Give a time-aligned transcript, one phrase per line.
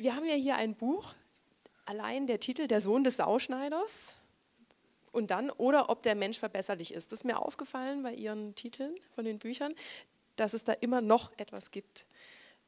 [0.00, 1.14] wir haben ja hier ein Buch,
[1.84, 4.18] allein der Titel Der Sohn des Sauschneiders
[5.12, 7.12] und dann, oder ob der Mensch verbesserlich ist.
[7.12, 9.74] Das ist mir aufgefallen bei Ihren Titeln von den Büchern,
[10.36, 12.06] dass es da immer noch etwas gibt.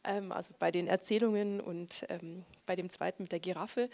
[0.05, 3.89] Ähm, also bei den Erzählungen und ähm, bei dem zweiten mit der Giraffe.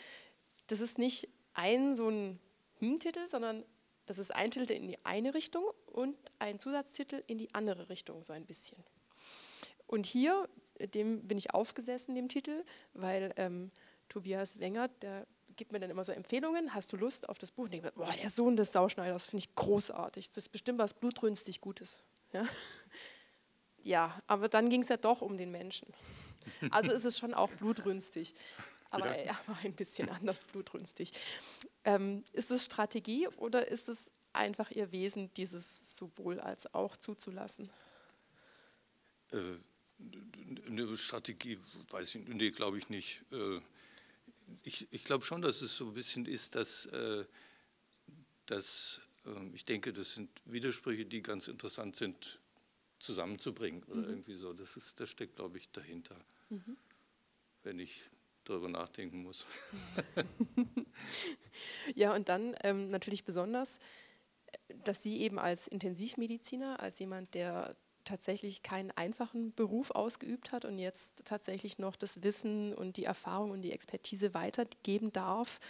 [0.66, 2.40] Das ist nicht ein so ein
[2.80, 3.64] Hm-Titel, sondern
[4.06, 8.24] das ist ein Titel in die eine Richtung und ein Zusatztitel in die andere Richtung,
[8.24, 8.82] so ein bisschen.
[9.86, 10.48] Und hier,
[10.94, 12.64] dem bin ich aufgesessen, dem Titel,
[12.94, 13.70] weil ähm,
[14.08, 17.64] Tobias Wenger, der gibt mir dann immer so Empfehlungen, hast du Lust auf das Buch?
[17.64, 20.30] Und ich denke, boah, der Sohn des Sauschneiders, finde ich großartig.
[20.32, 22.02] Das ist bestimmt was blutrünstig Gutes.
[22.32, 22.46] Ja,
[23.82, 25.92] ja aber dann ging es ja doch um den Menschen.
[26.70, 28.32] Also ist es schon auch blutrünstig,
[28.88, 29.32] aber ja.
[29.32, 31.12] er war ein bisschen anders blutrünstig.
[31.84, 37.70] Ähm, ist es Strategie oder ist es einfach ihr Wesen, dieses sowohl als auch zuzulassen?
[39.32, 39.58] Äh,
[40.66, 41.58] eine Strategie,
[41.90, 43.22] weiß ich, nee, glaube ich nicht.
[43.32, 43.60] Äh,
[44.62, 47.24] ich, ich glaube schon, dass es so ein bisschen ist, dass, äh,
[48.46, 52.40] dass äh, ich denke, das sind Widersprüche, die ganz interessant sind,
[52.98, 54.08] zusammenzubringen oder mhm.
[54.08, 54.52] irgendwie so.
[54.52, 56.16] Das, ist, das steckt, glaube ich, dahinter,
[56.48, 56.76] mhm.
[57.62, 58.02] wenn ich
[58.44, 59.46] darüber nachdenken muss.
[61.94, 63.78] ja, und dann ähm, natürlich besonders,
[64.84, 67.76] dass Sie eben als Intensivmediziner, als jemand, der
[68.08, 73.50] tatsächlich keinen einfachen Beruf ausgeübt hat und jetzt tatsächlich noch das Wissen und die Erfahrung
[73.50, 75.60] und die Expertise weitergeben darf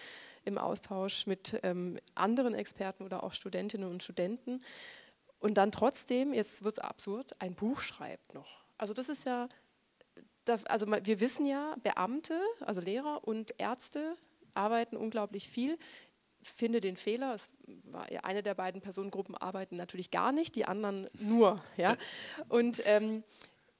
[0.44, 4.62] im Austausch mit ähm, anderen Experten oder auch Studentinnen und Studenten.
[5.40, 8.64] Und dann trotzdem, jetzt wird es absurd, ein Buch schreibt noch.
[8.76, 9.48] Also das ist ja,
[10.66, 14.16] also wir wissen ja, Beamte, also Lehrer und Ärzte
[14.54, 15.78] arbeiten unglaublich viel
[16.42, 17.50] finde den Fehler, es
[17.84, 21.62] war eine der beiden Personengruppen arbeiten natürlich gar nicht, die anderen nur.
[21.76, 21.96] Ja?
[22.48, 23.24] Und ähm,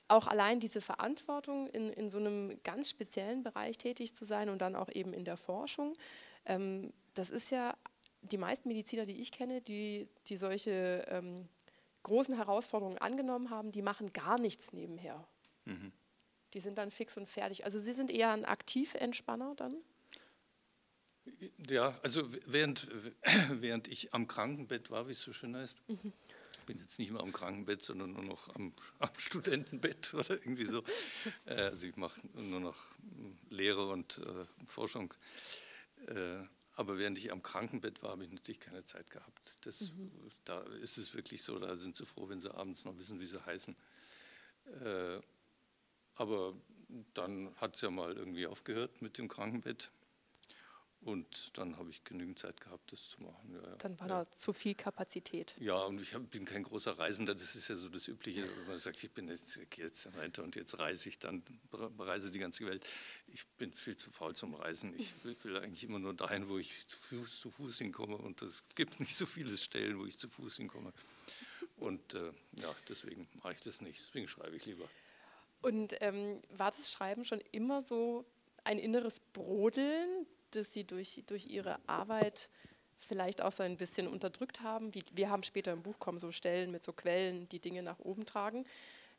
[0.09, 4.59] auch allein diese Verantwortung, in, in so einem ganz speziellen Bereich tätig zu sein und
[4.59, 5.97] dann auch eben in der Forschung,
[6.47, 7.77] ähm, das ist ja
[8.23, 11.48] die meisten Mediziner, die ich kenne, die, die solche ähm,
[12.03, 15.27] großen Herausforderungen angenommen haben, die machen gar nichts nebenher.
[15.65, 15.93] Mhm.
[16.54, 17.65] Die sind dann fix und fertig.
[17.65, 19.77] Also Sie sind eher ein Aktiventspanner dann?
[21.69, 22.89] Ja, also während,
[23.50, 26.12] während ich am Krankenbett war, wie es so schön heißt, mhm.
[26.53, 30.66] ich bin jetzt nicht mehr am Krankenbett, sondern nur noch am, am Studentenbett oder irgendwie
[30.66, 30.83] so.
[31.47, 32.77] Äh, also ich mache nur noch
[33.50, 35.15] Lehre und äh, Forschung.
[36.06, 36.44] Äh,
[36.77, 39.56] aber während ich am Krankenbett war, habe ich natürlich keine Zeit gehabt.
[39.62, 40.12] Das, mhm.
[40.45, 43.27] Da ist es wirklich so, da sind sie froh, wenn sie abends noch wissen, wie
[43.27, 43.75] sie heißen.
[44.84, 45.21] Äh,
[46.15, 46.55] aber
[47.15, 49.91] dann hat es ja mal irgendwie aufgehört mit dem Krankenbett.
[51.00, 53.54] Und dann habe ich genügend Zeit gehabt, das zu machen.
[53.54, 54.25] Ja, dann war ja.
[54.25, 55.54] da zu viel Kapazität.
[55.60, 57.34] Ja, und ich bin kein großer Reisender.
[57.34, 60.56] Das ist ja so das Übliche, wenn man sagt, ich bin jetzt, jetzt weiter und
[60.56, 61.42] jetzt reise ich dann,
[61.98, 62.84] reise die ganze Welt.
[63.32, 64.92] Ich bin viel zu faul zum Reisen.
[64.98, 68.16] Ich will, will eigentlich immer nur dahin, wo ich zu Fuß, zu Fuß hinkomme.
[68.16, 70.92] Und es gibt nicht so viele Stellen, wo ich zu Fuß hinkomme.
[71.76, 74.00] Und äh, ja, deswegen mache ich das nicht.
[74.00, 74.88] Deswegen schreibe ich lieber.
[75.62, 78.25] Und ähm, war das Schreiben schon immer so
[78.65, 82.50] ein inneres Brodeln, das sie durch, durch ihre Arbeit
[82.98, 84.94] vielleicht auch so ein bisschen unterdrückt haben.
[84.94, 87.98] Wie, wir haben später im Buch kommen so Stellen mit so Quellen, die Dinge nach
[87.98, 88.64] oben tragen.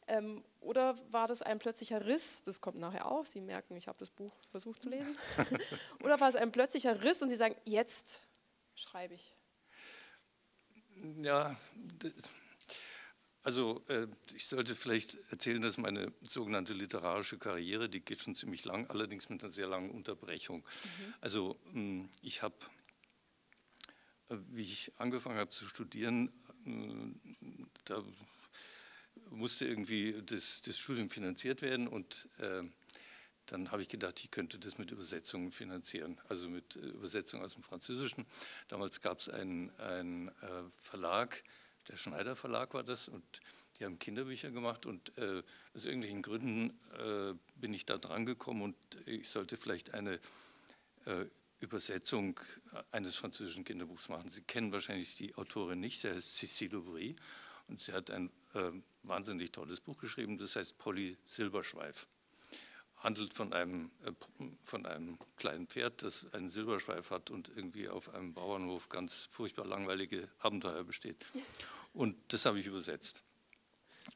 [0.07, 2.43] Ähm, oder war das ein plötzlicher Riss?
[2.43, 3.25] Das kommt nachher auch.
[3.25, 5.15] Sie merken, ich habe das Buch versucht zu lesen.
[6.03, 8.25] oder war es ein plötzlicher Riss und Sie sagen, jetzt
[8.75, 9.35] schreibe ich?
[11.21, 11.55] Ja,
[13.43, 18.65] also äh, ich sollte vielleicht erzählen, dass meine sogenannte literarische Karriere, die geht schon ziemlich
[18.65, 20.59] lang, allerdings mit einer sehr langen Unterbrechung.
[20.59, 21.13] Mhm.
[21.21, 22.55] Also hm, ich habe,
[24.29, 26.31] äh, wie ich angefangen habe zu studieren,
[26.65, 28.03] äh, da
[29.29, 32.27] musste irgendwie das, das Studium finanziert werden und
[33.45, 37.61] dann habe ich gedacht, ich könnte das mit Übersetzungen finanzieren, also mit Übersetzungen aus dem
[37.61, 38.25] Französischen.
[38.69, 40.31] Damals gab es einen, einen
[40.79, 41.43] Verlag,
[41.89, 43.23] der Schneider Verlag war das und
[43.77, 45.41] die haben Kinderbücher gemacht und äh,
[45.73, 48.75] aus irgendwelchen Gründen äh, bin ich da dran gekommen und
[49.07, 50.19] ich sollte vielleicht eine
[51.05, 51.25] äh,
[51.59, 52.39] Übersetzung
[52.91, 54.29] eines französischen Kinderbuchs machen.
[54.29, 57.15] Sie kennen wahrscheinlich die Autorin nicht, sie heißt Cécile Aubry
[57.67, 58.71] und sie hat ein äh,
[59.03, 62.07] wahnsinnig tolles Buch geschrieben, das heißt Polly Silberschweif
[62.99, 64.11] handelt von einem, äh,
[64.59, 69.65] von einem kleinen Pferd, das einen Silberschweif hat und irgendwie auf einem Bauernhof ganz furchtbar
[69.65, 71.25] langweilige Abenteuer besteht.
[71.93, 73.23] Und das habe ich übersetzt.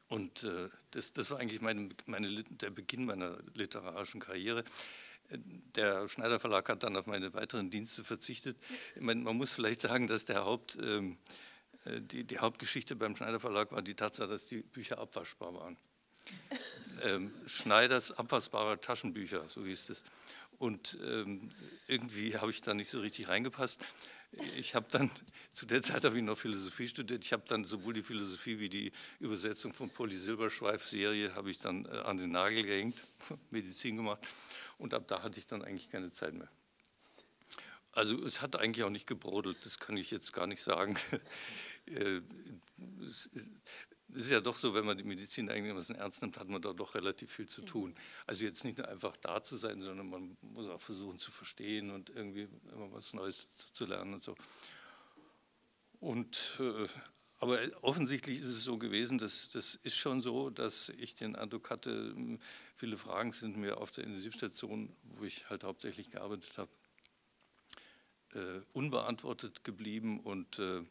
[0.08, 4.64] Und äh, das, das war eigentlich meine, meine, der Beginn meiner literarischen Karriere.
[5.30, 8.56] Der Schneider Verlag hat dann auf meine weiteren Dienste verzichtet.
[9.00, 11.18] Meine, man muss vielleicht sagen, dass der Haupt, ähm,
[11.84, 15.76] äh, die, die Hauptgeschichte beim Schneider Verlag war die Tatsache, dass die Bücher abwaschbar waren
[17.02, 20.04] ähm, Schneiders abfassbare Taschenbücher, so hieß es.
[20.58, 21.48] Und ähm,
[21.88, 23.80] irgendwie habe ich da nicht so richtig reingepasst.
[24.56, 25.10] Ich habe dann,
[25.52, 28.68] zu der Zeit habe ich noch Philosophie studiert, ich habe dann sowohl die Philosophie wie
[28.68, 32.96] die Übersetzung von Polly Silberschweif-Serie habe ich dann äh, an den Nagel gehängt,
[33.50, 34.20] Medizin gemacht
[34.78, 36.48] und ab da hatte ich dann eigentlich keine Zeit mehr.
[37.92, 40.96] Also es hat eigentlich auch nicht gebrodelt, das kann ich jetzt gar nicht sagen.
[44.14, 46.72] Es ist ja doch so, wenn man die Medizin einigermaßen ernst nimmt, hat man da
[46.72, 47.96] doch relativ viel zu tun.
[48.26, 51.90] Also jetzt nicht nur einfach da zu sein, sondern man muss auch versuchen zu verstehen
[51.90, 54.36] und irgendwie immer was Neues zu lernen und so.
[55.98, 56.86] Und, äh,
[57.38, 61.70] aber offensichtlich ist es so gewesen, dass das ist schon so, dass ich den Eindruck
[61.70, 62.14] hatte,
[62.74, 66.70] viele Fragen sind mir auf der Intensivstation, wo ich halt hauptsächlich gearbeitet habe,
[68.34, 70.82] äh, unbeantwortet geblieben und äh,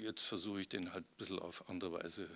[0.00, 2.28] jetzt versuche ich den halt ein bisschen auf andere Weise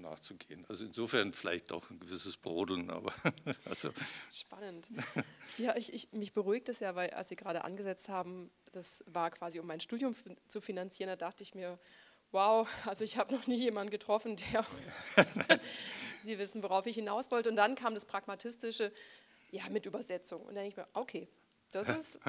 [0.00, 0.64] nachzugehen.
[0.68, 3.12] Also insofern vielleicht auch ein gewisses Brodeln, aber
[3.64, 3.90] also.
[4.32, 4.88] Spannend.
[5.58, 9.30] Ja, ich, ich, mich beruhigt es ja, weil als Sie gerade angesetzt haben, das war
[9.30, 10.14] quasi um mein Studium
[10.48, 11.76] zu finanzieren, da dachte ich mir,
[12.30, 14.66] wow, also ich habe noch nie jemanden getroffen, der,
[16.22, 17.48] Sie wissen, worauf ich hinaus wollte.
[17.48, 18.92] Und dann kam das Pragmatistische,
[19.50, 20.42] ja, mit Übersetzung.
[20.42, 21.28] Und dann denke ich mir, okay,
[21.72, 22.20] das ist,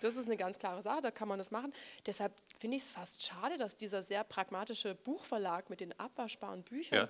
[0.00, 1.72] das ist eine ganz klare Sache, da kann man das machen.
[2.06, 7.06] Deshalb finde ich es fast schade, dass dieser sehr pragmatische Buchverlag mit den abwaschbaren Büchern,
[7.06, 7.08] ja.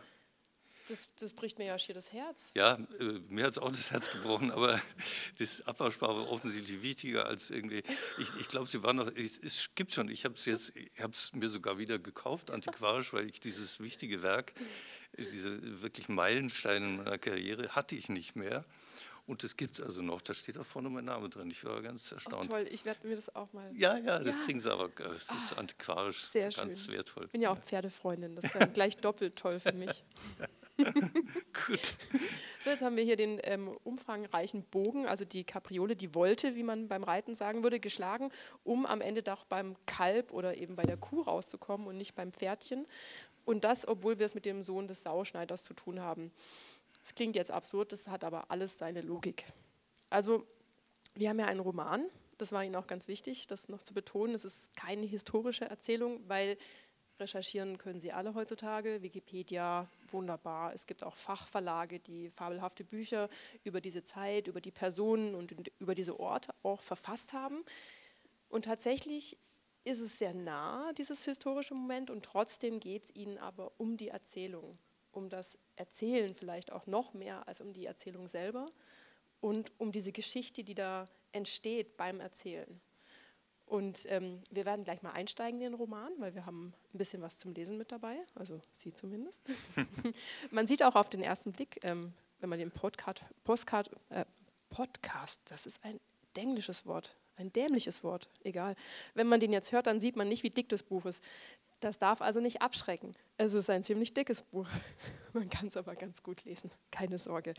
[0.89, 2.53] das, das, bricht mir ja schier das Herz.
[2.55, 4.81] Ja, äh, mir hat es auch das Herz gebrochen, aber
[5.39, 7.83] das Abwaschbare war offensichtlich wichtiger als irgendwie.
[8.19, 11.01] Ich, ich glaube, sie waren noch, es, es gibt schon, ich habe es jetzt, ich
[11.01, 14.53] habe es mir sogar wieder gekauft, antiquarisch, weil ich dieses wichtige Werk,
[15.17, 18.65] diese wirklich Meilensteine in meiner Karriere hatte ich nicht mehr.
[19.27, 21.51] Und das gibt es also noch, da steht auch vorne mein Name drin.
[21.51, 22.47] Ich war ganz erstaunt.
[22.47, 23.69] Oh, toll, ich werde mir das auch mal.
[23.75, 24.41] Ja, ja, das ja.
[24.45, 24.89] kriegen sie aber.
[24.89, 26.95] Das ist Ach, antiquarisch, sehr ganz schön.
[26.95, 27.25] wertvoll.
[27.25, 30.05] Ich bin ja auch Pferdefreundin, das ist dann gleich doppelt toll für mich.
[30.77, 31.97] Gut.
[32.61, 36.63] So, jetzt haben wir hier den ähm, umfangreichen Bogen, also die Kapriole, die Wolte, wie
[36.63, 38.31] man beim Reiten sagen würde, geschlagen,
[38.63, 42.33] um am Ende doch beim Kalb oder eben bei der Kuh rauszukommen und nicht beim
[42.33, 42.87] Pferdchen.
[43.45, 46.33] Und das, obwohl wir es mit dem Sohn des Sauschneiders zu tun haben.
[47.07, 49.45] Das klingt jetzt absurd, das hat aber alles seine Logik.
[50.11, 50.45] Also,
[51.15, 52.05] wir haben ja einen Roman,
[52.37, 54.35] das war Ihnen auch ganz wichtig, das noch zu betonen.
[54.35, 56.59] Es ist keine historische Erzählung, weil
[57.21, 59.03] recherchieren können Sie alle heutzutage.
[59.03, 60.75] Wikipedia, wunderbar.
[60.75, 63.29] Es gibt auch Fachverlage, die fabelhafte Bücher
[63.63, 67.65] über diese Zeit, über die Personen und über diese Orte auch verfasst haben.
[68.49, 69.39] Und tatsächlich
[69.85, 74.09] ist es sehr nah, dieses historische Moment, und trotzdem geht es Ihnen aber um die
[74.09, 74.77] Erzählung
[75.17, 78.71] um das Erzählen vielleicht auch noch mehr als um die Erzählung selber
[79.41, 82.81] und um diese Geschichte, die da entsteht beim Erzählen.
[83.67, 87.21] Und ähm, wir werden gleich mal einsteigen in den Roman, weil wir haben ein bisschen
[87.21, 89.43] was zum Lesen mit dabei, also Sie zumindest.
[90.53, 94.25] man sieht auch auf den ersten Blick, ähm, wenn man den Podcast, Postcard, äh,
[94.71, 95.99] Podcast, das ist ein
[96.35, 98.77] englisches Wort, ein dämliches Wort, egal.
[99.15, 101.25] Wenn man den jetzt hört, dann sieht man nicht, wie dick das Buch ist.
[101.81, 103.15] Das darf also nicht abschrecken.
[103.37, 104.69] Es ist ein ziemlich dickes Buch.
[105.33, 107.55] Man kann es aber ganz gut lesen, keine Sorge.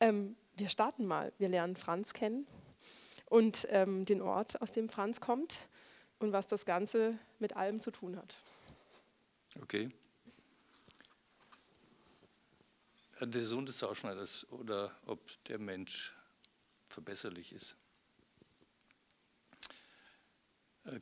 [0.00, 1.32] Ähm, wir starten mal.
[1.38, 2.46] Wir lernen Franz kennen
[3.26, 5.68] und ähm, den Ort, aus dem Franz kommt
[6.18, 8.36] und was das Ganze mit allem zu tun hat.
[9.60, 9.90] Okay.
[13.20, 16.14] Der Sohn des Sauschneiders oder ob der Mensch
[16.88, 17.76] verbesserlich ist.
[19.62, 19.68] Äh,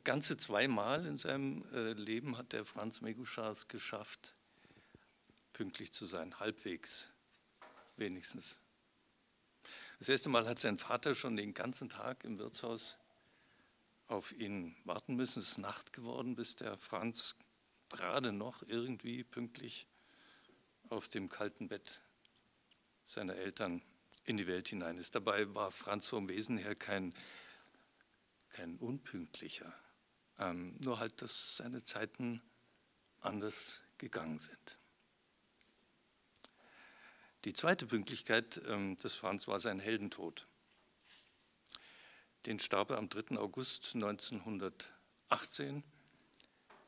[0.03, 4.35] ganze zweimal in seinem äh, Leben hat der Franz Meguschas geschafft,
[5.53, 7.11] pünktlich zu sein, halbwegs
[7.97, 8.61] wenigstens.
[9.99, 12.97] Das erste Mal hat sein Vater schon den ganzen Tag im Wirtshaus
[14.07, 15.39] auf ihn warten müssen.
[15.39, 17.35] Es ist Nacht geworden, bis der Franz
[17.89, 19.87] gerade noch irgendwie pünktlich
[20.89, 22.01] auf dem kalten Bett
[23.03, 23.81] seiner Eltern
[24.25, 25.15] in die Welt hinein ist.
[25.15, 27.13] Dabei war Franz vom Wesen her kein
[28.55, 29.73] kein unpünktlicher,
[30.39, 32.41] ähm, nur halt, dass seine Zeiten
[33.19, 34.79] anders gegangen sind.
[37.43, 40.47] Die zweite Pünktlichkeit ähm, des Franz war sein Heldentod.
[42.45, 43.37] Den starb er am 3.
[43.37, 45.83] August 1918,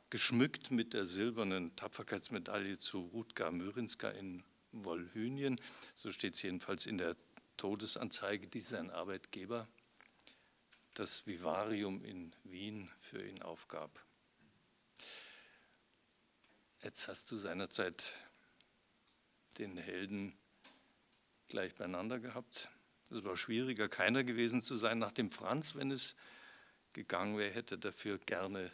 [0.09, 5.59] geschmückt mit der silbernen Tapferkeitsmedaille zu Rutger Mürinska in Wolhynien.
[5.95, 7.17] So steht es jedenfalls in der
[7.57, 9.67] Todesanzeige, die sein Arbeitgeber
[11.00, 14.04] das Vivarium in Wien für ihn aufgab.
[16.82, 18.13] Jetzt hast du seinerzeit
[19.60, 20.36] den Helden
[21.50, 22.70] gleich beieinander gehabt.
[23.12, 24.98] Es war schwieriger, keiner gewesen zu sein.
[24.98, 26.16] Nach dem Franz, wenn es
[26.94, 28.72] gegangen wäre, hätte dafür gerne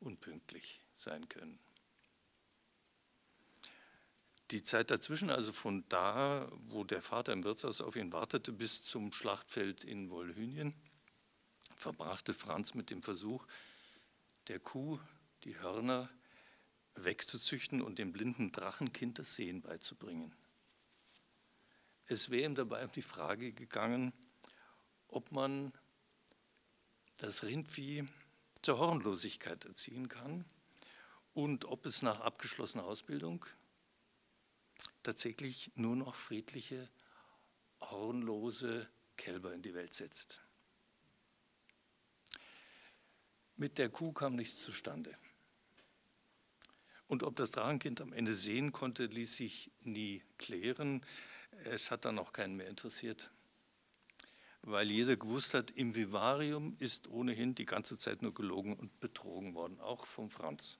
[0.00, 1.58] unpünktlich sein können.
[4.50, 8.82] Die Zeit dazwischen, also von da, wo der Vater im Wirtshaus auf ihn wartete, bis
[8.82, 10.74] zum Schlachtfeld in Wolhynien,
[11.80, 13.46] verbrachte Franz mit dem Versuch,
[14.48, 15.00] der Kuh
[15.44, 16.10] die Hörner
[16.94, 20.34] wegzuzüchten und dem blinden Drachenkind das Sehen beizubringen.
[22.06, 24.12] Es wäre ihm dabei um die Frage gegangen,
[25.08, 25.72] ob man
[27.18, 28.06] das Rindvieh
[28.62, 30.44] zur Hornlosigkeit erziehen kann
[31.32, 33.46] und ob es nach abgeschlossener Ausbildung
[35.02, 36.90] tatsächlich nur noch friedliche,
[37.80, 40.42] hornlose Kälber in die Welt setzt.
[43.60, 45.14] Mit der Kuh kam nichts zustande.
[47.06, 51.04] Und ob das Drachenkind am Ende sehen konnte, ließ sich nie klären.
[51.64, 53.30] Es hat dann auch keinen mehr interessiert,
[54.62, 59.54] weil jeder gewusst hat, im Vivarium ist ohnehin die ganze Zeit nur gelogen und betrogen
[59.54, 60.78] worden, auch vom Franz.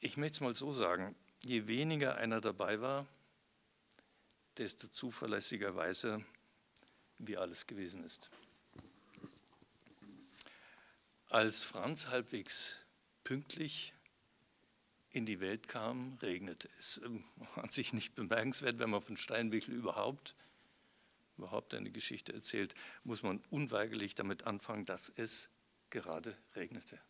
[0.00, 3.06] Ich möchte es mal so sagen, je weniger einer dabei war,
[4.58, 6.24] desto zuverlässigerweise
[7.18, 8.28] wie alles gewesen ist.
[11.34, 12.78] Als Franz halbwegs
[13.24, 13.92] pünktlich
[15.10, 17.00] in die Welt kam, regnete es.
[17.04, 17.24] Ähm,
[17.56, 20.36] an sich nicht bemerkenswert, wenn man von Steinwickel überhaupt,
[21.36, 25.50] überhaupt eine Geschichte erzählt, muss man unweigerlich damit anfangen, dass es
[25.90, 27.00] gerade regnete.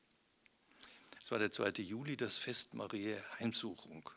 [1.20, 1.82] Es war der 2.
[1.82, 4.08] Juli, das Fest Mariä Heimsuchung.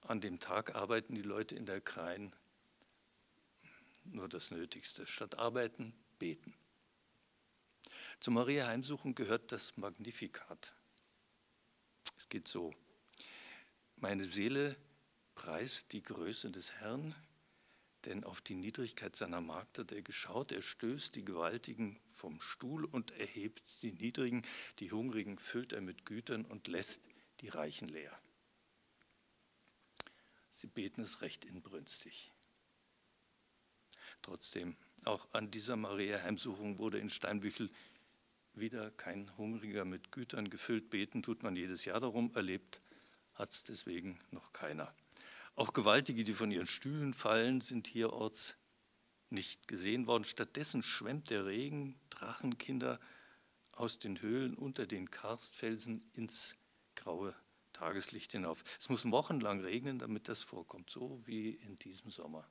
[0.00, 2.34] An dem Tag arbeiten die Leute in der Krein
[4.04, 5.06] nur das Nötigste.
[5.06, 6.54] Statt arbeiten, beten.
[8.20, 10.74] Zur Maria Heimsuchung gehört das Magnificat.
[12.18, 12.74] Es geht so.
[13.96, 14.76] Meine Seele
[15.34, 17.14] preist die Größe des Herrn,
[18.04, 20.52] denn auf die Niedrigkeit seiner Magd hat er geschaut.
[20.52, 24.42] Er stößt die Gewaltigen vom Stuhl und erhebt die Niedrigen.
[24.80, 27.00] Die Hungrigen füllt er mit Gütern und lässt
[27.40, 28.20] die Reichen leer.
[30.50, 32.32] Sie beten es recht inbrünstig.
[34.20, 37.70] Trotzdem, auch an dieser Maria-Heimsuchung wurde in Steinbüchel
[38.54, 40.90] wieder kein Hungriger mit Gütern gefüllt.
[40.90, 42.80] Beten tut man jedes Jahr darum, erlebt
[43.34, 44.94] hat es deswegen noch keiner.
[45.56, 48.58] Auch Gewaltige, die von ihren Stühlen fallen, sind hierorts
[49.30, 50.24] nicht gesehen worden.
[50.24, 53.00] Stattdessen schwemmt der Regen Drachenkinder
[53.72, 56.56] aus den Höhlen unter den Karstfelsen ins
[56.96, 57.34] graue
[57.72, 58.62] Tageslicht hinauf.
[58.78, 62.46] Es muss wochenlang regnen, damit das vorkommt, so wie in diesem Sommer.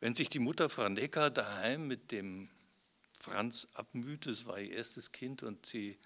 [0.00, 2.50] Wenn sich die Mutter Franeka daheim mit dem
[3.24, 4.28] Franz abmühte.
[4.28, 5.98] Es war ihr erstes Kind und sie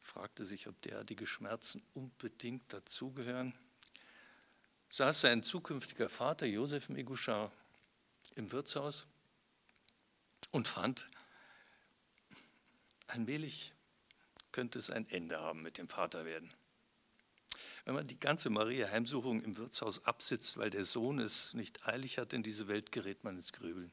[0.00, 3.52] fragte sich, ob derartige Schmerzen unbedingt dazugehören.
[4.88, 7.52] Saß sein zukünftiger Vater Josef Meguschar
[8.34, 9.06] im Wirtshaus
[10.52, 11.06] und fand,
[13.08, 13.74] allmählich
[14.52, 16.54] könnte es ein Ende haben mit dem Vaterwerden.
[17.84, 22.32] Wenn man die ganze Maria-Heimsuchung im Wirtshaus absitzt, weil der Sohn es nicht eilig hat
[22.32, 23.92] in diese Welt, gerät man ins Grübeln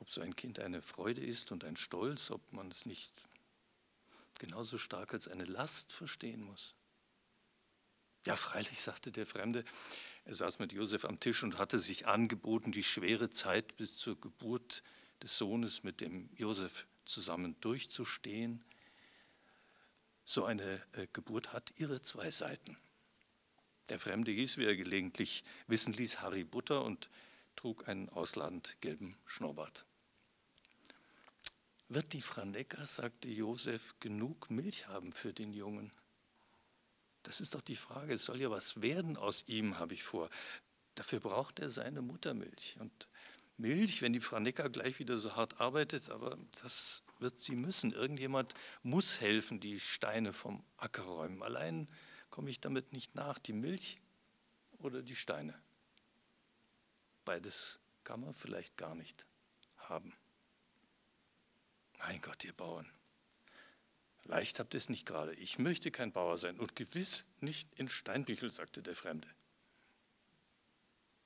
[0.00, 3.12] ob so ein Kind eine Freude ist und ein Stolz, ob man es nicht
[4.38, 6.74] genauso stark als eine Last verstehen muss.
[8.24, 9.64] Ja, freilich, sagte der Fremde.
[10.24, 14.20] Er saß mit Josef am Tisch und hatte sich angeboten, die schwere Zeit bis zur
[14.20, 14.82] Geburt
[15.22, 18.62] des Sohnes mit dem Josef zusammen durchzustehen.
[20.24, 22.76] So eine äh, Geburt hat ihre zwei Seiten.
[23.88, 27.08] Der Fremde hieß, wie er gelegentlich wissen ließ, Harry Butter und
[27.58, 29.84] trug einen ausladend gelben Schnurrbart.
[31.88, 35.90] Wird die Franecker, sagte Josef, genug Milch haben für den Jungen?
[37.24, 38.12] Das ist doch die Frage.
[38.14, 40.30] Es soll ja was werden aus ihm, habe ich vor.
[40.94, 42.76] Dafür braucht er seine Muttermilch.
[42.78, 43.08] Und
[43.56, 47.92] Milch, wenn die Franecker gleich wieder so hart arbeitet, aber das wird sie müssen.
[47.92, 51.42] Irgendjemand muss helfen, die Steine vom Acker räumen.
[51.42, 51.88] Allein
[52.30, 53.40] komme ich damit nicht nach.
[53.40, 53.98] Die Milch
[54.78, 55.60] oder die Steine?
[57.28, 59.26] Beides kann man vielleicht gar nicht
[59.76, 60.14] haben.
[61.98, 62.90] Mein Gott, ihr Bauern,
[64.24, 65.34] leicht habt ihr es nicht gerade.
[65.34, 69.28] Ich möchte kein Bauer sein und gewiss nicht in Steinbüchel, sagte der Fremde.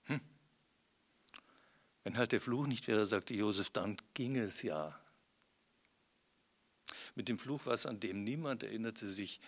[0.06, 0.20] Hm.
[2.02, 5.00] Wenn halt der Fluch nicht wäre, sagte Josef, dann ging es ja.
[7.14, 9.40] Mit dem Fluch war es an dem niemand erinnerte sich,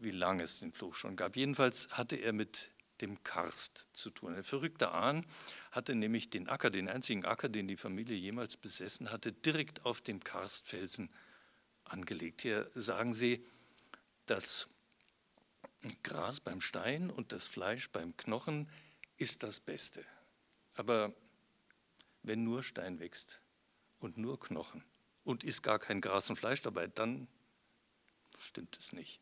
[0.00, 1.36] wie lange es den Fluch schon gab.
[1.36, 4.34] Jedenfalls hatte er mit dem Karst zu tun.
[4.34, 5.26] Ein verrückter Ahn
[5.70, 10.00] hatte nämlich den Acker, den einzigen Acker, den die Familie jemals besessen hatte, direkt auf
[10.00, 11.10] dem Karstfelsen
[11.84, 12.42] angelegt.
[12.42, 13.44] Hier sagen sie,
[14.26, 14.68] das
[16.02, 18.70] Gras beim Stein und das Fleisch beim Knochen
[19.16, 20.04] ist das Beste.
[20.76, 21.12] Aber
[22.22, 23.40] wenn nur Stein wächst
[23.98, 24.82] und nur Knochen
[25.24, 27.28] und ist gar kein Gras und Fleisch dabei, dann
[28.38, 29.20] stimmt es nicht.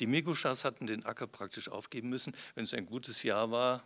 [0.00, 2.34] Die Meguschas hatten den Acker praktisch aufgeben müssen.
[2.54, 3.84] Wenn es ein gutes Jahr war,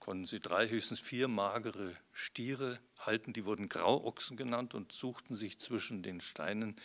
[0.00, 3.32] konnten sie drei, höchstens vier magere Stiere halten.
[3.32, 6.76] Die wurden Grauochsen genannt und suchten sich zwischen den Steinen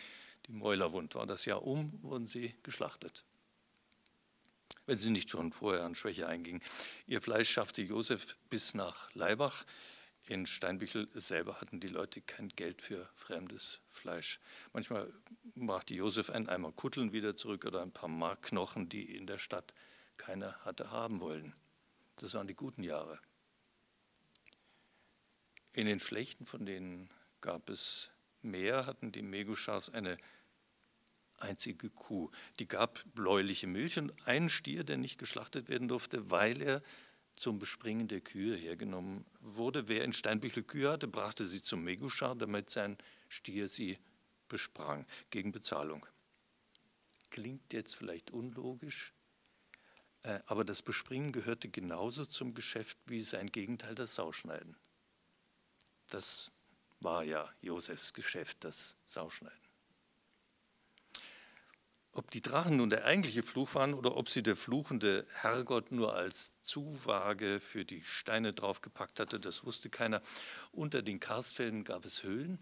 [0.46, 1.14] die Mäuler wund.
[1.14, 3.24] War das Jahr um, wurden sie geschlachtet.
[4.86, 6.62] Wenn sie nicht schon vorher an Schwäche eingingen.
[7.06, 9.64] Ihr Fleisch schaffte Josef bis nach Leibach.
[10.26, 14.40] In Steinbüchel selber hatten die Leute kein Geld für fremdes Fleisch.
[14.72, 15.12] Manchmal
[15.56, 19.74] brachte Josef einen Eimer Kutteln wieder zurück oder ein paar Markknochen, die in der Stadt
[20.18, 21.54] keiner hatte haben wollen.
[22.16, 23.18] Das waren die guten Jahre.
[25.72, 27.08] In den schlechten, von denen
[27.40, 28.12] gab es
[28.42, 30.18] mehr, hatten die Meguschas eine
[31.38, 32.30] einzige Kuh.
[32.60, 36.80] Die gab bläuliche Milch und einen Stier, der nicht geschlachtet werden durfte, weil er
[37.36, 39.88] zum Bespringen der Kühe hergenommen wurde.
[39.88, 42.98] Wer in Steinbüchel Kühe hatte, brachte sie zum Meguschar, damit sein
[43.28, 43.98] Stier sie
[44.48, 46.06] besprang, gegen Bezahlung.
[47.30, 49.14] Klingt jetzt vielleicht unlogisch,
[50.22, 54.76] äh, aber das Bespringen gehörte genauso zum Geschäft wie sein Gegenteil, das Sauschneiden.
[56.08, 56.50] Das
[57.00, 59.61] war ja Josefs Geschäft, das Sauschneiden.
[62.14, 66.14] Ob die Drachen nun der eigentliche Fluch waren oder ob sie der fluchende Herrgott nur
[66.14, 70.20] als Zuwage für die Steine draufgepackt hatte, das wusste keiner.
[70.72, 72.58] Unter den Karstfelden gab es Höhlen.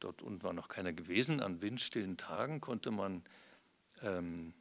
[0.00, 1.40] Dort unten war noch keiner gewesen.
[1.40, 3.22] An windstillen Tagen konnte man
[4.02, 4.54] ähm,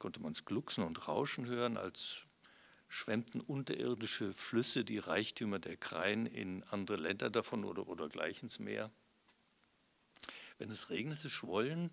[0.00, 2.24] konnte man es glucksen und rauschen hören, als
[2.88, 8.58] schwemmten unterirdische Flüsse die Reichtümer der Kreien in andere Länder davon oder, oder gleich ins
[8.58, 8.90] Meer.
[10.58, 11.90] Wenn es regnete, schwollen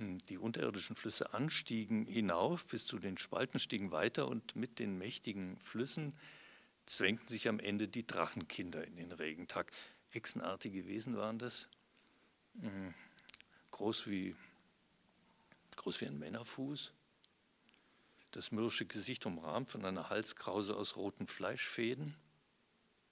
[0.00, 5.58] die unterirdischen Flüsse anstiegen hinauf bis zu den Spalten, stiegen weiter und mit den mächtigen
[5.60, 6.14] Flüssen
[6.86, 9.70] zwängten sich am Ende die Drachenkinder in den Regentag.
[10.12, 11.68] Echsenartige Wesen waren das,
[12.60, 12.94] hm,
[13.70, 14.34] groß wie,
[15.76, 16.92] groß wie ein Männerfuß,
[18.32, 22.14] das mürrische Gesicht umrahmt von einer Halskrause aus roten Fleischfäden.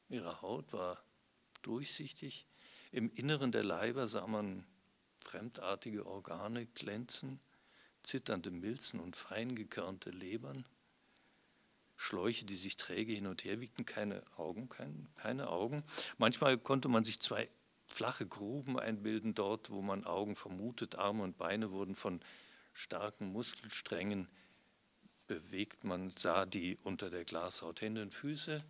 [0.08, 1.02] Ihre Haut war
[1.62, 2.46] durchsichtig.
[2.92, 4.64] Im Inneren der Leiber sah man
[5.20, 7.40] fremdartige Organe glänzen,
[8.02, 10.64] zitternde Milzen und feingekörnte Lebern,
[11.96, 15.82] Schläuche, die sich träge hin und her wiegten, keine Augen, kein, keine Augen.
[16.16, 17.48] Manchmal konnte man sich zwei
[17.88, 20.94] flache Gruben einbilden dort, wo man Augen vermutet.
[20.94, 22.20] Arme und Beine wurden von
[22.72, 24.28] starken Muskelsträngen
[25.26, 25.82] bewegt.
[25.82, 27.80] Man sah die unter der Glashaut.
[27.80, 28.62] Hände und Füße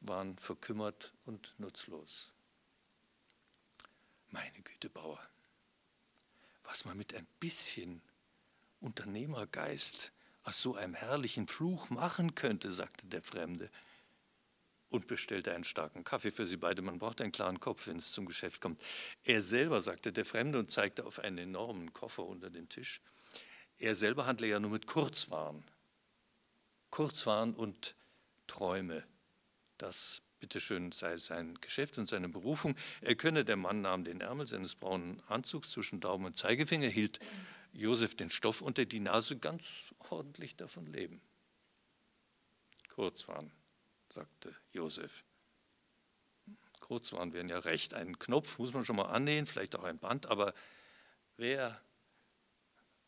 [0.00, 2.32] waren verkümmert und nutzlos.
[4.32, 5.20] Meine Güte, Bauer,
[6.64, 8.02] was man mit ein bisschen
[8.80, 13.70] Unternehmergeist aus so einem herrlichen Fluch machen könnte, sagte der Fremde
[14.88, 16.82] und bestellte einen starken Kaffee für sie beide.
[16.82, 18.80] Man braucht einen klaren Kopf, wenn es zum Geschäft kommt.
[19.24, 23.00] Er selber, sagte der Fremde und zeigte auf einen enormen Koffer unter dem Tisch.
[23.78, 25.64] Er selber handle ja nur mit Kurzwaren.
[26.90, 27.94] Kurzwaren und
[28.46, 29.04] Träume.
[29.78, 32.74] Das bitteschön sei sein Geschäft und seine Berufung.
[33.00, 37.20] Er könne, der Mann nahm den Ärmel seines braunen Anzugs zwischen Daumen und Zeigefinger, hielt
[37.72, 41.22] Josef den Stoff unter die Nase, ganz ordentlich davon leben.
[42.88, 43.52] Kurzwaren,
[44.08, 45.24] sagte Josef.
[46.80, 47.94] Kurzwaren wären ja recht.
[47.94, 50.54] Einen Knopf muss man schon mal annähen, vielleicht auch ein Band, aber
[51.36, 51.80] wer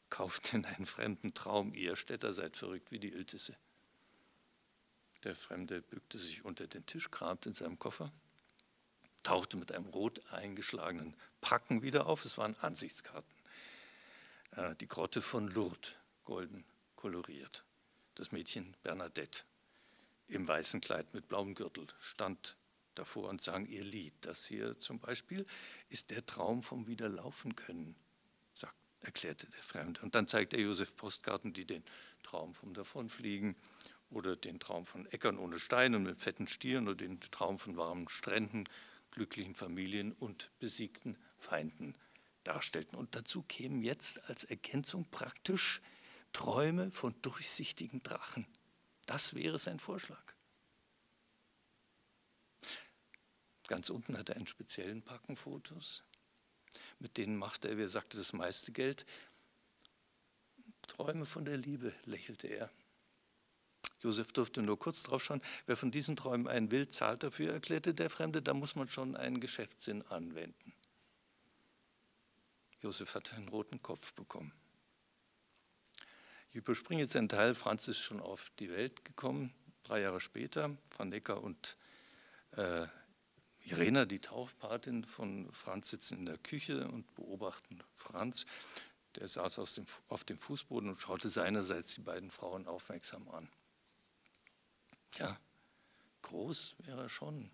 [0.08, 1.74] kauft denn einen fremden Traum?
[1.74, 3.56] Ihr Städter seid verrückt wie die Iltisse.
[5.24, 8.12] Der Fremde bückte sich unter den Tisch, kramte in seinem Koffer,
[9.22, 12.24] tauchte mit einem rot eingeschlagenen Packen wieder auf.
[12.26, 13.34] Es waren Ansichtskarten.
[14.52, 15.92] Äh, die Grotte von Lourdes,
[16.24, 16.64] golden
[16.96, 17.64] koloriert.
[18.16, 19.44] Das Mädchen Bernadette
[20.28, 22.56] im weißen Kleid mit blauem Gürtel stand
[22.94, 24.14] davor und sang ihr Lied.
[24.20, 25.46] Das hier zum Beispiel
[25.88, 27.96] ist der Traum vom Wiederlaufen können,
[28.52, 30.00] sagt, erklärte der Fremde.
[30.02, 31.84] Und dann zeigt er Josef Postkarten, die den
[32.22, 33.56] Traum vom Davonfliegen
[34.10, 37.76] oder den Traum von Äckern ohne Steine und mit fetten Stieren oder den Traum von
[37.76, 38.68] warmen Stränden,
[39.10, 41.96] glücklichen Familien und besiegten Feinden
[42.44, 42.96] darstellten.
[42.96, 45.80] Und dazu kämen jetzt als Ergänzung praktisch
[46.32, 48.46] Träume von durchsichtigen Drachen.
[49.06, 50.34] Das wäre sein Vorschlag.
[53.66, 56.04] Ganz unten hat er einen speziellen Packen Fotos.
[56.98, 59.06] Mit denen machte er, wie er sagte, das meiste Geld.
[60.86, 62.70] Träume von der Liebe, lächelte er.
[64.04, 65.40] Josef durfte nur kurz drauf schauen.
[65.64, 68.42] Wer von diesen Träumen einen will, zahlt dafür, erklärte der Fremde.
[68.42, 70.74] Da muss man schon einen Geschäftssinn anwenden.
[72.82, 74.52] Josef hat einen roten Kopf bekommen.
[76.50, 77.54] Ich überspringe jetzt einen Teil.
[77.54, 80.76] Franz ist schon auf die Welt gekommen, drei Jahre später.
[80.96, 81.78] Van Necker und
[82.52, 82.86] äh,
[83.64, 88.44] Irena, die Taufpatin von Franz, sitzen in der Küche und beobachten Franz.
[89.16, 93.48] Der saß dem, auf dem Fußboden und schaute seinerseits die beiden Frauen aufmerksam an.
[95.18, 95.38] Ja,
[96.22, 97.50] groß wäre er schon,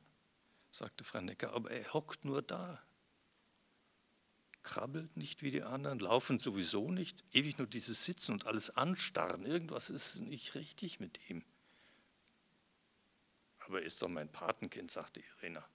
[0.70, 2.82] sagte Frau Necker, aber er hockt nur da.
[4.62, 9.46] Krabbelt nicht wie die anderen, laufen sowieso nicht, ewig nur dieses Sitzen und alles anstarren.
[9.46, 11.44] Irgendwas ist nicht richtig mit ihm.
[13.60, 15.66] Aber er ist doch mein Patenkind, sagte Irena.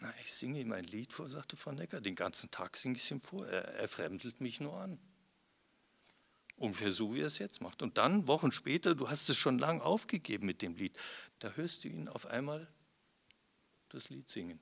[0.00, 2.00] Na, ich singe ihm ein Lied vor, sagte Frau Necker.
[2.00, 3.46] Den ganzen Tag singe ich es ihm vor.
[3.46, 4.98] Er, er fremdelt mich nur an.
[6.56, 7.82] Ungefähr so, wie er es jetzt macht.
[7.82, 10.96] Und dann, Wochen später, du hast es schon lang aufgegeben mit dem Lied,
[11.38, 12.66] da hörst du ihn auf einmal
[13.90, 14.58] das Lied singen.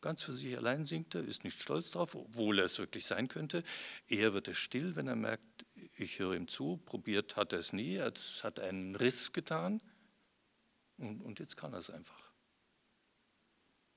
[0.00, 3.28] Ganz für sich allein singt er, ist nicht stolz drauf, obwohl er es wirklich sein
[3.28, 3.62] könnte.
[4.08, 5.64] Eher wird er still, wenn er merkt,
[5.96, 6.78] ich höre ihm zu.
[6.78, 9.80] Probiert hat er es nie, es hat einen Riss getan.
[10.96, 12.32] Und, und jetzt kann er es einfach.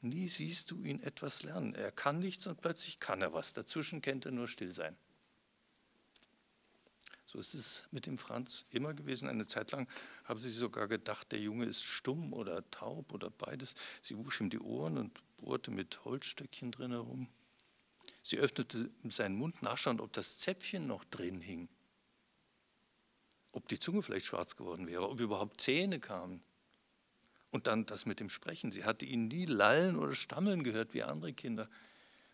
[0.01, 1.73] Nie siehst du ihn etwas lernen.
[1.73, 3.53] Er kann nichts und plötzlich kann er was.
[3.53, 4.95] Dazwischen kennt er nur Stillsein.
[7.35, 9.27] So ist es mit dem Franz immer gewesen.
[9.27, 9.89] Eine Zeit lang
[10.23, 13.75] haben sie sogar gedacht, der Junge ist stumm oder taub oder beides.
[14.01, 17.27] Sie wusch ihm die Ohren und bohrte mit Holzstöckchen drin herum.
[18.23, 21.67] Sie öffnete seinen Mund, nachschauen, ob das Zäpfchen noch drin hing.
[23.51, 26.41] Ob die Zunge vielleicht schwarz geworden wäre, ob überhaupt Zähne kamen.
[27.51, 28.71] Und dann das mit dem Sprechen.
[28.71, 31.69] Sie hatte ihn nie lallen oder stammeln gehört wie andere Kinder.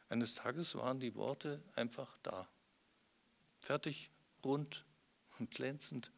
[0.09, 2.47] Eines Tages waren die Worte einfach da.
[3.61, 4.11] Fertig,
[4.45, 4.85] rund
[5.41, 6.11] und glänzend,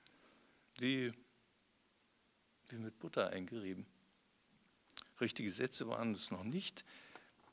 [0.78, 1.14] wie,
[2.68, 3.86] wie mit Butter eingerieben.
[5.22, 6.84] Richtige Sätze waren es noch nicht.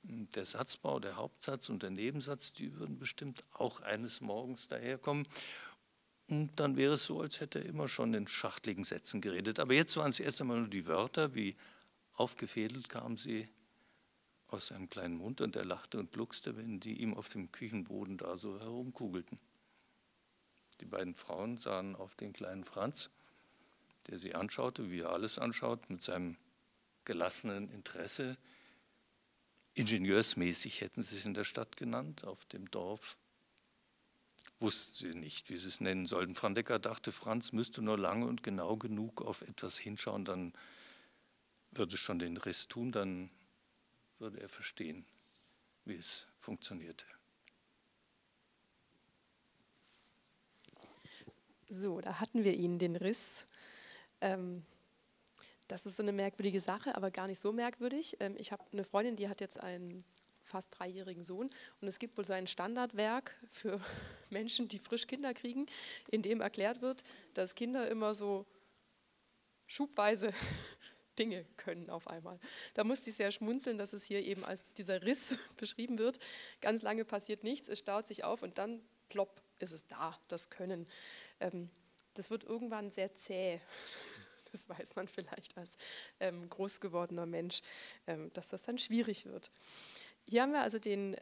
[0.03, 5.29] Der Satzbau, der Hauptsatz und der Nebensatz, die würden bestimmt auch eines Morgens daherkommen.
[6.29, 9.61] Und dann wäre es so, als hätte er immer schon in schachtligen Sätzen geredet.
[9.61, 11.55] Aber jetzt waren es erst einmal nur die Wörter, wie
[12.15, 13.47] aufgefädelt kamen sie
[14.49, 18.17] aus seinem kleinen Mund und er lachte und gluckste, wenn die ihm auf dem Küchenboden
[18.17, 19.39] da so herumkugelten.
[20.81, 23.11] Die beiden Frauen sahen auf den kleinen Franz,
[24.07, 26.37] der sie anschaute, wie er alles anschaut, mit seinem
[27.05, 28.39] gelassenen Interesse.
[29.75, 33.19] Ingenieursmäßig hätten sie es in der Stadt genannt, auf dem Dorf.
[34.59, 36.35] Wussten sie nicht, wie sie es nennen sollten.
[36.35, 40.53] Franz Decker dachte, Franz müsste nur lange und genau genug auf etwas hinschauen, dann
[41.71, 43.31] würde es schon den Riss tun, dann
[44.19, 45.07] würde er verstehen,
[45.85, 47.07] wie es funktionierte.
[51.73, 53.47] So, da hatten wir ihn, den Riss.
[54.21, 54.65] Ähm,
[55.69, 58.17] das ist so eine merkwürdige Sache, aber gar nicht so merkwürdig.
[58.19, 60.03] Ähm, ich habe eine Freundin, die hat jetzt einen
[60.43, 61.49] fast dreijährigen Sohn
[61.81, 63.81] und es gibt wohl so ein Standardwerk für
[64.31, 65.67] Menschen, die frisch Kinder kriegen,
[66.09, 67.05] in dem erklärt wird,
[67.35, 68.47] dass Kinder immer so
[69.69, 70.33] schubweise
[71.21, 72.41] Dinge können auf einmal.
[72.75, 76.19] Da musste ich sehr schmunzeln, dass es hier eben als dieser Riss beschrieben wird.
[76.61, 80.51] Ganz lange passiert nichts, es staut sich auf und dann plopp ist es da, das
[80.51, 80.87] Können.
[81.41, 81.71] Ähm,
[82.15, 83.61] das wird irgendwann sehr zäh.
[84.53, 85.77] Das weiß man vielleicht als
[86.19, 87.63] ähm, groß gewordener Mensch,
[88.09, 89.53] ähm, dass das dann schwierig wird.
[90.27, 91.15] Hier haben wir also den,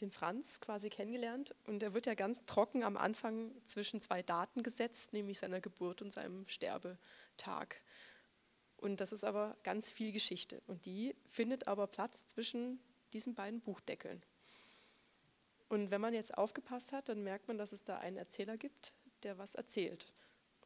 [0.00, 4.62] den Franz quasi kennengelernt und er wird ja ganz trocken am Anfang zwischen zwei Daten
[4.62, 7.80] gesetzt, nämlich seiner Geburt und seinem Sterbetag.
[8.76, 12.80] Und das ist aber ganz viel Geschichte und die findet aber Platz zwischen
[13.12, 14.22] diesen beiden Buchdeckeln.
[15.72, 18.92] Und wenn man jetzt aufgepasst hat, dann merkt man, dass es da einen Erzähler gibt,
[19.22, 20.12] der was erzählt.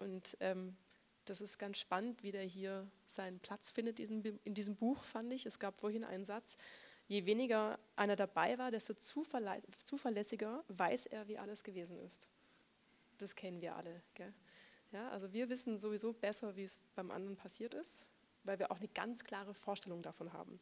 [0.01, 0.77] Und ähm,
[1.27, 5.47] das ist ganz spannend, wie der hier seinen Platz findet in diesem Buch, fand ich.
[5.47, 6.57] Es gab vorhin einen Satz,
[7.07, 12.29] je weniger einer dabei war, desto zuverlässiger weiß er, wie alles gewesen ist.
[13.19, 14.03] Das kennen wir alle.
[14.15, 14.35] Gell?
[14.91, 18.09] Ja, also wir wissen sowieso besser, wie es beim anderen passiert ist,
[18.43, 20.59] weil wir auch eine ganz klare Vorstellung davon haben.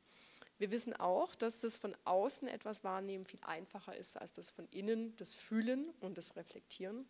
[0.58, 4.68] Wir wissen auch, dass das von außen etwas wahrnehmen viel einfacher ist als das von
[4.68, 7.08] innen, das Fühlen und das Reflektieren.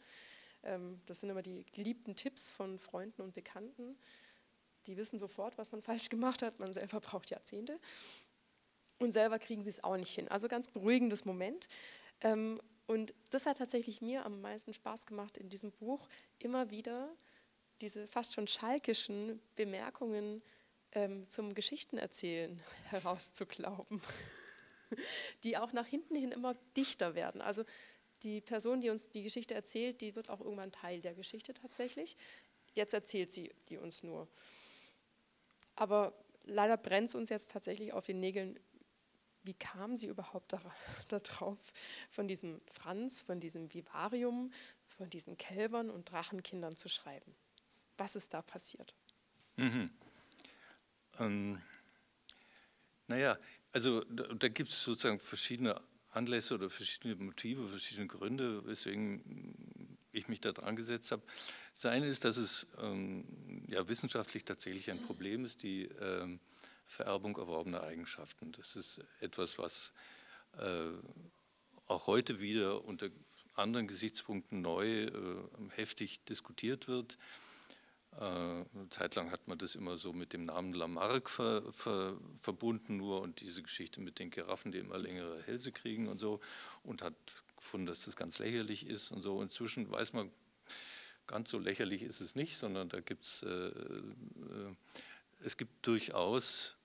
[0.63, 3.97] Ähm, das sind immer die geliebten Tipps von Freunden und Bekannten.
[4.87, 6.59] Die wissen sofort, was man falsch gemacht hat.
[6.59, 7.79] Man selber braucht Jahrzehnte.
[8.99, 10.29] Und selber kriegen sie es auch nicht hin.
[10.29, 11.69] Also ganz beruhigendes Moment.
[12.21, 17.11] Ähm, und das hat tatsächlich mir am meisten Spaß gemacht in diesem Buch, immer wieder
[17.81, 20.43] diese fast schon schalkischen Bemerkungen
[20.95, 24.01] ähm, zum Geschichtenerzählen herauszuglauben,
[25.45, 27.41] die auch nach hinten hin immer dichter werden.
[27.41, 27.65] Also
[28.23, 32.17] die Person, die uns die Geschichte erzählt, die wird auch irgendwann Teil der Geschichte tatsächlich.
[32.75, 34.29] Jetzt erzählt sie die uns nur.
[35.77, 38.59] Aber leider brennt es uns jetzt tatsächlich auf den Nägeln.
[39.43, 40.55] Wie kam sie überhaupt
[41.09, 41.61] darauf,
[42.11, 44.53] von diesem Franz, von diesem Vivarium,
[44.87, 47.35] von diesen Kälbern und Drachenkindern zu schreiben?
[47.99, 48.95] Was ist da passiert?
[49.57, 49.91] Mhm.
[51.19, 51.61] Ähm,
[53.07, 53.39] naja,
[53.73, 60.29] also da, da gibt es sozusagen verschiedene Anlässe oder verschiedene Motive, verschiedene Gründe, weswegen ich
[60.29, 61.23] mich da dran gesetzt habe.
[61.75, 66.39] Das eine ist, dass es ähm, ja, wissenschaftlich tatsächlich ein Problem ist, die ähm,
[66.87, 68.53] Vererbung erworbener Eigenschaften.
[68.53, 69.93] Das ist etwas, was
[70.59, 70.91] äh,
[71.87, 73.09] auch heute wieder unter
[73.55, 75.11] anderen Gesichtspunkten neu äh,
[75.71, 77.19] heftig diskutiert wird.
[78.19, 82.17] Äh, eine Zeit lang hat man das immer so mit dem Namen Lamarck ver, ver,
[82.41, 86.41] verbunden nur und diese Geschichte mit den Giraffen, die immer längere Hälse kriegen und so
[86.83, 87.15] und hat
[87.57, 89.43] gefunden, dass das ganz lächerlich ist und so.
[89.43, 90.31] Inzwischen weiß man,
[91.27, 94.75] ganz so lächerlich ist es nicht, sondern da gibt es, äh, äh,
[95.41, 96.77] es gibt durchaus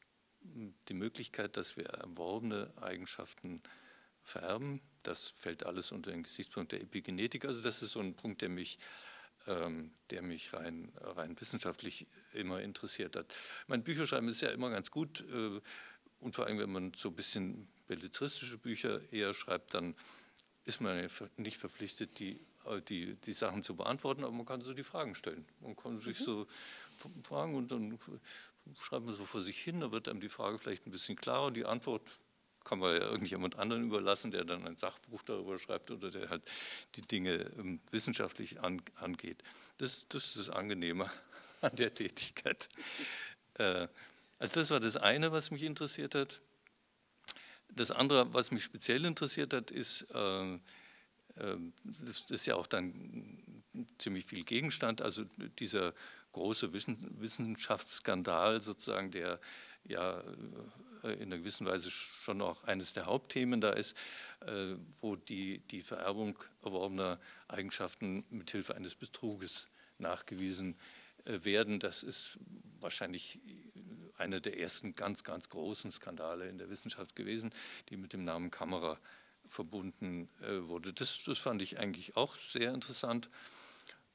[0.88, 3.62] die Möglichkeit, dass wir erworbene Eigenschaften
[4.24, 4.82] vererben.
[5.04, 7.46] Das fällt alles unter den Gesichtspunkt der Epigenetik.
[7.46, 8.78] Also das ist so ein Punkt, der mich,
[9.48, 13.34] der mich rein, rein wissenschaftlich immer interessiert hat.
[13.68, 15.60] Mein Bücherschreiben ist ja immer ganz gut äh,
[16.20, 19.96] und vor allem, wenn man so ein bisschen belletristische Bücher eher schreibt, dann
[20.66, 24.74] ist man nicht verpflichtet, die, äh, die, die Sachen zu beantworten, aber man kann so
[24.74, 25.46] die Fragen stellen.
[25.62, 26.24] Man kann sich mhm.
[26.24, 26.48] so
[27.24, 27.98] fragen und dann
[28.80, 31.48] schreibt man so vor sich hin, da wird einem die Frage vielleicht ein bisschen klarer
[31.48, 32.04] und die Antwort
[32.64, 36.44] kann man ja irgendjemand anderen überlassen, der dann ein Sachbuch darüber schreibt oder der halt
[36.96, 39.44] die Dinge ähm, wissenschaftlich an, angeht.
[39.78, 41.10] Das, das ist das Angenehme
[41.62, 42.70] an der Tätigkeit.
[43.56, 43.88] Äh,
[44.38, 46.42] also das war das eine, was mich interessiert hat.
[47.72, 50.60] Das andere, was mich speziell interessiert hat, ist, äh, äh,
[51.84, 53.64] das ist ja auch dann
[53.98, 55.24] ziemlich viel Gegenstand, also
[55.60, 55.94] dieser
[56.32, 59.40] große Wissenschaftsskandal sozusagen, der
[59.86, 60.24] ja
[61.04, 63.96] äh, in einer gewissen Weise schon auch eines der Hauptthemen da ist,
[64.42, 70.78] äh, wo die, die Vererbung erworbener Eigenschaften mithilfe eines Betruges nachgewiesen
[71.26, 71.80] äh, werden.
[71.80, 72.38] Das ist
[72.80, 73.40] wahrscheinlich
[74.18, 77.54] einer der ersten ganz, ganz großen Skandale in der Wissenschaft gewesen,
[77.90, 79.00] die mit dem Namen Kamera
[79.48, 80.94] verbunden wurde.
[80.94, 83.30] Das, das fand ich eigentlich auch sehr interessant.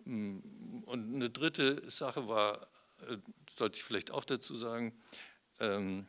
[0.05, 0.39] Mm,
[0.85, 2.69] und eine dritte Sache war,
[3.57, 4.93] sollte ich vielleicht auch dazu sagen,
[5.61, 6.07] ähm,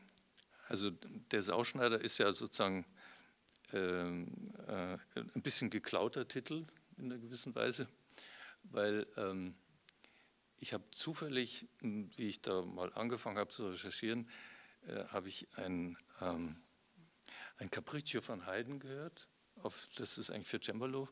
[0.67, 2.86] also der Sauschneider ist ja sozusagen
[3.73, 6.65] ähm, äh, ein bisschen geklauter Titel
[6.97, 7.88] in einer gewissen Weise,
[8.63, 9.55] weil ähm,
[10.60, 14.29] ich habe zufällig, wie ich da mal angefangen habe zu recherchieren,
[14.88, 16.55] äh, habe ich ein, ähm,
[17.58, 19.29] ein Capriccio von Haydn gehört.
[19.62, 21.10] Auf, das ist eigentlich für Cembalo,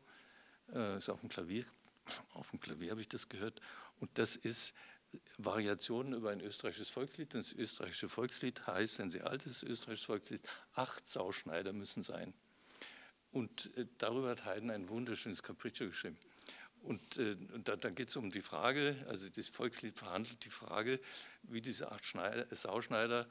[0.73, 1.65] äh, ist auf dem Klavier.
[2.33, 3.61] Auf dem Klavier habe ich das gehört.
[3.99, 4.73] Und das ist
[5.38, 7.34] Variationen über ein österreichisches Volkslied.
[7.34, 10.41] Das österreichische Volkslied heißt, ein sehr altes österreichisches Volkslied,
[10.73, 12.34] acht Sauschneider müssen sein.
[13.32, 16.17] Und äh, darüber hat Haydn ein wunderschönes Capriccio geschrieben.
[16.84, 20.99] Und äh, da, da geht es um die Frage, also das Volkslied verhandelt die Frage,
[21.43, 23.28] wie diese acht Schneider, Sauschneider,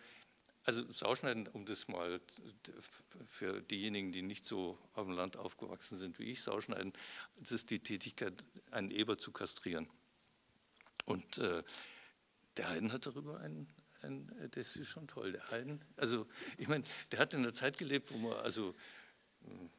[0.64, 2.20] also Sauschneiden, um das mal
[3.26, 6.92] für diejenigen, die nicht so auf dem Land aufgewachsen sind wie ich, Sauschneiden,
[7.36, 9.88] das ist die Tätigkeit, einen Eber zu kastrieren.
[11.04, 11.62] Und äh,
[12.56, 13.68] der Haydn hat darüber einen,
[14.02, 15.32] ein, das ist schon toll.
[15.32, 16.26] Der Haydn, also
[16.58, 18.74] ich meine, der hat in einer Zeit gelebt, wo man also
[19.44, 19.70] hm,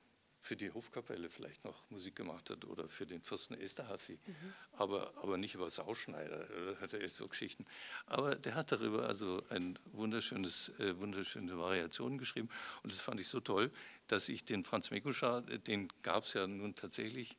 [0.43, 4.53] für die Hofkapelle vielleicht noch Musik gemacht hat oder für den Fürsten Esterhazy, mhm.
[4.73, 7.65] aber, aber nicht über Sauschneider, da hat er jetzt so Geschichten.
[8.07, 12.49] Aber der hat darüber also ein wunderschönes, äh, wunderschöne Variation geschrieben
[12.83, 13.71] und das fand ich so toll,
[14.07, 17.37] dass ich den Franz Mekuschar, den gab es ja nun tatsächlich,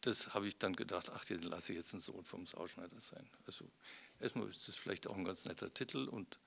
[0.00, 3.28] das habe ich dann gedacht, ach, den lasse ich jetzt einen Sohn vom Sauschneider sein.
[3.46, 3.64] Also
[4.20, 6.38] erstmal ist das vielleicht auch ein ganz netter Titel und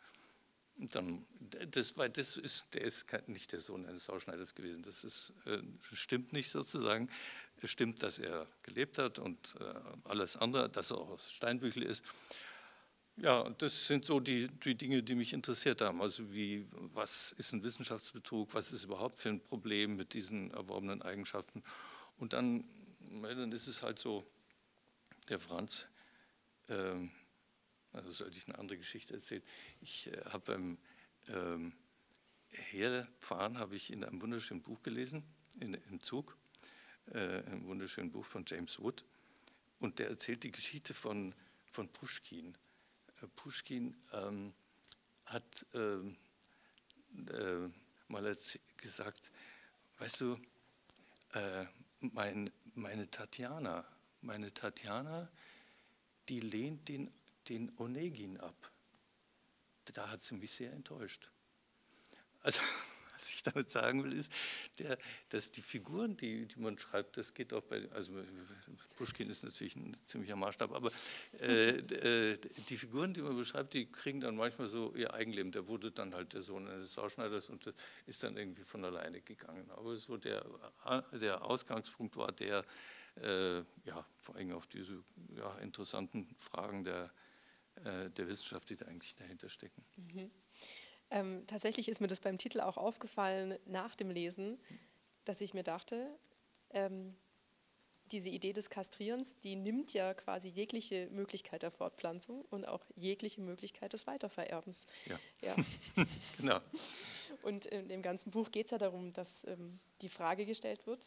[0.77, 1.25] dann,
[1.69, 4.83] das, weil das ist, der ist nicht der Sohn eines Sauschneiders gewesen.
[4.83, 5.61] Das ist, äh,
[5.91, 7.09] stimmt nicht sozusagen.
[7.57, 9.73] Es stimmt, dass er gelebt hat und äh,
[10.05, 12.03] alles andere, dass er auch aus Steinbüchel ist.
[13.17, 16.01] Ja, das sind so die, die Dinge, die mich interessiert haben.
[16.01, 21.01] Also wie, was ist ein Wissenschaftsbetrug, was ist überhaupt für ein Problem mit diesen erworbenen
[21.01, 21.63] Eigenschaften.
[22.17, 22.63] Und dann
[23.11, 24.25] dann ist es halt so,
[25.29, 25.87] der Franz,
[26.69, 27.11] ähm,
[27.91, 29.43] also sollte ich eine andere Geschichte erzählen.
[29.81, 30.77] Ich äh, habe beim
[31.27, 31.73] ähm,
[32.47, 35.23] Herfahren habe ich in einem wunderschönen Buch gelesen,
[35.59, 36.37] in, im Zug,
[37.07, 39.05] äh, ein wunderschönes Buch von James Wood.
[39.79, 41.33] Und der erzählt die Geschichte von,
[41.69, 42.57] von Pushkin.
[43.21, 44.53] Äh, Pushkin ähm,
[45.25, 46.17] hat ähm,
[47.13, 47.69] äh,
[48.07, 48.35] mal
[48.77, 49.31] gesagt,
[49.99, 50.39] weißt du,
[51.33, 51.65] äh,
[51.99, 53.85] mein, meine Tatjana,
[54.21, 55.29] meine Tatjana,
[56.29, 57.13] die lehnt den,
[57.49, 58.71] den Onegin ab.
[59.93, 61.29] Da hat sie mich sehr enttäuscht.
[62.41, 62.61] Also,
[63.21, 64.33] was ich damit sagen will, ist,
[64.79, 64.97] der,
[65.29, 68.13] dass die Figuren, die, die man schreibt, das geht auch bei, also
[68.95, 70.91] Pushkin ist natürlich ein ziemlicher Maßstab, aber
[71.39, 72.37] äh, äh,
[72.69, 75.51] die Figuren, die man beschreibt, die kriegen dann manchmal so ihr Eigenleben.
[75.51, 77.75] Der wurde dann halt der Sohn eines Sauschneiders und das
[78.07, 79.69] ist dann irgendwie von alleine gegangen.
[79.71, 80.45] Aber so der,
[81.13, 82.65] der Ausgangspunkt war der,
[83.21, 85.03] äh, ja, vor allem auch diese
[85.35, 87.11] ja, interessanten Fragen der,
[87.83, 89.83] äh, der Wissenschaft, die da eigentlich dahinter stecken.
[89.97, 90.31] Mhm.
[91.11, 94.57] Ähm, tatsächlich ist mir das beim Titel auch aufgefallen nach dem Lesen,
[95.25, 96.07] dass ich mir dachte,
[96.71, 97.15] ähm,
[98.11, 103.41] diese Idee des Kastrierens, die nimmt ja quasi jegliche Möglichkeit der Fortpflanzung und auch jegliche
[103.41, 104.85] Möglichkeit des Weitervererbens.
[105.05, 105.55] Ja, ja.
[106.37, 106.59] genau.
[107.43, 111.05] Und in dem ganzen Buch geht es ja darum, dass ähm, die Frage gestellt wird,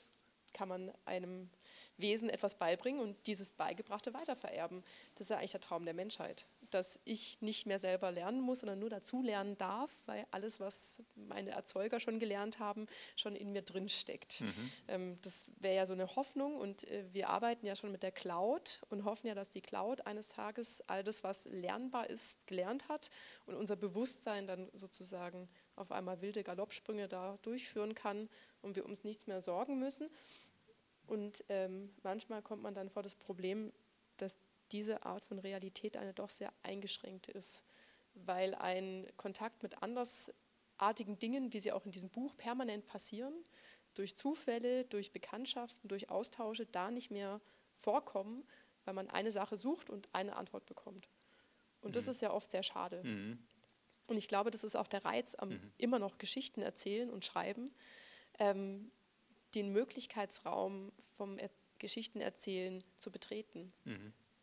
[0.52, 1.50] kann man einem
[1.96, 4.82] Wesen etwas beibringen und dieses Beigebrachte weitervererben.
[5.16, 8.60] Das ist ja eigentlich der Traum der Menschheit, dass ich nicht mehr selber lernen muss,
[8.60, 13.52] sondern nur dazu lernen darf, weil alles, was meine Erzeuger schon gelernt haben, schon in
[13.52, 14.40] mir drin steckt.
[14.40, 14.70] Mhm.
[14.88, 18.12] Ähm, das wäre ja so eine Hoffnung und äh, wir arbeiten ja schon mit der
[18.12, 22.88] Cloud und hoffen ja, dass die Cloud eines Tages all das, was lernbar ist, gelernt
[22.88, 23.10] hat
[23.46, 28.28] und unser Bewusstsein dann sozusagen auf einmal wilde Galoppsprünge da durchführen kann
[28.62, 30.10] und wir uns nichts mehr sorgen müssen.
[31.06, 33.72] Und ähm, manchmal kommt man dann vor das Problem,
[34.16, 34.38] dass
[34.72, 37.64] diese Art von Realität eine doch sehr eingeschränkte ist,
[38.14, 43.34] weil ein Kontakt mit andersartigen Dingen, wie sie auch in diesem Buch permanent passieren,
[43.94, 47.40] durch Zufälle, durch Bekanntschaften, durch Austausche da nicht mehr
[47.74, 48.44] vorkommen,
[48.84, 51.08] weil man eine Sache sucht und eine Antwort bekommt.
[51.80, 51.94] Und mhm.
[51.94, 53.02] das ist ja oft sehr schade.
[53.04, 53.38] Mhm.
[54.08, 55.72] Und ich glaube, das ist auch der Reiz am mhm.
[55.78, 57.74] immer noch Geschichten erzählen und schreiben,
[58.38, 58.90] ähm,
[59.54, 63.72] den Möglichkeitsraum vom er Geschichtenerzählen zu betreten.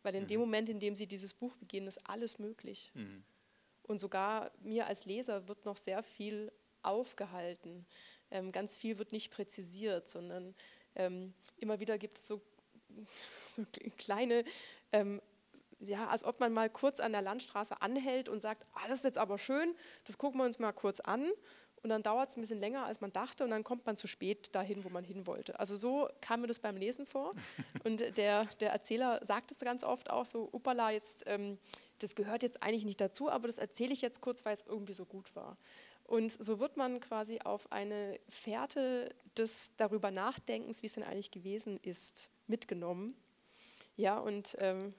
[0.02, 0.46] Weil in dem mhm.
[0.46, 2.90] Moment, in dem Sie dieses Buch beginnen, ist alles möglich.
[2.94, 3.22] Mhm.
[3.82, 7.86] Und sogar mir als Leser wird noch sehr viel aufgehalten.
[8.30, 10.54] Ähm, ganz viel wird nicht präzisiert, sondern
[10.94, 12.40] ähm, immer wieder gibt es so,
[13.56, 13.64] so
[13.98, 14.44] kleine,
[14.92, 15.20] ähm,
[15.80, 19.04] ja, als ob man mal kurz an der Landstraße anhält und sagt, ah, das ist
[19.04, 21.30] jetzt aber schön, das gucken wir uns mal kurz an.
[21.82, 24.06] Und dann dauert es ein bisschen länger, als man dachte, und dann kommt man zu
[24.06, 25.58] spät dahin, wo man hin wollte.
[25.58, 27.34] Also so kam mir das beim Lesen vor.
[27.84, 31.58] Und der, der Erzähler sagt es ganz oft auch so, Uppala, jetzt, ähm,
[31.98, 34.92] das gehört jetzt eigentlich nicht dazu, aber das erzähle ich jetzt kurz, weil es irgendwie
[34.92, 35.56] so gut war.
[36.04, 41.30] Und so wird man quasi auf eine Fährte des darüber Nachdenkens, wie es denn eigentlich
[41.30, 43.16] gewesen ist, mitgenommen.
[43.96, 44.94] Ja, und ähm,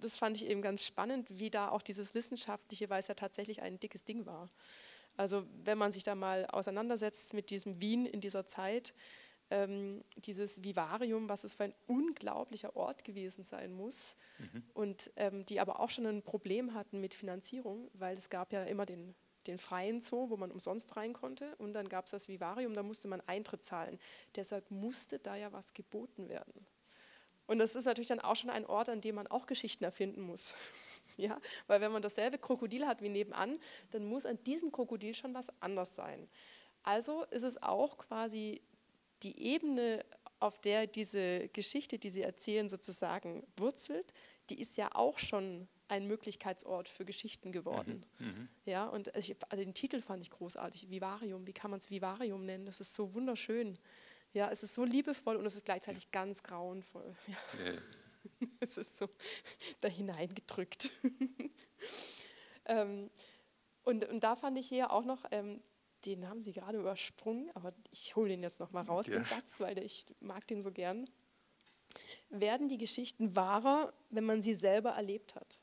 [0.00, 3.62] das fand ich eben ganz spannend, wie da auch dieses Wissenschaftliche, weil es ja tatsächlich
[3.62, 4.48] ein dickes Ding war.
[5.16, 8.94] Also wenn man sich da mal auseinandersetzt mit diesem Wien in dieser Zeit,
[9.50, 14.64] ähm, dieses Vivarium, was es für ein unglaublicher Ort gewesen sein muss mhm.
[14.72, 18.64] und ähm, die aber auch schon ein Problem hatten mit Finanzierung, weil es gab ja
[18.64, 19.14] immer den,
[19.46, 22.82] den freien Zoo, wo man umsonst rein konnte und dann gab es das Vivarium, da
[22.82, 23.98] musste man Eintritt zahlen.
[24.34, 26.66] Deshalb musste da ja was geboten werden.
[27.46, 30.22] Und das ist natürlich dann auch schon ein Ort, an dem man auch Geschichten erfinden
[30.22, 30.54] muss.
[31.24, 31.40] Ja?
[31.66, 33.58] Weil wenn man dasselbe Krokodil hat wie nebenan,
[33.90, 36.28] dann muss an diesem Krokodil schon was anders sein.
[36.82, 38.60] Also ist es auch quasi
[39.22, 40.04] die Ebene,
[40.40, 44.12] auf der diese Geschichte, die Sie erzählen, sozusagen wurzelt,
[44.50, 48.04] die ist ja auch schon ein Möglichkeitsort für Geschichten geworden.
[48.18, 48.26] Mhm.
[48.26, 48.48] Mhm.
[48.66, 51.46] Ja, und also den Titel fand ich großartig, Vivarium.
[51.46, 52.66] Wie kann man es Vivarium nennen?
[52.66, 53.78] Das ist so wunderschön.
[54.32, 57.14] Ja, es ist so liebevoll und es ist gleichzeitig ganz grauenvoll.
[57.28, 57.72] Ja.
[57.72, 57.78] Ja.
[58.60, 59.08] es ist so
[59.80, 60.90] da hineingedrückt.
[62.66, 63.10] ähm,
[63.84, 65.62] und, und da fand ich hier auch noch, ähm,
[66.04, 69.14] den haben Sie gerade übersprungen, aber ich hole den jetzt noch mal raus, ja.
[69.14, 71.08] den Satz, weil ich mag den so gern.
[72.28, 75.60] Werden die Geschichten wahrer, wenn man sie selber erlebt hat?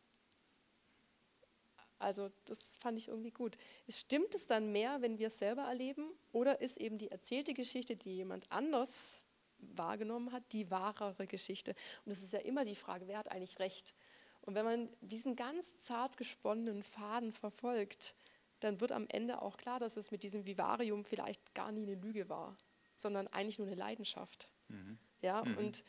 [2.00, 3.58] Also das fand ich irgendwie gut.
[3.88, 6.12] Stimmt es dann mehr, wenn wir es selber erleben?
[6.32, 9.24] Oder ist eben die erzählte Geschichte, die jemand anders
[9.62, 11.76] wahrgenommen hat, die wahrere Geschichte.
[12.06, 13.93] Und es ist ja immer die Frage, wer hat eigentlich recht?
[14.41, 18.15] Und wenn man diesen ganz zart gesponnenen Faden verfolgt,
[18.60, 21.95] dann wird am Ende auch klar, dass es mit diesem Vivarium vielleicht gar nie eine
[21.95, 22.58] Lüge war,
[22.95, 24.52] sondern eigentlich nur eine Leidenschaft.
[24.67, 24.97] Mhm.
[25.21, 25.58] Ja, mhm.
[25.58, 25.84] und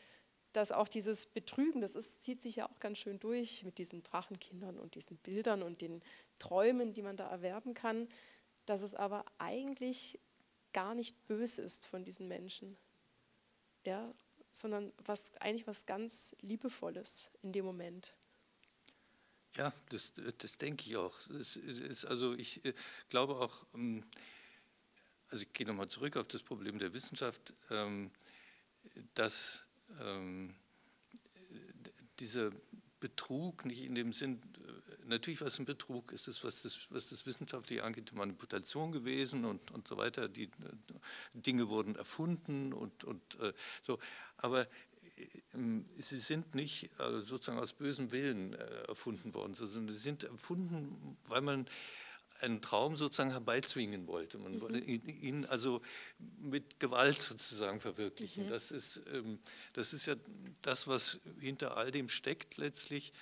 [0.53, 4.03] dass auch dieses Betrügen, das ist, zieht sich ja auch ganz schön durch mit diesen
[4.03, 6.03] Drachenkindern und diesen Bildern und den
[6.37, 8.07] Träumen, die man da erwerben kann,
[8.67, 10.19] dass es aber eigentlich
[10.71, 12.77] gar nicht böse ist von diesen Menschen,
[13.85, 14.07] ja,
[14.51, 18.15] sondern was, eigentlich was ganz Liebevolles in dem Moment.
[19.55, 21.15] Ja, das, das denke ich auch.
[21.27, 22.73] Ist, also ich äh,
[23.09, 24.03] glaube auch, ähm,
[25.29, 28.11] also ich gehe nochmal zurück auf das Problem der Wissenschaft, ähm,
[29.13, 29.65] dass
[29.99, 30.55] ähm,
[32.19, 32.51] dieser
[32.99, 34.41] Betrug nicht in dem Sinn,
[35.13, 39.45] natürlich war es ein Betrug, es ist, was das, was das wissenschaftliche angeht, Manipulation gewesen
[39.45, 40.27] und, und so weiter.
[40.27, 40.49] Die
[41.33, 43.99] Dinge wurden erfunden und, und äh, so.
[44.37, 44.67] Aber
[45.53, 50.23] ähm, sie sind nicht äh, sozusagen aus bösem Willen äh, erfunden worden, sondern sie sind
[50.23, 51.67] erfunden, weil man
[52.41, 54.37] einen Traum sozusagen herbeizwingen wollte.
[54.37, 55.01] Man wollte mhm.
[55.07, 55.81] ihn also
[56.39, 58.45] mit Gewalt sozusagen verwirklichen.
[58.45, 58.49] Mhm.
[58.49, 59.39] Das, ist, ähm,
[59.73, 60.15] das ist ja
[60.61, 63.13] das, was hinter all dem steckt letztlich.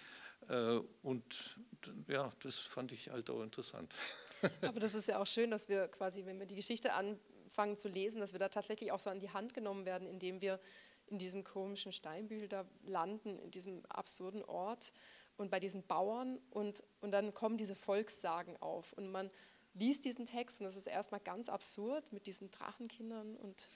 [0.50, 1.60] Äh, und
[2.08, 3.96] ja, das fand ich halt auch interessant.
[4.62, 7.90] Aber das ist ja auch schön, dass wir quasi, wenn wir die Geschichte anfangen zu
[7.90, 10.60] lesen, dass wir da tatsächlich auch so an die Hand genommen werden, indem wir
[11.08, 14.94] in diesem komischen Steinbügel da landen, in diesem absurden Ort
[15.38, 19.30] und bei diesen Bauern und, und dann kommen diese Volkssagen auf und man
[19.74, 23.70] liest diesen Text und es ist erstmal ganz absurd mit diesen Drachenkindern und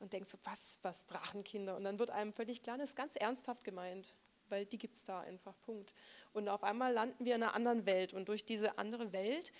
[0.00, 1.76] man denkt so, was, was Drachenkinder?
[1.76, 4.14] Und dann wird einem völlig klar, das ist ganz ernsthaft gemeint,
[4.50, 5.94] weil die gibt es da einfach, Punkt.
[6.32, 9.52] Und auf einmal landen wir in einer anderen Welt und durch diese andere Welt,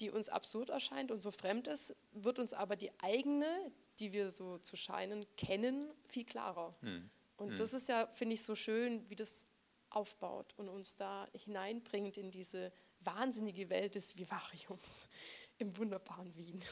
[0.00, 3.46] die uns absurd erscheint und so fremd ist, wird uns aber die eigene,
[3.98, 6.74] die wir so zu scheinen kennen, viel klarer.
[6.80, 7.10] Hm.
[7.36, 7.56] Und hm.
[7.56, 9.48] das ist ja, finde ich, so schön, wie das
[9.90, 15.08] aufbaut und uns da hineinbringt in diese wahnsinnige Welt des Vivariums
[15.58, 16.62] im wunderbaren Wien.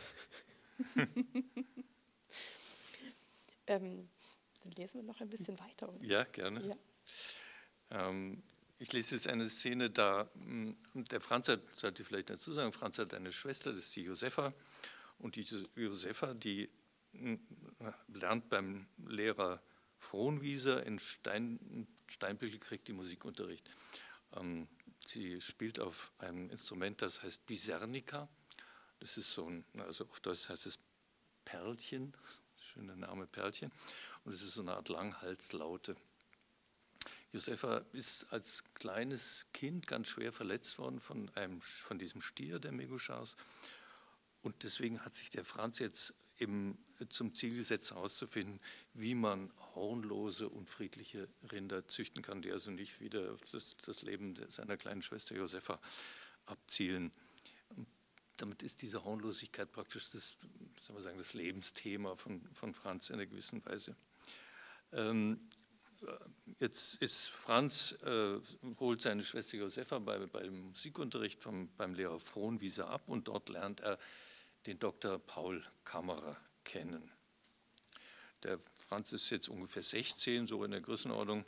[3.67, 4.09] ähm,
[4.63, 5.93] dann lesen wir noch ein bisschen weiter.
[5.93, 6.05] Oder?
[6.05, 6.67] Ja, gerne.
[6.67, 6.75] Ja.
[7.91, 8.43] Ähm,
[8.79, 10.77] ich lese jetzt eine Szene, da hm,
[11.11, 14.03] der Franz hat, sollte ich vielleicht dazu sagen, Franz hat eine Schwester, das ist die
[14.03, 14.53] Josefa.
[15.19, 16.69] Und die Josefa, die
[18.09, 19.63] lernt beim Lehrer
[19.99, 23.71] Frohnwieser in Stein, Steinbüchel, kriegt die Musikunterricht.
[24.35, 24.69] Ähm,
[25.07, 28.29] sie spielt auf einem Instrument, das heißt Bisernica.
[29.01, 30.79] Das ist so ein, also auf Deutsch heißt es
[31.45, 32.15] Perlchen,
[32.61, 33.73] schöner Name Perlchen.
[34.25, 35.97] Und es ist so eine Art Langhalslaute.
[37.37, 42.73] Josefa ist als kleines Kind ganz schwer verletzt worden von, einem, von diesem Stier der
[42.73, 43.37] Meguschars.
[44.41, 46.79] Und deswegen hat sich der Franz jetzt eben
[47.11, 48.59] zum Ziel gesetzt, herauszufinden,
[48.95, 54.01] wie man hornlose und friedliche Rinder züchten kann, die also nicht wieder auf das, das
[54.01, 55.79] Leben seiner kleinen Schwester Josefa
[56.47, 57.13] abzielen.
[57.69, 57.87] Und
[58.39, 60.39] damit ist diese Hornlosigkeit praktisch das,
[60.79, 63.95] sagen, das Lebensthema von, von Franz in einer gewissen Weise.
[64.93, 65.41] Ähm,
[66.59, 68.39] jetzt ist Franz, äh,
[68.79, 73.81] holt seine Schwester Josefa bei, beim Musikunterricht vom, beim Lehrer Frohnwieser ab und dort lernt
[73.81, 73.99] er
[74.67, 75.19] den Dr.
[75.19, 77.11] Paul Kammerer kennen.
[78.43, 81.45] Der Franz ist jetzt ungefähr 16, so in der Größenordnung.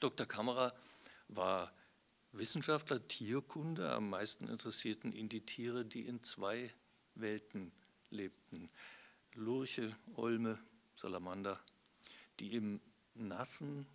[0.00, 0.26] Dr.
[0.26, 0.74] Kammerer
[1.28, 1.72] war
[2.32, 6.72] Wissenschaftler, Tierkunde, am meisten interessierten in die Tiere, die in zwei
[7.14, 7.72] Welten
[8.10, 8.70] lebten.
[9.34, 10.58] Lurche, Olme,
[10.94, 11.60] Salamander,
[12.40, 12.80] die im
[13.18, 13.86] Nassen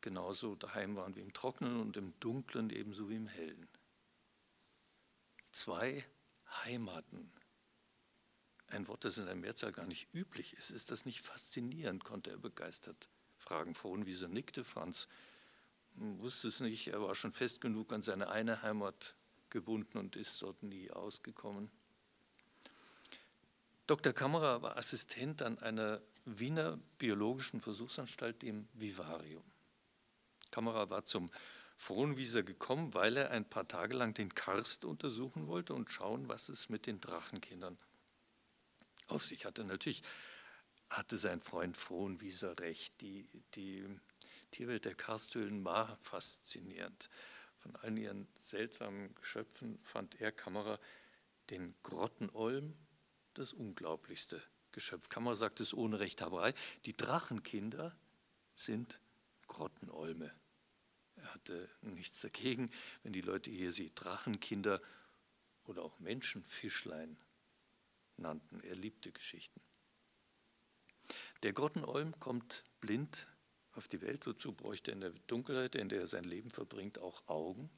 [0.00, 3.68] genauso daheim waren wie im Trockenen und im Dunklen ebenso wie im Hellen.
[5.52, 6.04] Zwei
[6.64, 7.32] Heimaten.
[8.66, 10.70] Ein Wort, das in der Mehrzahl gar nicht üblich ist.
[10.70, 13.74] Ist das nicht faszinierend, konnte er begeistert fragen.
[13.74, 15.08] Frohnwieser nickte, Franz
[15.94, 19.14] wusste es nicht, er war schon fest genug an seine eine Heimat
[19.50, 21.70] gebunden und ist dort nie ausgekommen.
[23.86, 24.14] Dr.
[24.14, 29.44] Kammerer war Assistent an einer Wiener biologischen Versuchsanstalt, dem Vivarium.
[30.50, 31.30] Kammerer war zum
[31.76, 36.48] Frohnwieser gekommen, weil er ein paar Tage lang den Karst untersuchen wollte und schauen, was
[36.48, 37.76] es mit den Drachenkindern
[39.08, 39.64] auf sich hatte.
[39.64, 40.02] Natürlich
[40.88, 43.02] hatte sein Freund Frohnwieser recht.
[43.02, 43.86] Die, die
[44.50, 47.10] Tierwelt der Karsthöhlen war faszinierend.
[47.58, 50.78] Von allen ihren seltsamen Geschöpfen fand er Kamera
[51.50, 52.74] den Grottenolm
[53.38, 55.08] das unglaublichste Geschöpf.
[55.08, 56.54] Kamera sagt es ohne Rechthaberei.
[56.86, 57.96] Die Drachenkinder
[58.56, 59.00] sind
[59.46, 60.32] Grottenolme.
[61.16, 62.70] Er hatte nichts dagegen,
[63.02, 64.80] wenn die Leute hier sie Drachenkinder
[65.64, 67.16] oder auch Menschenfischlein
[68.16, 68.60] nannten.
[68.60, 69.60] Er liebte Geschichten.
[71.42, 73.28] Der Grottenolm kommt blind
[73.72, 74.26] auf die Welt.
[74.26, 77.70] Wozu bräuchte er in der Dunkelheit, in der er sein Leben verbringt, auch Augen?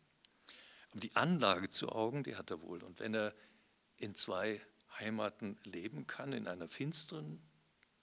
[0.91, 2.83] Aber die Anlage zu Augen, die hat er wohl.
[2.83, 3.35] Und wenn er
[3.99, 4.61] in zwei
[4.99, 7.41] Heimaten leben kann, in einer finsteren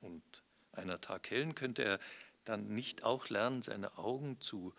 [0.02, 2.00] und einer taghellen, könnte er
[2.44, 4.74] dann nicht auch lernen, seine Augen zu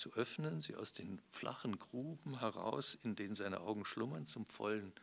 [0.00, 4.94] zu öffnen, sie aus den flachen Gruben heraus, in denen seine Augen schlummern, zum vollen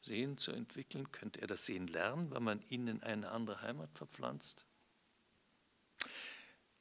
[0.00, 1.12] Sehen zu entwickeln?
[1.12, 4.66] Könnte er das Sehen lernen, weil man ihn in eine andere Heimat verpflanzt?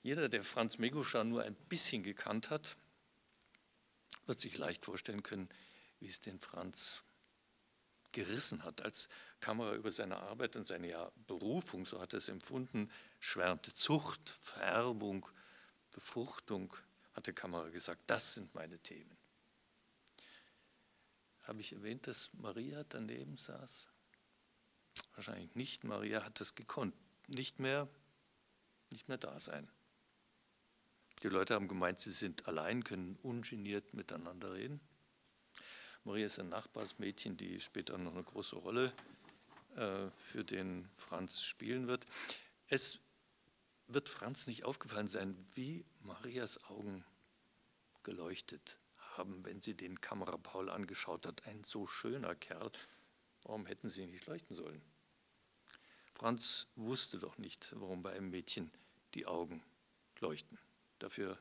[0.02, 2.76] Jeder, der Franz Meguschar nur ein bisschen gekannt hat,
[4.26, 5.48] wird sich leicht vorstellen können,
[6.00, 7.04] wie es den Franz
[8.12, 9.10] gerissen hat, als
[9.40, 14.38] Kamera über seine Arbeit und seine ja, Berufung, so hat er es empfunden, schwärmte Zucht,
[14.42, 15.28] Vererbung,
[15.92, 16.76] Befruchtung,
[17.14, 19.18] hatte Kamera gesagt, das sind meine Themen.
[21.44, 23.90] Habe ich erwähnt, dass Maria daneben saß?
[25.16, 25.84] Wahrscheinlich nicht.
[25.84, 26.96] Maria hat das gekonnt.
[27.28, 27.90] Nicht mehr,
[28.92, 29.70] nicht mehr da sein.
[31.24, 34.80] Die Leute haben gemeint, sie sind allein, können ungeniert miteinander reden.
[36.04, 38.92] Maria ist ein Nachbarsmädchen, die später noch eine große Rolle
[39.76, 42.06] äh, für den Franz spielen wird.
[42.68, 43.00] Es
[43.88, 47.06] wird Franz nicht aufgefallen sein, wie Marias Augen
[48.04, 51.46] geleuchtet haben, wenn sie den Kamerapaul angeschaut hat.
[51.46, 52.72] Ein so schöner Kerl.
[53.44, 54.82] Warum hätten sie nicht leuchten sollen?
[56.14, 58.72] Franz wusste doch nicht, warum bei einem Mädchen
[59.14, 59.64] die Augen
[60.20, 60.58] leuchten.
[61.00, 61.38] Dafür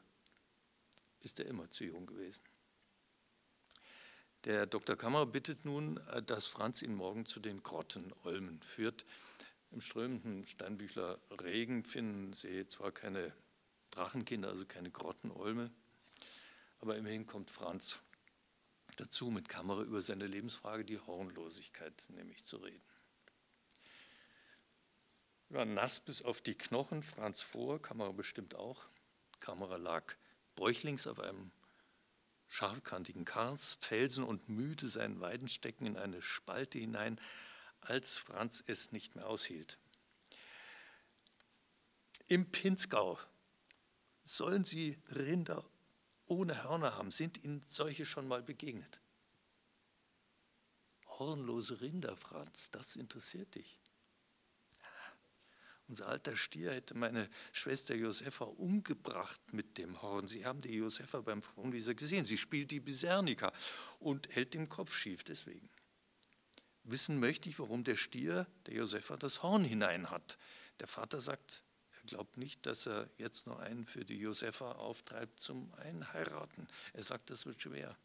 [1.21, 2.43] ist er immer zu jung gewesen.
[4.45, 4.97] Der Dr.
[4.97, 9.05] Kammer bittet nun, äh, dass Franz ihn morgen zu den Grottenolmen führt.
[9.71, 13.35] Im strömenden Steinbüchler Regen finden sie zwar keine
[13.91, 15.71] Drachenkinder, also keine Grottenolme,
[16.79, 18.01] aber immerhin kommt Franz
[18.97, 22.83] dazu, mit Kamera über seine Lebensfrage, die Hornlosigkeit, nämlich zu reden.
[25.51, 28.87] War nass bis auf die Knochen, Franz vor, Kamera bestimmt auch.
[29.41, 30.15] Kamera lag
[30.55, 31.51] bäuchlings auf einem
[32.51, 37.21] scharfkantigen Karst, Felsen und müde seinen Weidenstecken in eine Spalte hinein,
[37.81, 39.79] als Franz es nicht mehr aushielt.
[42.27, 43.19] Im Pinzgau
[44.25, 45.65] sollen Sie Rinder
[46.27, 47.11] ohne Hörner haben.
[47.11, 49.01] Sind Ihnen solche schon mal begegnet?
[51.07, 53.80] Hornlose Rinder, Franz, das interessiert dich.
[55.91, 60.29] Unser alter Stier hätte meine Schwester Josefa umgebracht mit dem Horn.
[60.29, 62.25] Sie haben die Josefa beim Fronwieser gesehen.
[62.25, 63.53] Sie spielt die Bisernika
[63.99, 65.69] und hält den Kopf schief deswegen.
[66.85, 70.39] Wissen möchte ich, warum der Stier der Josefa das Horn hinein hat.
[70.79, 75.41] Der Vater sagt, er glaubt nicht, dass er jetzt noch einen für die Josefa auftreibt
[75.41, 76.69] zum Einheiraten.
[76.93, 77.99] Er sagt, das wird schwer.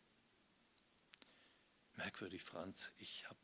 [1.97, 3.39] Merkwürdig, Franz, ich habe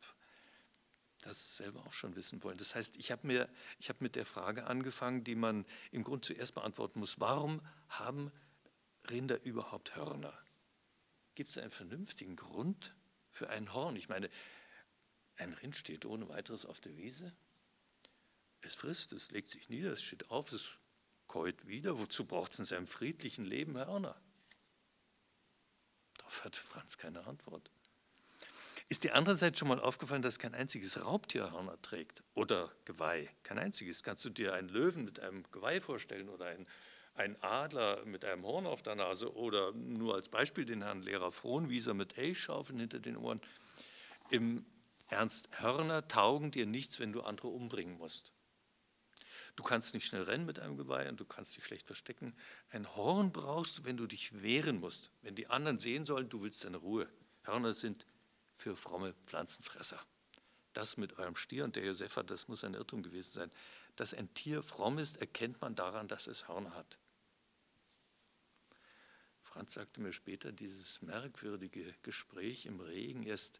[1.22, 2.58] das selber auch schon wissen wollen.
[2.58, 3.50] Das heißt, ich habe mir,
[3.80, 8.32] ich habe mit der Frage angefangen, die man im Grunde zuerst beantworten muss: Warum haben
[9.10, 10.38] Rinder überhaupt Hörner?
[11.36, 12.96] Gibt es einen vernünftigen Grund
[13.30, 13.96] für ein Horn?
[13.96, 14.30] Ich meine,
[15.38, 17.34] ein Rind steht ohne weiteres auf der Wiese.
[18.62, 20.78] Es frisst, es legt sich nieder, es steht auf, es
[21.28, 21.98] keut wieder.
[21.98, 24.20] Wozu braucht es in seinem friedlichen Leben Hörner?
[26.18, 27.72] Darauf hatte Franz keine Antwort.
[28.92, 33.30] Ist dir andererseits schon mal aufgefallen, dass kein einziges Raubtier Hörner trägt oder Geweih?
[33.42, 34.04] Kein einziges.
[34.04, 36.68] Kannst du dir einen Löwen mit einem Geweih vorstellen oder einen,
[37.14, 41.32] einen Adler mit einem Horn auf der Nase oder nur als Beispiel den Herrn Lehrer
[41.32, 43.40] Frohnwieser mit Elchschaufeln hinter den Ohren?
[44.30, 44.66] Im
[45.08, 48.34] Ernst, Hörner taugen dir nichts, wenn du andere umbringen musst.
[49.56, 52.36] Du kannst nicht schnell rennen mit einem Geweih und du kannst dich schlecht verstecken.
[52.72, 55.12] Ein Horn brauchst du, wenn du dich wehren musst.
[55.22, 57.08] Wenn die anderen sehen sollen, du willst deine Ruhe.
[57.44, 58.06] Hörner sind
[58.62, 60.00] für fromme Pflanzenfresser.
[60.74, 63.52] Das mit eurem Stier und der Josefa, das muss ein Irrtum gewesen sein.
[63.96, 67.00] Dass ein Tier fromm ist, erkennt man daran, dass es Hörner hat.
[69.42, 73.60] Franz sagte mir später, dieses merkwürdige Gespräch im Regen, erst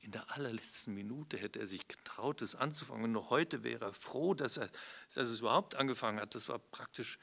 [0.00, 3.12] in der allerletzten Minute hätte er sich getraut, es anzufangen.
[3.12, 4.70] Noch heute wäre er froh, dass er,
[5.14, 6.34] dass es überhaupt angefangen hat.
[6.34, 7.18] Das war praktisch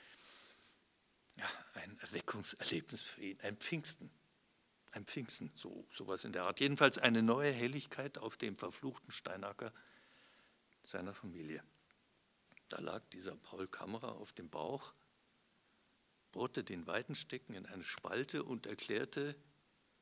[1.37, 4.11] ja, ein Erweckungserlebnis für ihn, ein Pfingsten
[4.95, 6.59] ein Pfingsten, so sowas in der Art.
[6.59, 9.73] Jedenfalls eine neue Helligkeit auf dem verfluchten Steinacker
[10.83, 11.63] seiner Familie.
[12.69, 14.93] Da lag dieser Paul Kammerer auf dem Bauch,
[16.31, 19.35] bohrte den Weitenstecken in eine Spalte und erklärte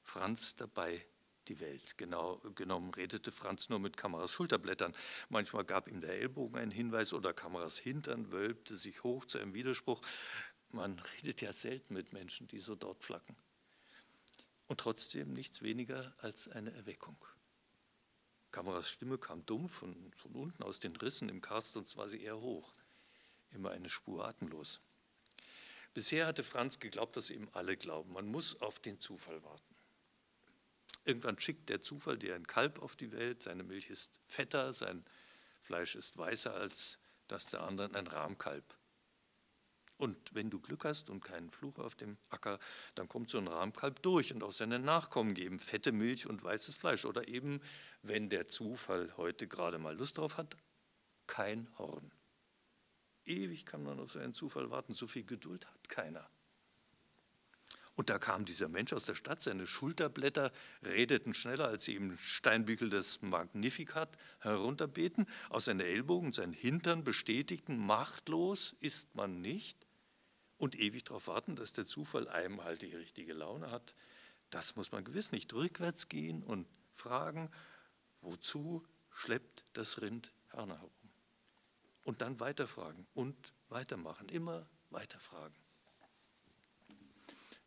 [0.01, 1.05] Franz dabei
[1.47, 1.97] die Welt.
[1.97, 4.95] Genau genommen redete Franz nur mit Kameras Schulterblättern.
[5.29, 9.53] Manchmal gab ihm der Ellbogen einen Hinweis oder Kameras Hintern wölbte sich hoch zu einem
[9.53, 10.01] Widerspruch.
[10.69, 13.35] Man redet ja selten mit Menschen, die so dort flacken
[14.71, 17.17] und trotzdem nichts weniger als eine Erweckung.
[18.53, 22.23] Kameras Stimme kam dumpf von, von unten aus den Rissen im Karst, sonst war sie
[22.23, 22.73] eher hoch,
[23.51, 24.79] immer eine Spur atemlos.
[25.93, 29.75] Bisher hatte Franz geglaubt, dass eben alle glauben, man muss auf den Zufall warten.
[31.03, 35.03] Irgendwann schickt der Zufall dir ein Kalb auf die Welt, seine Milch ist fetter, sein
[35.59, 36.97] Fleisch ist weißer als
[37.27, 38.77] das der anderen, ein Rahmkalb.
[40.01, 42.57] Und wenn du Glück hast und keinen Fluch auf dem Acker,
[42.95, 46.75] dann kommt so ein Rahmkalb durch und auch seine Nachkommen geben fette Milch und weißes
[46.75, 47.05] Fleisch.
[47.05, 47.61] Oder eben,
[48.01, 50.57] wenn der Zufall heute gerade mal Lust drauf hat,
[51.27, 52.11] kein Horn.
[53.25, 56.27] Ewig kann man auf so einen Zufall warten, so viel Geduld hat keiner.
[57.93, 60.51] Und da kam dieser Mensch aus der Stadt, seine Schulterblätter
[60.83, 67.77] redeten schneller, als sie im Steinbügel des Magnificat herunterbeten, aus seinen Ellbogen sein Hintern bestätigten,
[67.77, 69.85] machtlos ist man nicht.
[70.61, 73.95] Und ewig darauf warten, dass der Zufall einem halt die richtige Laune hat.
[74.51, 75.51] Das muss man gewiss nicht.
[75.53, 77.49] Rückwärts gehen und fragen,
[78.21, 80.91] wozu schleppt das Rind Hörner herum?
[82.03, 83.35] Und dann weiterfragen und
[83.69, 85.55] weitermachen, immer weiterfragen.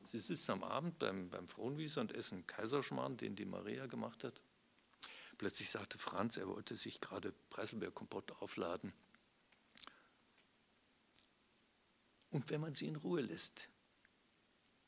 [0.04, 4.40] Sie sitzen am Abend beim, beim Frohnwieser und essen Kaiserschmarrn, den die Maria gemacht hat.
[5.38, 8.92] Plötzlich sagte Franz, er wollte sich gerade Preiselbeerkompott aufladen.
[12.34, 13.70] Und wenn man sie in Ruhe lässt,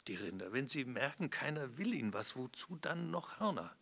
[0.09, 3.77] die Rinder, wenn sie merken, keiner will ihnen was, wozu dann noch Hörner?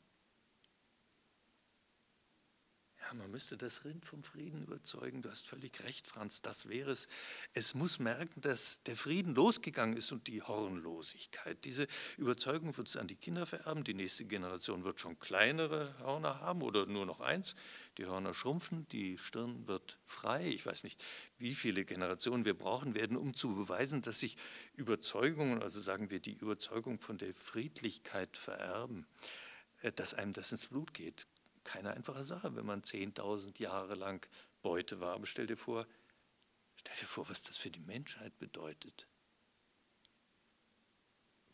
[3.14, 5.22] man müsste das Rind vom Frieden überzeugen.
[5.22, 7.08] Du hast völlig recht, Franz, das wäre es.
[7.52, 11.64] Es muss merken, dass der Frieden losgegangen ist und die Hornlosigkeit.
[11.64, 11.86] Diese
[12.16, 13.84] Überzeugung wird es an die Kinder vererben.
[13.84, 17.54] Die nächste Generation wird schon kleinere Hörner haben oder nur noch eins.
[17.98, 20.46] Die Hörner schrumpfen, die Stirn wird frei.
[20.48, 21.02] Ich weiß nicht,
[21.38, 24.36] wie viele Generationen wir brauchen werden, um zu beweisen, dass sich
[24.74, 29.06] Überzeugungen, also sagen wir die Überzeugung von der Friedlichkeit vererben,
[29.82, 31.26] äh, dass einem das ins Blut geht
[31.64, 34.24] keine einfache Sache, wenn man 10.000 Jahre lang
[34.62, 35.14] Beute war.
[35.14, 35.86] Aber stell dir vor,
[36.76, 39.08] stell dir vor, was das für die Menschheit bedeutet.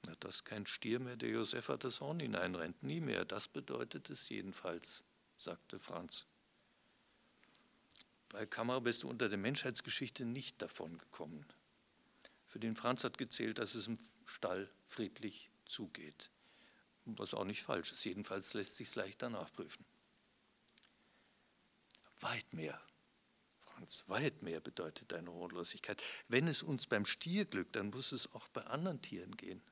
[0.07, 3.25] Na, dass kein Stier mehr der Josepha das Horn hineinrennt, nie mehr.
[3.25, 5.05] Das bedeutet es jedenfalls,
[5.39, 6.27] sagte Franz.
[8.31, 11.45] Bei Kamera bist du unter der Menschheitsgeschichte nicht davon gekommen.
[12.47, 16.31] Für den Franz hat gezählt, dass es im Stall friedlich zugeht.
[17.05, 18.05] Was auch nicht falsch ist.
[18.05, 19.85] Jedenfalls lässt sich es leichter nachprüfen.
[22.21, 22.81] Weit mehr,
[23.59, 26.03] Franz, weit mehr bedeutet deine Hornlosigkeit.
[26.29, 29.63] Wenn es uns beim Stier glückt, dann muss es auch bei anderen Tieren gehen.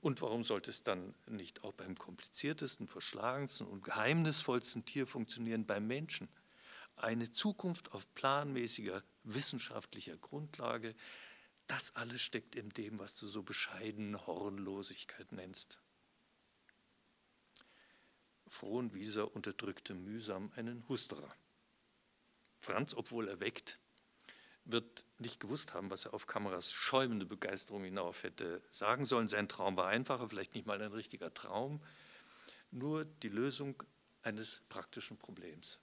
[0.00, 5.86] Und warum sollte es dann nicht auch beim kompliziertesten, verschlagensten und geheimnisvollsten Tier funktionieren, beim
[5.86, 6.28] Menschen?
[7.00, 10.94] Eine Zukunft auf planmäßiger wissenschaftlicher Grundlage,
[11.66, 15.80] das alles steckt in dem, was du so bescheiden Hornlosigkeit nennst.
[18.46, 21.34] Frohnwieser unterdrückte mühsam einen Husterer.
[22.58, 23.78] Franz, obwohl er weckt,
[24.66, 29.28] wird nicht gewusst haben, was er auf Kameras schäumende Begeisterung hinauf hätte sagen sollen.
[29.28, 31.82] Sein Traum war einfacher, vielleicht nicht mal ein richtiger Traum,
[32.70, 33.82] nur die Lösung
[34.22, 35.80] eines praktischen Problems.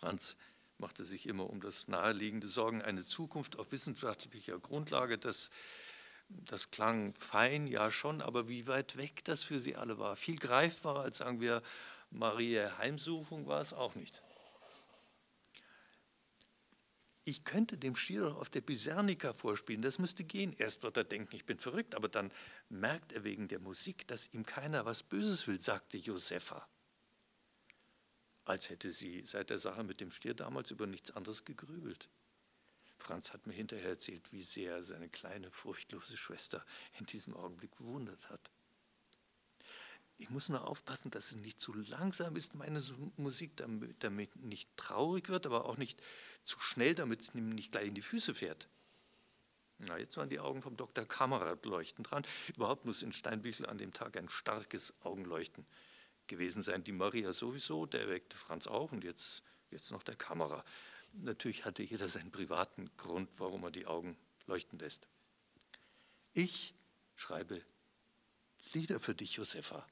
[0.00, 0.38] Franz
[0.78, 5.18] machte sich immer um das naheliegende Sorgen, eine Zukunft auf wissenschaftlicher Grundlage.
[5.18, 5.50] Das,
[6.30, 10.16] das klang fein, ja schon, aber wie weit weg das für sie alle war.
[10.16, 11.62] Viel greifbarer als, sagen wir,
[12.10, 14.22] Maria Heimsuchung war es auch nicht.
[17.24, 20.54] Ich könnte dem Stier doch auf der Bisernica vorspielen, das müsste gehen.
[20.54, 22.32] Erst wird er denken, ich bin verrückt, aber dann
[22.70, 26.66] merkt er wegen der Musik, dass ihm keiner was Böses will, sagte Josefa.
[28.44, 32.08] Als hätte sie seit der Sache mit dem Stier damals über nichts anderes gegrübelt.
[32.96, 36.64] Franz hat mir hinterher erzählt, wie sehr seine kleine, furchtlose Schwester
[36.98, 38.50] in diesem Augenblick bewundert hat.
[40.18, 42.82] Ich muss nur aufpassen, dass es nicht zu langsam ist, meine
[43.16, 46.02] Musik, damit, damit nicht traurig wird, aber auch nicht
[46.42, 48.68] zu schnell, damit es nicht gleich in die Füße fährt.
[49.78, 51.06] Na, jetzt waren die Augen vom Dr.
[51.06, 52.26] Kamerad leuchtend dran.
[52.54, 55.64] Überhaupt muss in Steinbüchel an dem Tag ein starkes Augenleuchten
[56.30, 56.82] gewesen sein.
[56.82, 60.64] Die Maria sowieso, der weckte Franz auch und jetzt, jetzt noch der Kamera.
[61.12, 64.16] Natürlich hatte jeder seinen privaten Grund, warum er die Augen
[64.46, 65.06] leuchten lässt.
[66.32, 66.74] Ich
[67.16, 67.62] schreibe
[68.72, 69.86] Lieder für dich, Josefa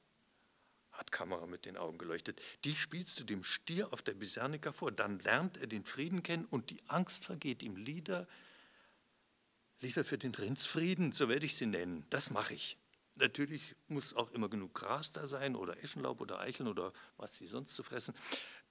[0.99, 2.41] hat Kamera mit den Augen geleuchtet.
[2.65, 4.91] Die spielst du dem Stier auf der Bisernica vor.
[4.91, 7.77] Dann lernt er den Frieden kennen und die Angst vergeht ihm.
[7.77, 8.27] Lieder,
[9.79, 12.05] Lieder für den Rindsfrieden, so werde ich sie nennen.
[12.09, 12.77] Das mache ich.
[13.19, 17.47] Natürlich muss auch immer genug Gras da sein oder Eschenlaub oder Eicheln oder was sie
[17.47, 18.13] sonst zu fressen.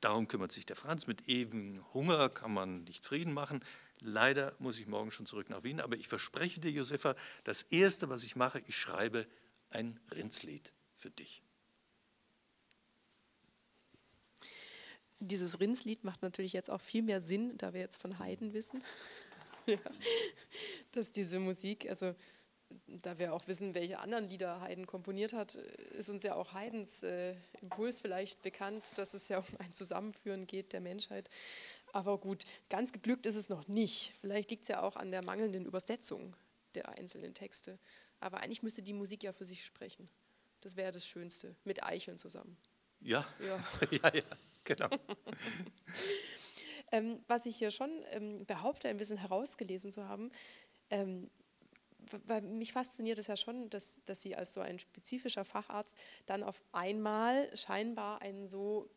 [0.00, 1.06] Darum kümmert sich der Franz.
[1.06, 3.62] Mit ewigem Hunger kann man nicht Frieden machen.
[4.00, 8.08] Leider muss ich morgen schon zurück nach Wien, aber ich verspreche dir, Josefa, das Erste,
[8.08, 9.26] was ich mache, ich schreibe
[9.68, 11.42] ein Rindslied für dich.
[15.20, 18.82] Dieses Rindslied macht natürlich jetzt auch viel mehr Sinn, da wir jetzt von Haydn wissen,
[19.66, 19.76] ja,
[20.92, 22.14] dass diese Musik, also
[22.86, 27.02] da wir auch wissen, welche anderen Lieder Haydn komponiert hat, ist uns ja auch Haydns
[27.02, 31.28] äh, Impuls vielleicht bekannt, dass es ja um ein Zusammenführen geht der Menschheit.
[31.92, 34.14] Aber gut, ganz geglückt ist es noch nicht.
[34.20, 36.34] Vielleicht liegt es ja auch an der mangelnden Übersetzung
[36.74, 37.78] der einzelnen Texte.
[38.20, 40.10] Aber eigentlich müsste die Musik ja für sich sprechen.
[40.60, 42.56] Das wäre das Schönste, mit Eicheln zusammen.
[43.00, 44.14] Ja, ja, ja.
[44.14, 44.22] ja.
[44.64, 44.90] Genau.
[46.92, 50.30] ähm, was ich hier schon ähm, behaupte, ein bisschen herausgelesen zu haben,
[50.90, 51.30] ähm,
[52.26, 55.96] weil mich fasziniert es ja schon, dass, dass Sie als so ein spezifischer Facharzt
[56.26, 58.90] dann auf einmal scheinbar einen so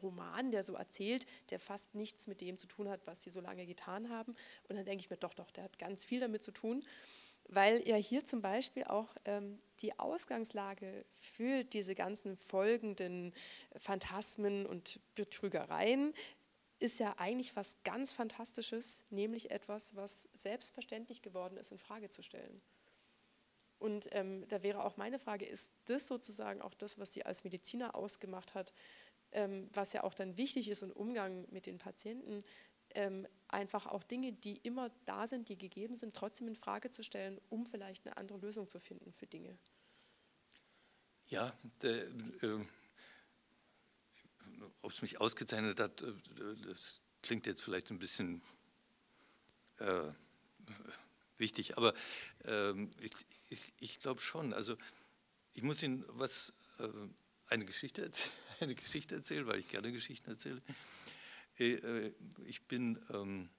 [0.00, 3.40] Roman, der so erzählt, der fast nichts mit dem zu tun hat, was sie so
[3.40, 4.34] lange getan haben.
[4.68, 6.84] Und dann denke ich mir, doch, doch, der hat ganz viel damit zu tun,
[7.48, 13.34] weil ja hier zum Beispiel auch ähm, die Ausgangslage für diese ganzen folgenden
[13.76, 16.14] Phantasmen und Betrügereien
[16.82, 22.22] ist ja eigentlich was ganz Fantastisches, nämlich etwas, was selbstverständlich geworden ist, in Frage zu
[22.22, 22.60] stellen.
[23.78, 27.44] Und ähm, da wäre auch meine Frage, ist das sozusagen auch das, was sie als
[27.44, 28.72] Mediziner ausgemacht hat,
[29.32, 32.44] ähm, was ja auch dann wichtig ist im Umgang mit den Patienten,
[32.94, 37.02] ähm, einfach auch Dinge, die immer da sind, die gegeben sind, trotzdem in Frage zu
[37.02, 39.56] stellen, um vielleicht eine andere Lösung zu finden für Dinge.
[41.28, 42.04] Ja, der,
[42.42, 42.64] äh,
[44.82, 46.12] ob es mich ausgezeichnet hat, äh,
[46.66, 48.42] das klingt jetzt vielleicht ein bisschen
[49.78, 50.12] äh,
[51.38, 51.94] wichtig, aber
[52.44, 53.12] ähm, ich,
[53.48, 54.52] ich, ich glaube schon.
[54.52, 54.76] Also
[55.54, 56.88] ich muss Ihnen was, äh,
[57.46, 58.10] eine, Geschichte
[58.60, 60.62] eine Geschichte erzählen, weil ich gerne Geschichten erzähle.
[61.58, 62.14] Äh, äh,
[62.44, 63.50] ich bin, ähm,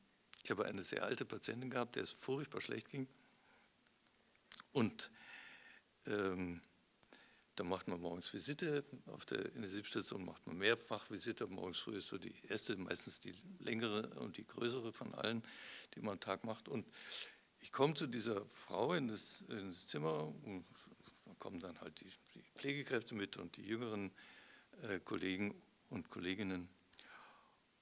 [0.43, 3.07] ich habe eine sehr alte Patientin gehabt, der es furchtbar schlecht ging.
[4.71, 5.11] Und
[6.05, 6.61] ähm,
[7.55, 11.45] da macht man morgens Visite auf der Intensivstation, macht man mehrfach Visite.
[11.47, 15.43] Morgens früh ist so die erste, meistens die längere und die größere von allen,
[15.93, 16.67] die man am Tag macht.
[16.67, 16.87] Und
[17.59, 20.65] ich komme zu dieser Frau in das, in das Zimmer und
[21.25, 24.11] da kommen dann halt die, die Pflegekräfte mit und die jüngeren
[24.81, 25.53] äh, Kollegen
[25.89, 26.69] und Kolleginnen.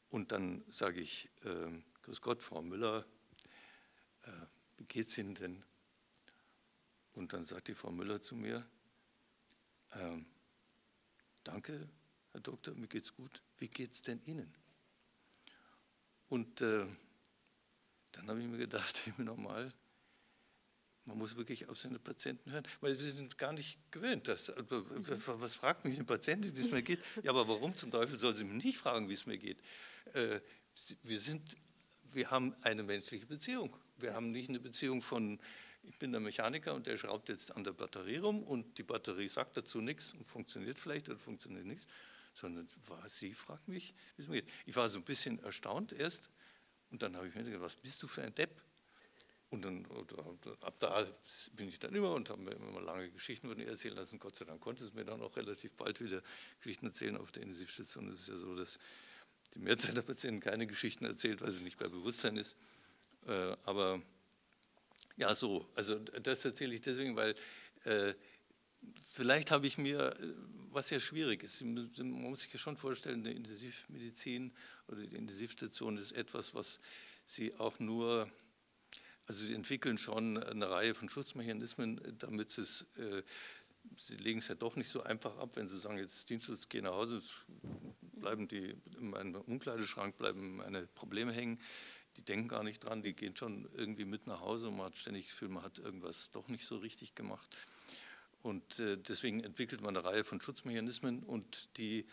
[0.09, 3.05] Und dann sage ich, äh, Grüß Gott, Frau Müller,
[4.23, 4.31] äh,
[4.77, 5.63] wie geht's Ihnen denn?
[7.13, 8.67] Und dann sagt die Frau Müller zu mir,
[9.93, 10.25] ähm,
[11.43, 11.89] danke,
[12.31, 13.41] Herr Doktor, mir geht's gut.
[13.57, 14.51] Wie geht's denn Ihnen?
[16.29, 16.85] Und äh,
[18.13, 19.73] dann habe ich mir gedacht, immer normal,
[21.05, 24.27] man muss wirklich auf seine Patienten hören, weil wir sind gar nicht gewöhnt.
[24.27, 26.99] Dass, äh, was fragt mich eine Patientin, wie es mir geht?
[27.23, 29.59] Ja, aber warum zum Teufel soll sie mich nicht fragen, wie es mir geht?
[30.13, 30.39] Äh,
[31.03, 31.57] wir, sind,
[32.13, 33.75] wir haben eine menschliche Beziehung.
[33.97, 35.39] Wir haben nicht eine Beziehung von,
[35.83, 39.27] ich bin der Mechaniker und der schraubt jetzt an der Batterie rum und die Batterie
[39.27, 41.87] sagt dazu nichts und funktioniert vielleicht oder funktioniert nichts,
[42.33, 42.67] sondern
[43.07, 44.51] sie fragt mich, wie es mir geht.
[44.65, 46.29] Ich war so ein bisschen erstaunt erst
[46.91, 48.61] und dann habe ich mir gedacht, was bist du für ein Depp?
[49.49, 49.85] Und dann
[50.61, 51.05] ab da
[51.53, 54.17] bin ich dann immer und habe mir immer lange Geschichten von ihr erzählen lassen.
[54.17, 56.21] Gott sei Dank konnte es mir dann auch relativ bald wieder
[56.59, 58.07] Geschichten erzählen auf der Intensivstation.
[58.07, 58.79] Es ist ja so, dass
[59.53, 62.55] die Mehrzahl der Patienten keine Geschichten erzählt, weil sie nicht bei Bewusstsein ist.
[63.27, 64.01] Äh, aber
[65.17, 65.67] ja, so.
[65.75, 67.35] Also das erzähle ich deswegen, weil
[67.83, 68.13] äh,
[69.11, 70.27] vielleicht habe ich mir, äh,
[70.71, 74.53] was ja schwierig ist, man muss sich ja schon vorstellen, die Intensivmedizin
[74.87, 76.79] oder die Intensivstation ist etwas, was
[77.25, 78.31] sie auch nur
[79.31, 83.23] also sie entwickeln schon eine Reihe von Schutzmechanismen, damit es, äh,
[83.95, 86.81] sie legen es ja doch nicht so einfach ab, wenn sie sagen, jetzt Dienstschutz, geh
[86.81, 87.21] nach Hause,
[88.01, 91.61] bleiben die in meinem Umkleideschrank, bleiben meine Probleme hängen.
[92.17, 94.97] Die denken gar nicht dran, die gehen schon irgendwie mit nach Hause und man hat
[94.97, 97.57] ständig das Gefühl, man hat irgendwas doch nicht so richtig gemacht.
[98.41, 102.05] Und äh, deswegen entwickelt man eine Reihe von Schutzmechanismen und die,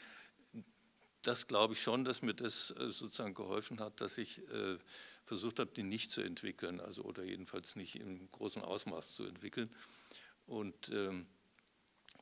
[1.23, 4.79] das glaube ich schon, dass mir das äh, sozusagen geholfen hat, dass ich äh,
[5.25, 9.71] versucht habe, die nicht zu entwickeln, also oder jedenfalls nicht im großen Ausmaß zu entwickeln.
[10.47, 11.27] Und ähm,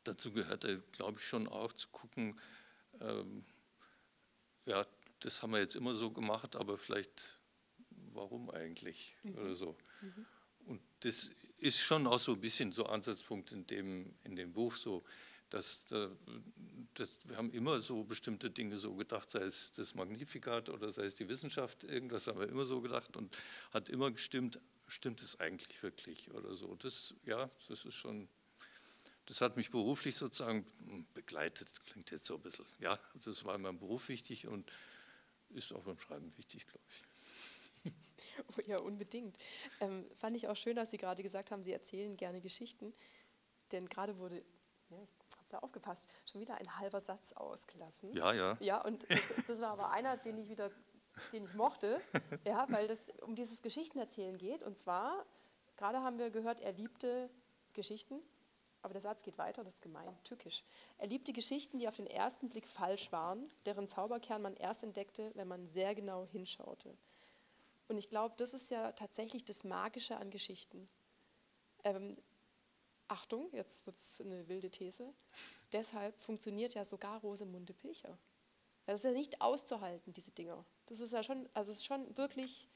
[0.05, 2.39] dazu gehört, glaube ich, schon auch zu gucken,
[3.01, 3.45] ähm,
[4.67, 4.87] ja,
[5.21, 7.36] das haben wir jetzt immer so gemacht, aber vielleicht,
[8.17, 9.35] warum eigentlich mhm.
[9.37, 9.77] oder so.
[10.01, 10.27] Mhm.
[10.67, 14.75] Und das ist schon auch so ein bisschen so Ansatzpunkt in dem, in dem Buch
[14.75, 15.05] so,
[15.51, 20.91] dass, dass, wir haben immer so bestimmte Dinge so gedacht, sei es das Magnifikat oder
[20.91, 23.37] sei es die Wissenschaft, irgendwas haben wir immer so gedacht und
[23.71, 26.75] hat immer gestimmt, stimmt es eigentlich wirklich oder so.
[26.77, 28.29] Das, ja, das ist schon,
[29.27, 30.67] das hat mich beruflich sozusagen
[31.15, 34.71] begleitet, klingt jetzt so ein bisschen, ja, das war in meinem Beruf wichtig und
[35.51, 37.06] ist auch beim Schreiben wichtig, glaube ich.
[38.39, 39.37] Oh ja, unbedingt.
[39.81, 42.95] Ähm, fand ich auch schön, dass Sie gerade gesagt haben, Sie erzählen gerne Geschichten.
[43.73, 44.45] Denn gerade wurde
[44.91, 48.15] ja, ich habe da aufgepasst, schon wieder ein halber Satz ausgelassen.
[48.15, 48.57] Ja, ja.
[48.61, 50.71] Ja, und das, das war aber einer, den ich wieder,
[51.33, 52.01] den ich mochte,
[52.47, 54.63] ja, weil es um dieses Geschichtenerzählen geht.
[54.63, 55.27] Und zwar,
[55.77, 57.31] gerade haben wir gehört, er liebte
[57.73, 58.21] Geschichten,
[58.83, 60.63] aber der Satz geht weiter, das ist gemein, tückisch.
[60.99, 65.33] Er liebte Geschichten, die auf den ersten Blick falsch waren, deren Zauberkern man erst entdeckte,
[65.35, 66.97] wenn man sehr genau hinschaute.
[67.89, 70.89] Und ich glaube, das ist ja tatsächlich das Magische an Geschichten.
[71.85, 72.17] Ähm,
[73.09, 75.15] Achtung, jetzt wird es eine wilde These,
[75.73, 78.19] deshalb funktioniert ja sogar Rosemunde Pilcher.
[78.87, 80.65] Das ist ja nicht auszuhalten, diese Dinger.
[80.87, 82.69] Das ist ja schon, also es ist schon wirklich,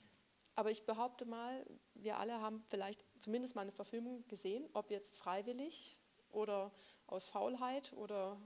[0.54, 5.16] aber ich behaupte mal, wir alle haben vielleicht zumindest mal eine Verfilmung gesehen, ob jetzt
[5.16, 5.96] freiwillig
[6.30, 6.72] oder
[7.06, 8.40] aus Faulheit oder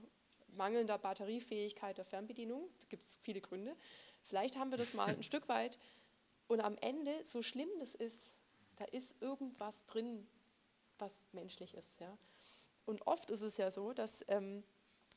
[0.47, 2.69] mangelnder Batteriefähigkeit der Fernbedienung.
[2.79, 3.75] Da gibt es viele Gründe.
[4.21, 5.77] Vielleicht haben wir das mal ein Stück weit.
[6.47, 8.35] Und am Ende, so schlimm das ist,
[8.75, 10.27] da ist irgendwas drin,
[10.99, 11.99] was menschlich ist.
[11.99, 12.17] Ja?
[12.85, 14.63] Und oft ist es ja so, dass ähm,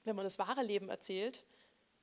[0.05, 1.45] wenn man das wahre Leben erzählt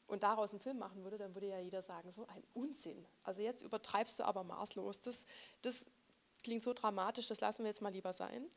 [0.07, 3.05] und daraus einen Film machen würde, dann würde ja jeder sagen, so ein Unsinn.
[3.23, 5.01] Also jetzt übertreibst du aber maßlos.
[5.01, 5.25] Das,
[5.61, 5.89] das
[6.43, 8.47] klingt so dramatisch, das lassen wir jetzt mal lieber sein.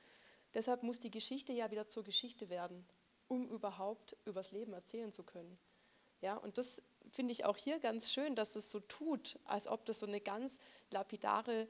[0.54, 2.86] Deshalb muss die Geschichte ja wieder zur Geschichte werden,
[3.26, 5.58] um überhaupt übers Leben erzählen zu können.
[6.20, 9.84] Ja, und das finde ich auch hier ganz schön, dass es so tut, als ob
[9.84, 11.68] das so eine ganz lapidare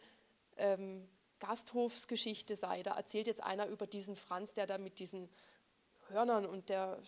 [0.56, 1.08] ähm,
[1.40, 2.82] Gasthofsgeschichte sei.
[2.82, 5.28] Da erzählt jetzt einer über diesen Franz, der da mit diesen
[6.08, 7.00] Hörnern und der,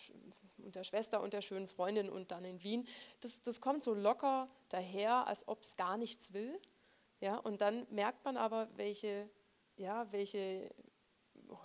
[0.58, 2.86] und der Schwester und der schönen Freundin und dann in Wien.
[3.20, 6.60] Das, das kommt so locker daher, als ob es gar nichts will.
[7.20, 9.28] Ja, und dann merkt man aber, welche,
[9.76, 10.70] ja, welche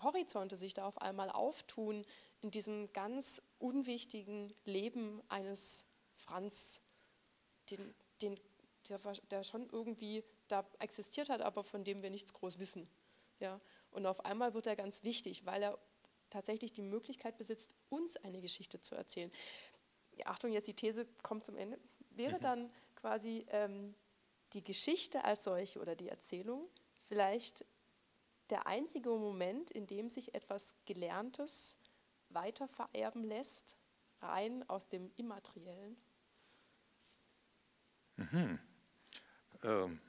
[0.01, 2.05] Horizonte sich da auf einmal auftun
[2.41, 5.87] in diesem ganz unwichtigen Leben eines
[6.25, 6.81] Franz,
[7.69, 8.39] den, den,
[8.89, 8.99] der,
[9.31, 12.87] der schon irgendwie da existiert hat, aber von dem wir nichts groß wissen.
[13.39, 13.59] Ja?
[13.91, 15.79] Und auf einmal wird er ganz wichtig, weil er
[16.29, 19.31] tatsächlich die Möglichkeit besitzt, uns eine Geschichte zu erzählen.
[20.25, 21.79] Achtung, jetzt die These kommt zum Ende.
[22.11, 22.41] Wäre mhm.
[22.41, 23.95] dann quasi ähm,
[24.53, 27.65] die Geschichte als solche oder die Erzählung vielleicht
[28.49, 31.77] der einzige Moment, in dem sich etwas Gelerntes
[32.29, 33.77] weitervererben lässt,
[34.21, 35.97] rein aus dem Immateriellen?
[38.17, 38.59] Mhm.
[39.63, 39.99] Ähm,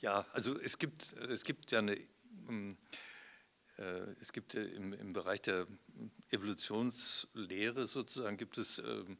[0.00, 1.96] ja, also es gibt, es gibt ja eine,
[2.48, 2.76] ähm,
[3.78, 3.82] äh,
[4.20, 5.66] es gibt im, im Bereich der
[6.30, 9.18] Evolutionslehre sozusagen, gibt es ähm,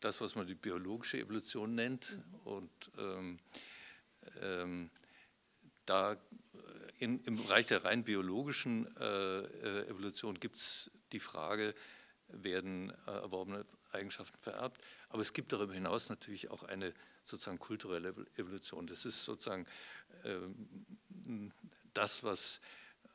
[0.00, 2.18] das, was man die biologische Evolution nennt.
[2.44, 3.38] Und ähm,
[4.42, 4.90] ähm,
[5.84, 6.16] da
[6.98, 11.74] in, im Bereich der rein biologischen äh, äh Evolution gibt es die Frage,
[12.28, 14.80] werden äh, erworbene Eigenschaften vererbt.
[15.08, 18.86] Aber es gibt darüber hinaus natürlich auch eine sozusagen kulturelle Evolution.
[18.86, 19.66] Das ist sozusagen
[20.24, 20.38] äh,
[21.94, 22.60] das, was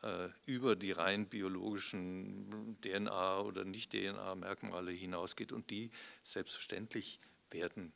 [0.03, 5.91] äh, über die rein biologischen DNA oder Nicht-DNA-Merkmale hinausgeht und die
[6.21, 7.19] selbstverständlich
[7.51, 7.93] werden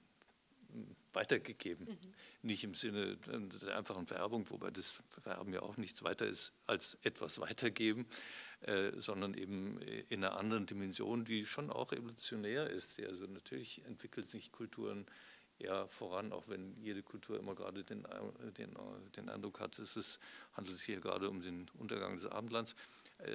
[1.13, 1.87] weitergegeben.
[1.87, 2.13] Mhm.
[2.41, 6.97] Nicht im Sinne der einfachen Vererbung, wobei das Vererben ja auch nichts weiter ist als
[7.03, 8.05] etwas weitergeben, äh,
[8.97, 12.99] sondern eben in einer anderen Dimension, die schon auch evolutionär ist.
[12.99, 15.05] Also natürlich entwickeln sich Kulturen
[15.59, 18.05] ja voran, auch wenn jede Kultur immer gerade den,
[18.57, 18.75] den,
[19.15, 20.19] den Eindruck hat, es ist,
[20.53, 22.75] handelt sich hier gerade um den Untergang des Abendlands.
[23.19, 23.29] Äh,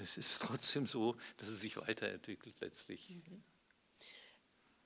[0.00, 3.10] es ist trotzdem so, dass es sich weiterentwickelt letztlich.
[3.10, 3.42] Mhm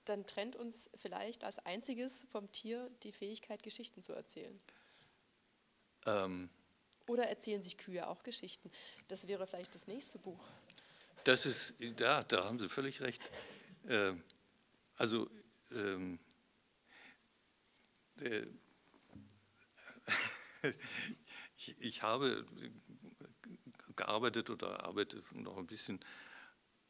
[0.08, 4.58] dann trennt uns vielleicht als einziges vom Tier die Fähigkeit, Geschichten zu erzählen.
[6.06, 6.48] Ähm,
[7.08, 8.70] Oder erzählen sich Kühe auch Geschichten?
[9.08, 10.44] Das wäre vielleicht das nächste Buch.
[11.24, 13.30] Das ist, ja, da haben Sie völlig recht.
[13.88, 14.12] Äh,
[14.96, 15.28] also,
[15.72, 16.18] ähm,
[18.16, 18.46] der,
[21.56, 22.44] ich, ich, habe
[23.96, 26.00] gearbeitet oder arbeite noch ein bisschen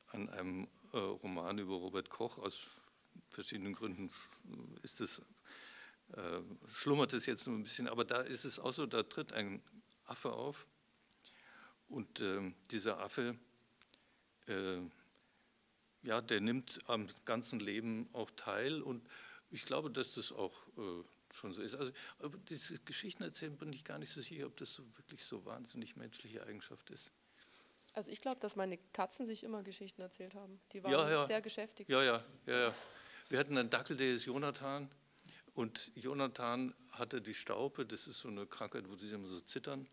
[0.09, 2.69] an einem äh, Roman über Robert Koch aus
[3.31, 4.11] verschiedenen Gründen
[4.83, 5.21] ist es,
[6.12, 6.41] äh,
[6.73, 9.62] schlummert es jetzt ein bisschen, aber da ist es auch so, da tritt ein
[10.09, 10.66] Affe auf
[11.88, 13.38] und äh, dieser Affe,
[14.46, 14.80] äh,
[16.02, 19.09] ja, der nimmt am ganzen Leben auch teil und
[19.50, 21.74] ich glaube, dass das auch äh, schon so ist.
[21.74, 21.92] Also,
[22.48, 25.96] diese Geschichten erzählen bin ich gar nicht so sicher, ob das so wirklich so wahnsinnig
[25.96, 27.12] menschliche Eigenschaft ist.
[27.94, 30.61] Also ich glaube, dass meine Katzen sich immer Geschichten erzählt haben.
[30.72, 31.24] Die waren ja, ja.
[31.24, 31.88] sehr geschäftig.
[31.88, 32.74] Ja, ja, ja, ja.
[33.28, 34.88] Wir hatten einen Dackel, der ist Jonathan.
[35.54, 39.88] Und Jonathan hatte die Staupe, das ist so eine Krankheit, wo sie immer so zittern.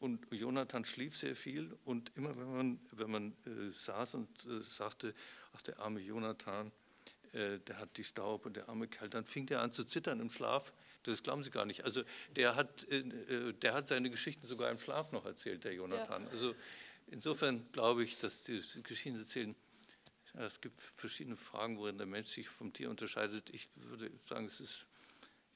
[0.00, 4.60] Und Jonathan schlief sehr viel und immer wenn man, wenn man äh, saß und äh,
[4.60, 5.14] sagte,
[5.54, 6.72] ach der arme Jonathan,
[7.32, 10.30] äh, der hat die Staupe, der arme Kerl, dann fing der an zu zittern im
[10.30, 10.72] Schlaf.
[11.02, 11.84] Das glauben Sie gar nicht.
[11.84, 12.02] Also
[12.34, 16.24] der hat, äh, äh, der hat seine Geschichten sogar im Schlaf noch erzählt, der Jonathan.
[16.24, 16.30] Ja.
[16.30, 16.54] Also
[17.08, 19.54] insofern glaube ich, dass die Geschichten erzählen
[20.34, 23.50] es gibt verschiedene Fragen, worin der Mensch sich vom Tier unterscheidet.
[23.50, 24.86] Ich würde sagen, es ist,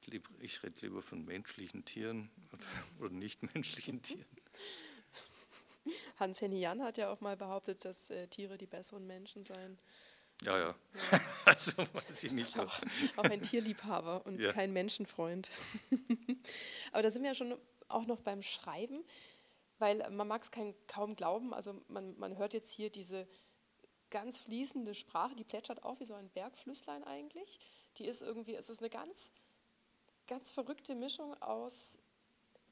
[0.08, 2.30] ich, ich rede lieber von menschlichen Tieren
[3.00, 4.26] oder, nichtmenschlichen Tieren.
[6.16, 9.78] Hans-Henny Jan hat ja auch mal behauptet, dass äh, Tiere die besseren Menschen seien.
[10.42, 10.68] Ja, ja.
[11.12, 11.20] ja.
[11.44, 12.58] also weiß ich nicht.
[12.58, 12.80] Auch,
[13.16, 14.52] auch ein Tierliebhaber und ja.
[14.52, 15.50] kein Menschenfreund.
[16.92, 19.04] Aber da sind wir ja schon auch noch beim Schreiben,
[19.78, 20.50] weil man mag es
[20.86, 21.52] kaum glauben.
[21.52, 23.28] Also man, man hört jetzt hier diese
[24.10, 27.58] ganz fließende Sprache, die plätschert auch wie so ein Bergflüsslein eigentlich.
[27.98, 29.32] Die ist irgendwie, es ist eine ganz,
[30.26, 31.98] ganz verrückte Mischung aus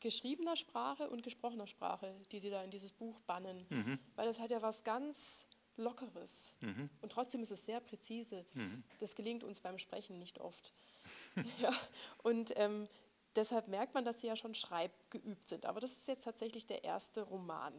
[0.01, 3.67] geschriebener Sprache und gesprochener Sprache, die sie da in dieses Buch bannen.
[3.71, 3.99] Mhm.
[4.17, 5.47] Weil das hat ja was ganz
[5.77, 6.57] Lockeres.
[6.61, 6.91] Mhm.
[7.01, 8.45] Und trotzdem ist es sehr präzise.
[8.55, 8.83] Mhm.
[8.99, 10.73] Das gelingt uns beim Sprechen nicht oft.
[11.61, 11.73] ja.
[12.23, 12.89] Und ähm,
[13.37, 15.67] deshalb merkt man, dass sie ja schon schreibgeübt sind.
[15.67, 17.73] Aber das ist jetzt tatsächlich der erste Roman.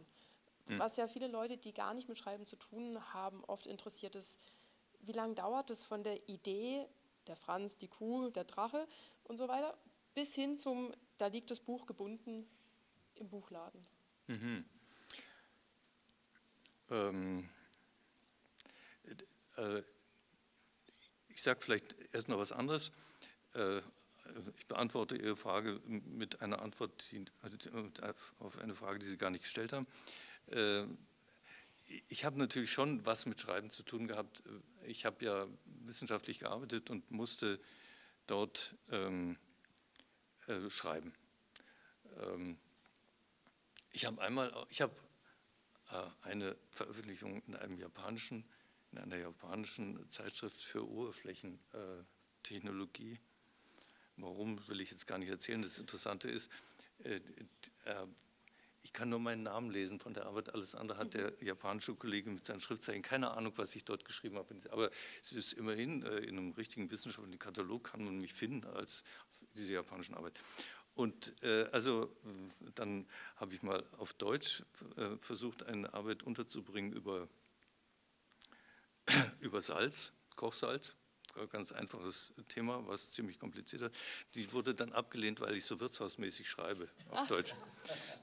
[0.66, 0.78] Mhm.
[0.78, 4.40] Was ja viele Leute, die gar nicht mit Schreiben zu tun haben, oft interessiert ist,
[5.00, 6.86] wie lange dauert es von der Idee,
[7.26, 8.86] der Franz, die Kuh, der Drache
[9.24, 9.76] und so weiter,
[10.14, 12.48] bis hin zum, da liegt das Buch gebunden
[13.16, 13.84] im Buchladen.
[14.26, 14.64] Mhm.
[16.90, 17.48] Ähm,
[19.56, 19.82] äh,
[21.28, 22.92] ich sage vielleicht erst noch was anderes.
[23.54, 23.80] Äh,
[24.58, 27.24] ich beantworte Ihre Frage mit einer Antwort die,
[28.38, 29.86] auf eine Frage, die Sie gar nicht gestellt haben.
[30.46, 30.84] Äh,
[32.08, 34.42] ich habe natürlich schon was mit Schreiben zu tun gehabt.
[34.86, 35.46] Ich habe ja
[35.84, 37.60] wissenschaftlich gearbeitet und musste
[38.26, 39.38] dort ähm,
[40.46, 41.12] äh, schreiben.
[42.20, 42.58] Ähm,
[43.92, 44.94] ich habe einmal, ich habe
[45.90, 48.44] äh, eine Veröffentlichung in einem japanischen,
[48.92, 53.12] in einer japanischen Zeitschrift für Oberflächentechnologie.
[53.12, 53.18] Äh,
[54.16, 55.62] Warum will ich jetzt gar nicht erzählen?
[55.62, 56.50] Das Interessante ist,
[57.02, 57.20] äh,
[57.84, 58.06] äh,
[58.84, 61.46] ich kann nur meinen Namen lesen von der Arbeit, alles andere hat der mhm.
[61.46, 63.02] japanische Kollege mit seinen Schriftzeichen.
[63.02, 64.54] Keine Ahnung, was ich dort geschrieben habe.
[64.70, 64.90] Aber
[65.22, 69.02] es ist immerhin äh, in einem richtigen wissenschaftlichen Katalog kann man mich finden als
[69.56, 70.38] diese japanischen Arbeit.
[70.94, 72.14] Und äh, also
[72.74, 74.62] dann habe ich mal auf Deutsch
[74.96, 77.26] äh, versucht, eine Arbeit unterzubringen über,
[79.40, 80.96] über Salz, Kochsalz
[81.50, 83.94] ganz einfaches Thema, was ziemlich kompliziert ist.
[84.34, 87.26] Die wurde dann abgelehnt, weil ich so wirtshausmäßig schreibe auf Ach.
[87.28, 87.54] Deutsch.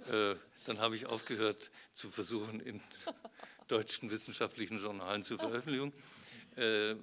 [0.10, 0.36] Äh,
[0.66, 2.82] dann habe ich aufgehört zu versuchen, in
[3.68, 5.94] deutschen wissenschaftlichen Journalen zu veröffentlichen.
[6.58, 6.96] Äh,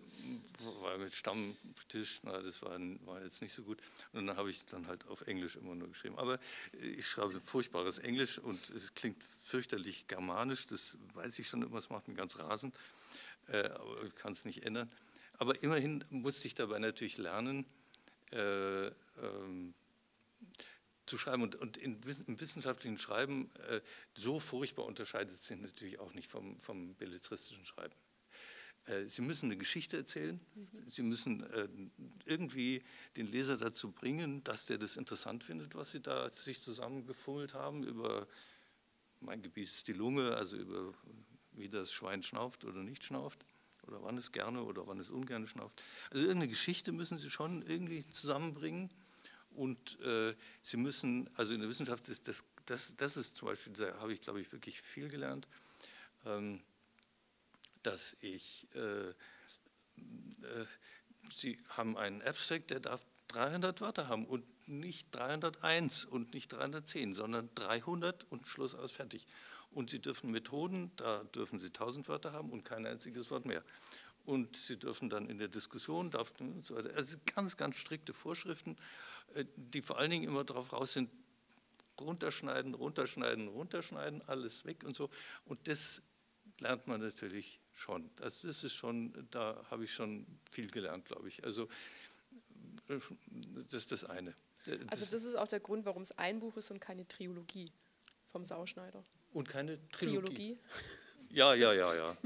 [0.83, 3.79] war mit Stammtisch, na, das war, war, jetzt nicht so gut.
[4.13, 6.19] Und dann habe ich dann halt auf Englisch immer nur geschrieben.
[6.19, 6.39] Aber
[6.73, 11.89] ich schreibe furchtbares Englisch und es klingt fürchterlich germanisch, das weiß ich schon immer, es
[11.89, 12.75] macht mich ganz rasend,
[13.47, 14.91] äh, aber ich kann es nicht ändern.
[15.39, 17.65] Aber immerhin musste ich dabei natürlich lernen,
[18.33, 19.75] äh, ähm,
[21.07, 21.43] zu schreiben.
[21.43, 23.81] Und, und in, im wissenschaftlichen Schreiben äh,
[24.15, 27.95] so furchtbar unterscheidet es sich natürlich auch nicht vom, vom belletristischen Schreiben.
[28.87, 30.41] Äh, Sie müssen eine Geschichte erzählen.
[30.55, 30.69] Mhm.
[30.87, 31.69] Sie müssen äh,
[32.25, 32.83] irgendwie
[33.17, 37.85] den Leser dazu bringen, dass der das interessant findet, was Sie da sich zusammengefummelt haben
[37.85, 38.27] über
[39.21, 40.95] mein Gebiet ist die Lunge, also über
[41.53, 43.45] wie das Schwein schnauft oder nicht schnauft
[43.89, 45.83] oder wann es gerne oder wann es ungern schnauft.
[46.11, 48.91] Also irgendeine Geschichte müssen Sie schon irgendwie zusammenbringen.
[49.51, 53.73] Und äh, Sie müssen, also in der Wissenschaft ist das, das, das ist zum Beispiel,
[53.73, 55.49] da habe ich, glaube ich, wirklich viel gelernt,
[56.27, 56.63] ähm,
[57.83, 59.15] dass ich, äh, äh,
[61.35, 67.15] Sie haben einen Abstract, der darf 300 Wörter haben und nicht 301 und nicht 310,
[67.15, 69.27] sondern 300 und Schluss aus fertig.
[69.71, 73.63] Und Sie dürfen Methoden, da dürfen Sie 1000 Wörter haben und kein einziges Wort mehr.
[74.25, 76.95] Und Sie dürfen dann in der Diskussion, darf, und so weiter.
[76.95, 78.77] Also ganz, ganz strikte Vorschriften,
[79.35, 81.11] äh, die vor allen Dingen immer darauf raus sind,
[82.01, 85.11] runterschneiden, runterschneiden, runterschneiden, alles weg und so.
[85.45, 86.03] Und das
[86.61, 88.11] lernt man natürlich schon.
[88.17, 91.45] Das, das ist schon, da habe ich schon viel gelernt, glaube ich.
[91.45, 91.69] Also
[92.89, 92.99] äh,
[93.71, 94.35] das ist das eine.
[94.65, 97.73] Das also das ist auch der Grund, warum es ein Buch ist und keine Trilogie
[98.31, 99.05] vom Sauschneider.
[99.33, 100.59] Und keine Trilogie.
[100.59, 100.59] Trilogie.
[101.31, 102.17] Ja, ja, ja, ja.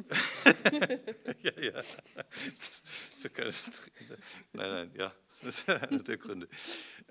[1.43, 1.83] ja, ja.
[1.83, 3.53] So keine,
[4.53, 6.49] nein, nein, ja, das ist einer der Gründe.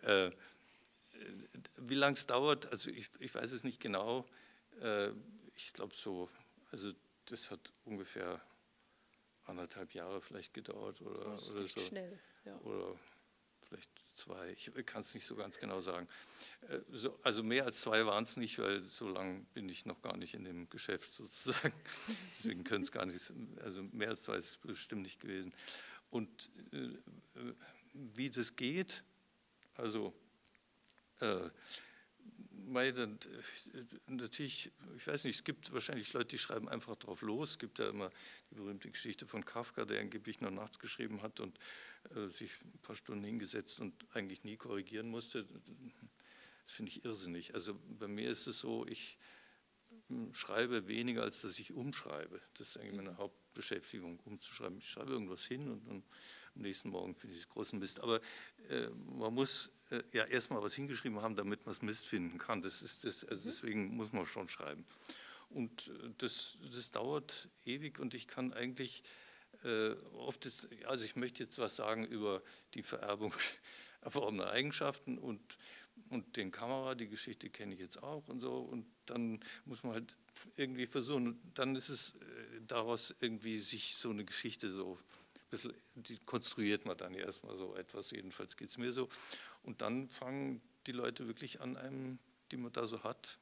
[0.04, 0.32] Äh,
[1.78, 4.26] wie lange es dauert, also ich, ich weiß es nicht genau.
[4.82, 5.10] Äh,
[5.56, 6.30] ich glaube so,
[6.72, 6.94] also
[7.26, 8.42] das hat ungefähr
[9.46, 11.80] anderthalb Jahre vielleicht gedauert oder, das oder so.
[11.82, 12.58] Schnell, ja.
[12.60, 12.98] Oder
[13.62, 16.08] vielleicht zwei, ich kann es nicht so ganz genau sagen.
[16.70, 20.18] Äh, also mehr als zwei waren es nicht, weil so lange bin ich noch gar
[20.18, 21.74] nicht in dem Geschäft sozusagen.
[22.38, 25.54] Deswegen können es gar nicht, also mehr als zwei ist es bestimmt nicht gewesen.
[26.10, 26.90] Und äh,
[27.94, 29.04] wie das geht,
[29.76, 30.14] also
[31.20, 31.50] äh,
[34.08, 37.52] natürlich, ich weiß nicht, es gibt wahrscheinlich Leute, die schreiben einfach drauf los.
[37.52, 38.10] Es gibt ja immer
[38.50, 41.62] die berühmte Geschichte von Kafka, der angeblich nur nachts geschrieben hat und äh,
[42.30, 45.46] sich ein paar Stunden hingesetzt und eigentlich nie korrigieren musste.
[46.64, 47.54] Das finde ich irrsinnig.
[47.54, 49.18] Also bei mir ist es so, ich
[50.08, 52.42] hm, schreibe weniger, als dass ich umschreibe.
[52.56, 54.80] Das ist eigentlich meine Hauptbeschäftigung, umzuschreiben.
[54.80, 56.04] Ich schreibe irgendwas hin und dann
[56.56, 58.02] am nächsten Morgen finde ich es großen Mist.
[58.02, 58.20] Aber
[58.70, 62.62] äh, man muss äh, ja erstmal was hingeschrieben haben, damit man es Mist finden kann.
[62.62, 63.46] Das ist das, also mhm.
[63.46, 64.86] deswegen muss man schon schreiben.
[65.50, 69.31] Und äh, das, das dauert ewig und ich kann eigentlich äh,
[70.14, 72.42] oft ist, also ich möchte jetzt was sagen über
[72.74, 73.34] die Vererbung
[74.02, 75.58] erworbener Eigenschaften und
[76.10, 78.60] und den Kamera, die Geschichte kenne ich jetzt auch und so.
[78.60, 80.18] Und dann muss man halt
[80.56, 84.98] irgendwie versuchen, dann ist es äh, daraus irgendwie sich so eine Geschichte so
[85.52, 89.10] bisschen, die konstruiert man dann erstmal so etwas, jedenfalls geht es mir so.
[89.64, 92.18] Und dann fangen die Leute wirklich an einem,
[92.52, 93.38] die man da so hat,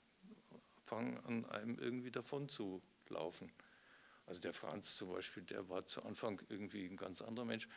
[0.85, 3.51] fangen an einem irgendwie davon zu laufen.
[4.29, 7.67] Also der Franz zum Beispiel, der war zu Anfang irgendwie ein ganz anderer Mensch.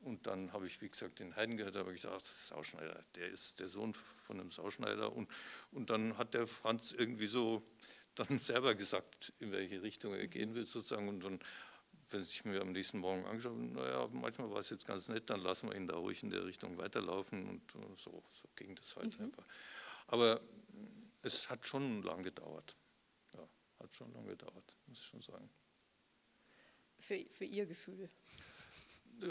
[0.00, 3.04] Und dann habe ich, wie gesagt, den Heiden gehört, habe ich gesagt, das ist Sauschneider,
[3.14, 5.12] der ist der Sohn von einem Sauschneider.
[5.12, 5.30] Und,
[5.70, 7.62] und dann hat der Franz irgendwie so
[8.16, 11.08] dann selber gesagt, in welche Richtung er gehen will sozusagen.
[11.08, 11.38] Und dann,
[12.10, 15.30] wenn ich mir am nächsten Morgen angeschaut habe, naja, manchmal war es jetzt ganz nett,
[15.30, 17.48] dann lassen wir ihn da ruhig in der Richtung weiterlaufen.
[17.48, 19.26] Und so, so ging das halt mhm.
[19.26, 19.46] einfach.
[20.08, 20.40] Aber
[21.22, 22.76] es hat schon lang gedauert.
[23.36, 25.48] Ja, hat schon lange gedauert, muss ich schon sagen.
[27.06, 28.08] Für, für Ihr Gefühl?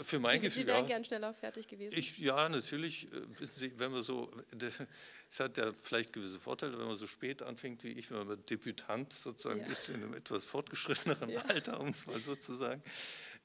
[0.02, 0.62] Für mein Sie, Gefühl.
[0.62, 0.88] Sie wären ja.
[0.88, 1.98] gern schneller fertig gewesen?
[1.98, 3.12] Ich, ja, natürlich.
[3.12, 4.32] Äh, wissen Sie, wenn man so,
[5.30, 8.44] es hat ja vielleicht gewisse Vorteile, wenn man so spät anfängt wie ich, wenn man
[8.46, 9.66] Debütant sozusagen ja.
[9.66, 11.42] ist, in einem etwas fortgeschritteneren ja.
[11.42, 12.82] Alter, um es mal so zu sagen.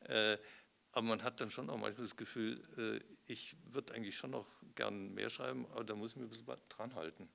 [0.01, 0.37] Äh,
[0.91, 4.47] aber man hat dann schon auch manchmal das Gefühl, äh, ich würde eigentlich schon noch
[4.75, 7.29] gern mehr schreiben, aber da muss ich mir ein bisschen dran halten.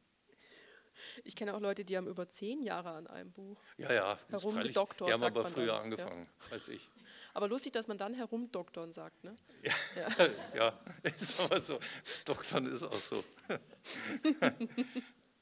[1.24, 5.08] Ich kenne auch Leute, die haben über zehn Jahre an einem Buch ja, ja, herumgedoktort.
[5.08, 5.84] Die haben aber früher dann.
[5.84, 6.52] angefangen ja.
[6.52, 6.88] als ich.
[7.32, 9.34] Aber lustig, dass man dann herumdoktorn sagt, ne?
[9.62, 10.28] Ja, ja.
[10.54, 11.78] ja ist aber so.
[12.04, 13.24] Das Doktorn ist auch so.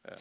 [0.07, 0.17] ja.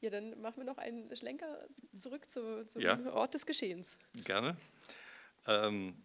[0.00, 1.66] ja, dann machen wir noch einen Schlenker
[1.98, 2.98] zurück zu, zum ja.
[3.12, 3.98] Ort des Geschehens.
[4.24, 4.56] Gerne.
[5.46, 6.02] Ähm,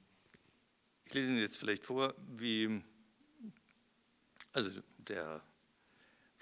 [1.05, 2.81] ich lese Ihnen jetzt vielleicht vor, wie,
[4.53, 5.41] also der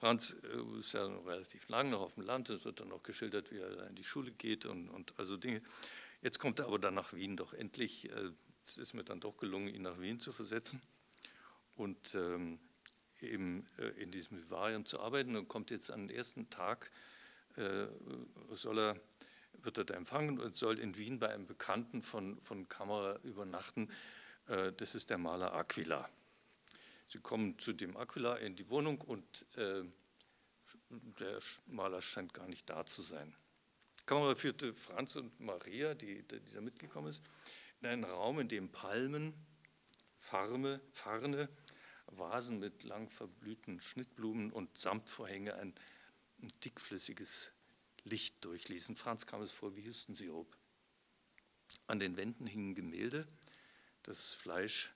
[0.03, 3.53] Franz äh, ist ja relativ lang noch auf dem Land, es wird dann auch geschildert,
[3.53, 5.61] wie er in die Schule geht und, und also Dinge.
[6.21, 8.11] Jetzt kommt er aber dann nach Wien doch endlich.
[8.11, 8.31] Äh,
[8.65, 10.81] es ist mir dann doch gelungen, ihn nach Wien zu versetzen
[11.77, 12.59] und ähm,
[13.21, 16.91] eben äh, in diesem Vivarium zu arbeiten und kommt jetzt an den ersten Tag,
[18.49, 18.99] soll er,
[19.61, 23.91] wird er da empfangen und soll in Wien bei einem Bekannten von, von Kamera übernachten.
[24.47, 26.09] Das ist der Maler Aquila.
[27.07, 29.83] Sie kommen zu dem Aquila in die Wohnung und äh,
[30.89, 33.35] der Maler scheint gar nicht da zu sein.
[34.05, 37.23] Kamera führte Franz und Maria, die, die da mitgekommen ist,
[37.81, 39.33] in einen Raum, in dem Palmen,
[40.17, 41.49] Farme, Farne,
[42.07, 45.73] Vasen mit lang verblühten Schnittblumen und Samtvorhänge ein,
[46.41, 47.53] ein dickflüssiges
[48.03, 48.95] Licht durchließen.
[48.95, 50.57] Franz kam es vor wie Hüstensirup.
[51.87, 53.25] An den Wänden hingen Gemälde.
[54.03, 54.93] Das Fleisch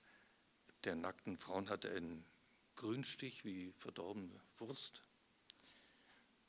[0.84, 2.24] der nackten Frauen hatte einen
[2.76, 5.02] Grünstich wie verdorbene Wurst.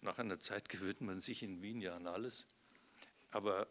[0.01, 2.47] Nach einer Zeit gewöhnt man sich in Wien ja an alles.
[3.31, 3.67] Aber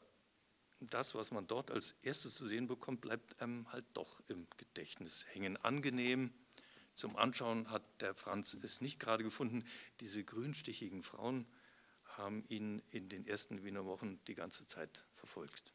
[0.81, 5.27] das, was man dort als erstes zu sehen bekommt, bleibt einem halt doch im Gedächtnis
[5.33, 5.57] hängen.
[5.57, 6.33] Angenehm
[6.95, 9.65] zum Anschauen hat der Franz es nicht gerade gefunden.
[10.01, 11.47] Diese grünstichigen Frauen
[12.05, 15.73] haben ihn in den ersten Wiener Wochen die ganze Zeit verfolgt.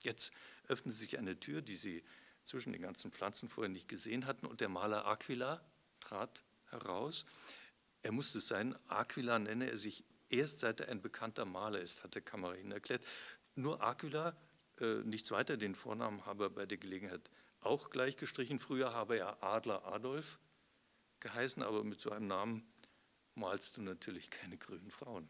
[0.00, 0.32] Jetzt
[0.68, 2.04] öffnet sich eine Tür, die sie
[2.44, 5.60] zwischen den ganzen Pflanzen vorher nicht gesehen hatten, und der Maler Aquila
[6.00, 7.24] trat heraus.
[8.02, 12.02] Er musste es sein, Aquila nenne er sich erst seit er ein bekannter Maler ist,
[12.02, 13.04] hatte Kamarin erklärt.
[13.54, 14.36] Nur Aquila,
[14.80, 17.30] äh, nichts weiter, den Vornamen habe er bei der Gelegenheit
[17.60, 18.58] auch gleich gestrichen.
[18.58, 20.40] Früher habe er Adler Adolf
[21.20, 22.66] geheißen, aber mit so einem Namen
[23.34, 25.28] malst du natürlich keine grünen Frauen.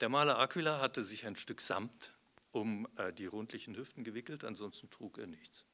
[0.00, 2.12] Der Maler Aquila hatte sich ein Stück Samt
[2.54, 5.64] um äh, die rundlichen Hüften gewickelt, ansonsten trug er nichts.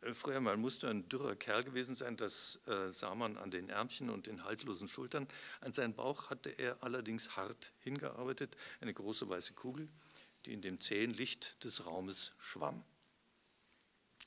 [0.00, 3.68] Äh, früher mal musste ein dürrer Kerl gewesen sein, das äh, sah man an den
[3.68, 5.28] Ärmchen und den haltlosen Schultern.
[5.60, 9.88] An seinen Bauch hatte er allerdings hart hingearbeitet, eine große weiße Kugel,
[10.46, 12.82] die in dem zähen Licht des Raumes schwamm.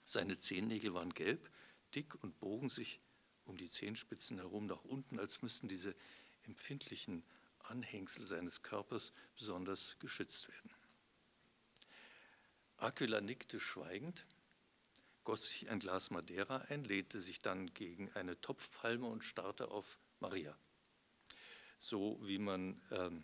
[0.05, 1.49] Seine Zehennägel waren gelb,
[1.93, 3.01] dick und bogen sich
[3.43, 5.95] um die Zehenspitzen herum nach unten, als müssten diese
[6.43, 7.23] empfindlichen
[7.59, 10.70] Anhängsel seines Körpers besonders geschützt werden.
[12.81, 14.25] Aquila nickte schweigend
[15.23, 19.99] goss sich ein Glas Madeira ein, lehnte sich dann gegen eine Topfpalme und starrte auf
[20.19, 20.57] Maria.
[21.77, 23.23] So wie man ähm,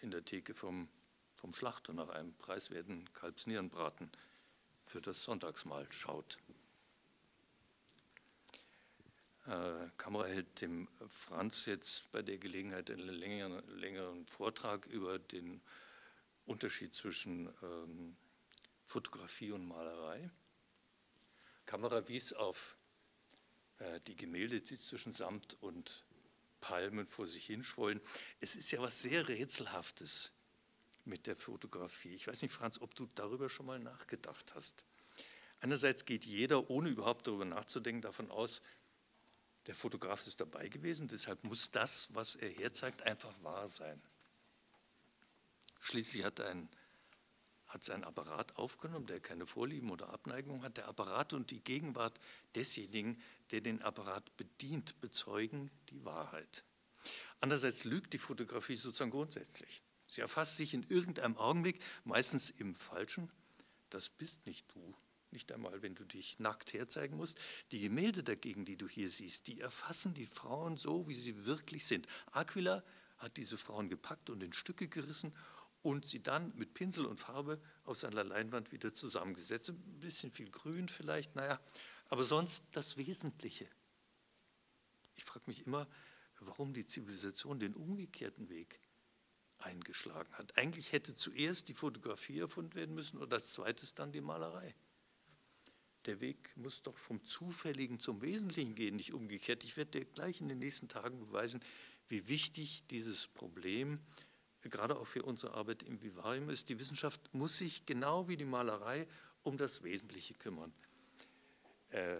[0.00, 0.88] in der Theke vom,
[1.36, 4.10] vom Schlachter nach einem preiswerten Kalbsnierenbraten
[4.82, 6.38] für das Sonntagsmahl schaut.
[9.46, 15.60] Äh, Kamera hält dem Franz jetzt bei der Gelegenheit einen längeren, längeren Vortrag über den
[16.46, 18.16] Unterschied zwischen ähm,
[18.86, 20.30] Fotografie und Malerei.
[21.66, 22.76] Kamera wies auf
[23.78, 26.06] äh, die Gemälde, die zwischen Samt und
[26.60, 28.00] Palmen vor sich hinschwollen.
[28.40, 30.32] Es ist ja was sehr Rätselhaftes
[31.04, 32.14] mit der Fotografie.
[32.14, 34.84] Ich weiß nicht, Franz, ob du darüber schon mal nachgedacht hast.
[35.60, 38.62] Einerseits geht jeder, ohne überhaupt darüber nachzudenken, davon aus,
[39.66, 44.00] Der Fotograf ist dabei gewesen, deshalb muss das, was er herzeigt, einfach wahr sein.
[45.80, 46.68] Schließlich hat ein
[47.76, 50.78] hat sein Apparat aufgenommen, der keine Vorlieben oder Abneigung hat.
[50.78, 52.18] Der Apparat und die Gegenwart
[52.54, 53.20] desjenigen,
[53.50, 56.64] der den Apparat bedient, bezeugen die Wahrheit.
[57.38, 59.82] Andererseits lügt die Fotografie sozusagen grundsätzlich.
[60.06, 63.30] Sie erfasst sich in irgendeinem Augenblick, meistens im Falschen.
[63.90, 64.94] Das bist nicht du,
[65.30, 67.38] nicht einmal, wenn du dich nackt herzeigen musst.
[67.72, 71.84] Die Gemälde dagegen, die du hier siehst, die erfassen die Frauen so, wie sie wirklich
[71.84, 72.06] sind.
[72.32, 72.82] Aquila
[73.18, 75.34] hat diese Frauen gepackt und in Stücke gerissen
[75.86, 79.70] und sie dann mit Pinsel und Farbe auf seiner Leinwand wieder zusammengesetzt.
[79.70, 81.60] Ein bisschen viel Grün vielleicht, naja,
[82.08, 83.68] aber sonst das Wesentliche.
[85.14, 85.86] Ich frage mich immer,
[86.40, 88.80] warum die Zivilisation den umgekehrten Weg
[89.58, 90.58] eingeschlagen hat.
[90.58, 94.74] Eigentlich hätte zuerst die Fotografie erfunden werden müssen und als zweites dann die Malerei.
[96.06, 99.62] Der Weg muss doch vom Zufälligen zum Wesentlichen gehen, nicht umgekehrt.
[99.62, 101.60] Ich werde dir gleich in den nächsten Tagen beweisen,
[102.08, 104.25] wie wichtig dieses Problem ist
[104.68, 108.44] gerade auch für unsere Arbeit im Vivarium ist, die Wissenschaft muss sich genau wie die
[108.44, 109.06] Malerei
[109.42, 110.72] um das Wesentliche kümmern,
[111.90, 112.16] äh,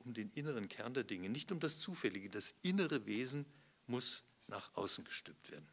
[0.00, 2.28] um den inneren Kern der Dinge, nicht um das Zufällige.
[2.28, 3.46] Das innere Wesen
[3.86, 5.68] muss nach außen gestülpt werden.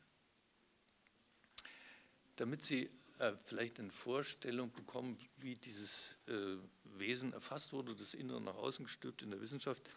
[2.36, 2.90] Damit Sie
[3.20, 6.58] äh, vielleicht eine Vorstellung bekommen, wie dieses äh,
[6.98, 9.90] Wesen erfasst wurde, das Innere nach außen gestülpt in der Wissenschaft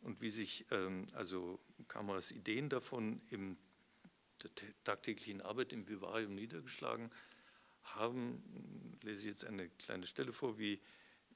[0.00, 3.58] und wie sich ähm, also Kameras Ideen davon im
[4.42, 4.50] der
[4.84, 7.10] tagtäglichen Arbeit im Vivarium niedergeschlagen
[7.82, 10.82] haben, lese ich jetzt eine kleine Stelle vor, wie,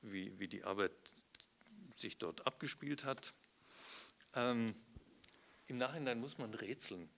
[0.03, 0.93] wie, wie die Arbeit
[1.95, 3.35] sich dort abgespielt hat.
[4.35, 4.75] Ähm,
[5.67, 7.09] Im Nachhinein muss man rätseln,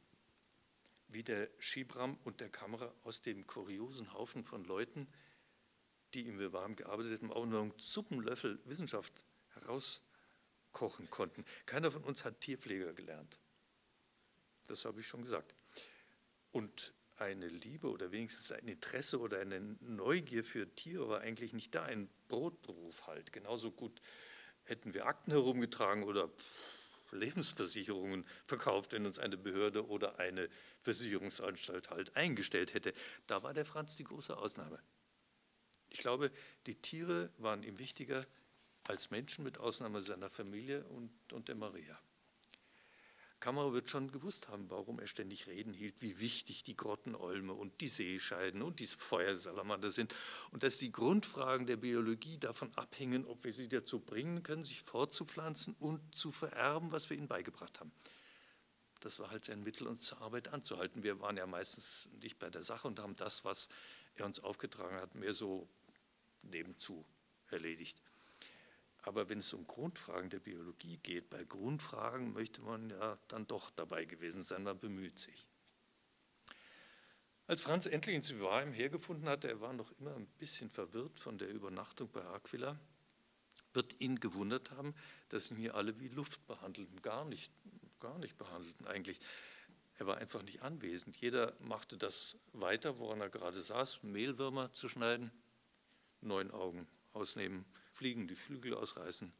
[1.08, 5.08] wie der Schibram und der Kamera aus dem kuriosen Haufen von Leuten,
[6.14, 9.24] die im Vivarium gearbeitet haben, auch nur einen Suppenlöffel Wissenschaft
[9.54, 11.44] herauskochen konnten.
[11.66, 13.38] Keiner von uns hat Tierpfleger gelernt.
[14.66, 15.54] Das habe ich schon gesagt
[16.52, 21.74] und eine Liebe oder wenigstens ein Interesse oder eine Neugier für Tiere war eigentlich nicht
[21.74, 23.32] da, ein Brotberuf halt.
[23.32, 24.00] Genauso gut
[24.64, 26.30] hätten wir Akten herumgetragen oder
[27.12, 30.48] Lebensversicherungen verkauft, wenn uns eine Behörde oder eine
[30.80, 32.94] Versicherungsanstalt halt eingestellt hätte.
[33.26, 34.80] Da war der Franz die große Ausnahme.
[35.90, 36.30] Ich glaube,
[36.66, 38.24] die Tiere waren ihm wichtiger
[38.84, 42.00] als Menschen, mit Ausnahme seiner Familie und, und der Maria.
[43.40, 47.80] Kammerer wird schon gewusst haben, warum er ständig Reden hielt, wie wichtig die Grottenolme und
[47.80, 50.14] die Seescheiden und die Feuersalamander sind
[50.50, 54.82] und dass die Grundfragen der Biologie davon abhängen, ob wir sie dazu bringen können, sich
[54.82, 57.92] fortzupflanzen und zu vererben, was wir ihnen beigebracht haben.
[59.00, 61.02] Das war halt sein Mittel, uns zur Arbeit anzuhalten.
[61.02, 63.70] Wir waren ja meistens nicht bei der Sache und haben das, was
[64.16, 65.66] er uns aufgetragen hat, mehr so
[66.42, 67.06] nebenzu
[67.48, 68.02] erledigt.
[69.02, 73.70] Aber wenn es um Grundfragen der Biologie geht, bei Grundfragen möchte man ja dann doch
[73.70, 75.46] dabei gewesen sein, man bemüht sich.
[77.46, 81.36] Als Franz endlich ins Vivarium hergefunden hatte, er war noch immer ein bisschen verwirrt von
[81.36, 82.78] der Übernachtung bei Aquila,
[83.72, 84.94] wird ihn gewundert haben,
[85.30, 87.50] dass ihn hier alle wie Luft behandelten, gar nicht,
[87.98, 89.18] gar nicht behandelten eigentlich.
[89.98, 91.16] Er war einfach nicht anwesend.
[91.16, 95.32] Jeder machte das weiter, woran er gerade saß, Mehlwürmer zu schneiden,
[96.20, 97.64] neun Augen ausnehmen,
[98.00, 99.30] Fliegen die Flügel ausreißen,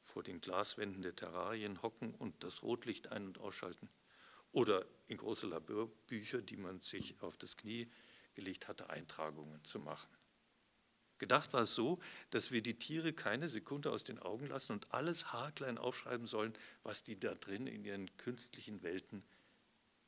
[0.00, 3.90] vor den Glaswänden der Terrarien hocken und das Rotlicht ein- und ausschalten.
[4.50, 7.92] Oder in große Laborbücher, die man sich auf das Knie
[8.34, 10.08] gelegt hatte, Eintragungen zu machen.
[11.18, 12.00] Gedacht war es so,
[12.30, 16.54] dass wir die Tiere keine Sekunde aus den Augen lassen und alles haarklein aufschreiben sollen,
[16.84, 19.22] was die da drin in ihren künstlichen Welten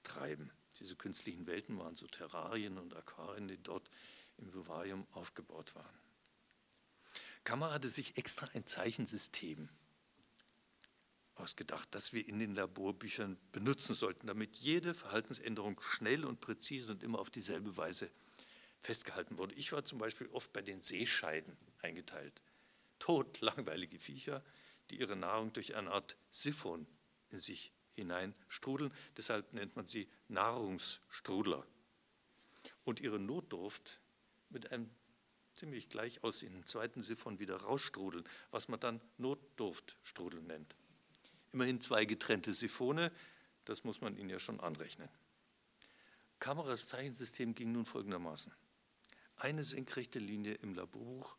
[0.05, 0.51] treiben.
[0.81, 3.91] Diese künstlichen Welten waren so Terrarien und Aquarien, die dort
[4.39, 6.04] im Vivarium aufgebaut waren.
[7.45, 9.69] Kammer hatte sich extra ein Zeichensystem
[11.35, 17.03] ausgedacht, das wir in den Laborbüchern benutzen sollten, damit jede Verhaltensänderung schnell und präzise und
[17.03, 18.11] immer auf dieselbe Weise
[18.81, 19.55] festgehalten wurde.
[19.57, 22.43] Ich war zum Beispiel oft bei den Seescheiden eingeteilt.
[22.99, 24.45] Tot langweilige Viecher,
[24.91, 26.87] die ihre Nahrung durch eine Art Siphon
[27.31, 28.93] in sich hineinstrudeln.
[29.17, 31.67] Deshalb nennt man sie Nahrungsstrudler.
[32.85, 34.01] Und ihre Notdurft
[34.51, 34.91] mit einem
[35.55, 40.75] ziemlich gleich aussehen, zweiten Siphon wieder rausstrudeln, was man dann Notdurftstrudel nennt.
[41.53, 43.13] Immerhin zwei getrennte Siphone,
[43.65, 45.09] das muss man ihnen ja schon anrechnen.
[46.41, 48.53] Kameras Zeichensystem ging nun folgendermaßen.
[49.37, 51.37] Eine senkrechte Linie im Laborbuch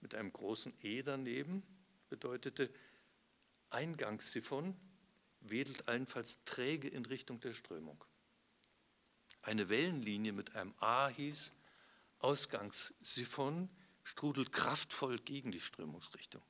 [0.00, 1.62] mit einem großen E daneben
[2.08, 2.72] bedeutete,
[3.70, 4.76] Eingangssiphon
[5.40, 8.04] wedelt allenfalls träge in Richtung der Strömung.
[9.42, 11.52] Eine Wellenlinie mit einem A hieß,
[12.22, 13.68] Ausgangssiphon
[14.04, 16.42] strudelt kraftvoll gegen die Strömungsrichtung.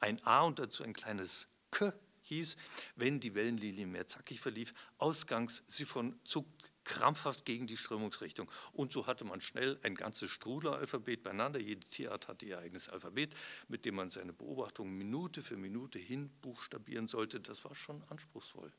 [0.00, 1.92] Ein A und dazu ein kleines K
[2.22, 2.56] hieß,
[2.96, 8.50] wenn die Wellenlinie mehr zackig verlief, Ausgangssiphon zuckt krampfhaft gegen die Strömungsrichtung.
[8.72, 11.60] Und so hatte man schnell ein ganzes Strudelalphabet beieinander.
[11.60, 13.34] Jede Tierart hatte ihr eigenes Alphabet,
[13.68, 17.40] mit dem man seine Beobachtungen Minute für Minute hin buchstabieren sollte.
[17.40, 18.72] Das war schon anspruchsvoll.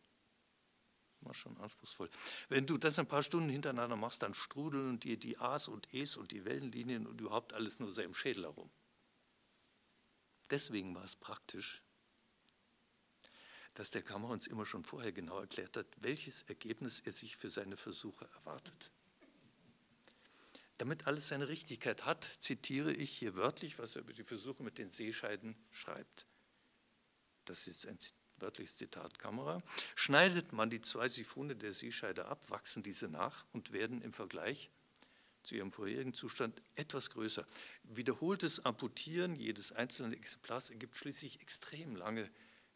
[1.21, 2.09] War schon anspruchsvoll.
[2.47, 6.15] Wenn du das ein paar Stunden hintereinander machst, dann strudeln dir die A's und E's
[6.15, 8.69] und die Wellenlinien und überhaupt alles nur so im Schädel herum.
[10.49, 11.83] Deswegen war es praktisch,
[13.73, 17.49] dass der Kammer uns immer schon vorher genau erklärt hat, welches Ergebnis er sich für
[17.49, 18.91] seine Versuche erwartet.
[20.77, 24.77] Damit alles seine Richtigkeit hat, zitiere ich hier wörtlich, was er über die Versuche mit
[24.77, 26.25] den Seescheiden schreibt.
[27.43, 27.99] Das ist ein
[28.41, 29.61] wörtliches Zitat Kamera.
[29.95, 34.69] Schneidet man die zwei Siphone der Seescheide ab, wachsen diese nach und werden im Vergleich
[35.43, 37.45] zu ihrem vorherigen Zustand etwas größer.
[37.83, 42.29] Wiederholtes Amputieren jedes einzelnen Exemplars ergibt schließlich extrem lange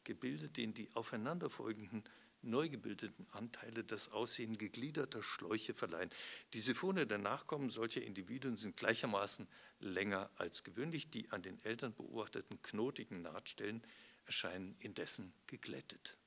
[0.04, 2.04] Gebilde, denen die aufeinanderfolgenden
[2.44, 6.10] neu gebildeten Anteile das Aussehen gegliederter Schläuche verleihen.
[6.54, 9.48] Die Siphone der Nachkommen solcher Individuen sind gleichermaßen
[9.80, 11.10] länger als gewöhnlich.
[11.10, 13.82] Die an den Eltern beobachteten knotigen Nahtstellen
[14.26, 16.18] erscheinen indessen geglättet.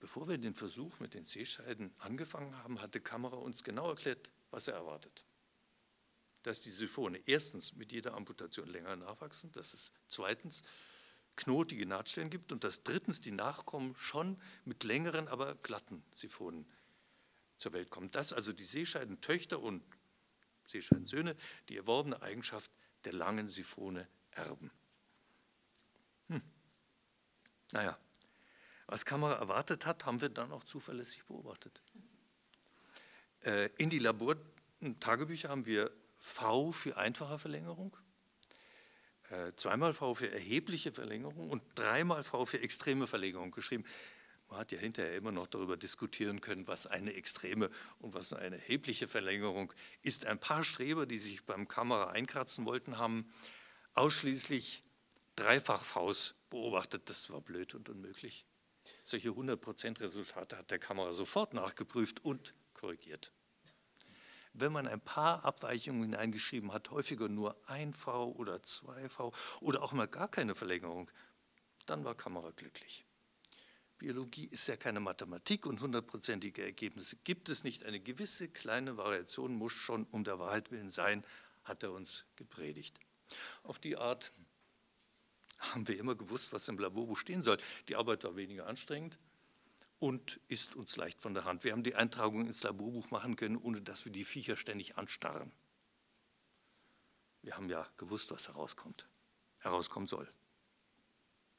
[0.00, 4.68] Bevor wir den Versuch mit den Seescheiden angefangen haben, hatte Kamera uns genau erklärt, was
[4.68, 5.24] er erwartet.
[6.42, 10.62] Dass die Siphone erstens mit jeder Amputation länger nachwachsen, dass es zweitens
[11.34, 16.66] knotige Nahtstellen gibt und dass drittens die Nachkommen schon mit längeren, aber glatten Siphonen
[17.58, 18.10] zur Welt kommen.
[18.10, 19.82] Dass also die Seescheidentöchter und
[20.64, 21.36] Seescheidensöhne
[21.68, 22.70] die erworbene Eigenschaft
[23.04, 24.70] der langen Siphone erben.
[27.72, 27.98] Naja,
[28.86, 31.82] was Kamera erwartet hat, haben wir dann auch zuverlässig beobachtet.
[33.44, 37.96] Äh, in die Labortagebücher haben wir V für einfache Verlängerung,
[39.30, 43.84] äh, zweimal V für erhebliche Verlängerung und dreimal V für extreme Verlängerung geschrieben.
[44.48, 48.56] Man hat ja hinterher immer noch darüber diskutieren können, was eine extreme und was eine
[48.56, 50.24] erhebliche Verlängerung ist.
[50.24, 53.30] Ein paar Streber, die sich beim Kamera einkratzen wollten, haben
[53.92, 54.82] ausschließlich
[55.38, 57.08] Dreifach-Vs beobachtet.
[57.08, 58.46] Das war blöd und unmöglich.
[59.04, 63.32] Solche 100% Resultate hat der Kamera sofort nachgeprüft und korrigiert.
[64.52, 69.82] Wenn man ein paar Abweichungen hineingeschrieben hat, häufiger nur ein V oder zwei V oder
[69.82, 71.10] auch mal gar keine Verlängerung,
[71.86, 73.04] dann war Kamera glücklich.
[73.98, 77.84] Biologie ist ja keine Mathematik und hundertprozentige Ergebnisse gibt es nicht.
[77.84, 81.24] Eine gewisse kleine Variation muss schon um der Wahrheit willen sein,
[81.64, 82.98] hat er uns gepredigt.
[83.62, 84.32] Auf die Art
[85.58, 87.58] haben wir immer gewusst, was im Laborbuch stehen soll.
[87.88, 89.18] Die Arbeit war weniger anstrengend
[89.98, 91.64] und ist uns leicht von der Hand.
[91.64, 95.52] Wir haben die Eintragung ins Laborbuch machen können, ohne dass wir die Viecher ständig anstarren.
[97.42, 99.08] Wir haben ja gewusst, was herauskommt,
[99.60, 100.28] herauskommen soll.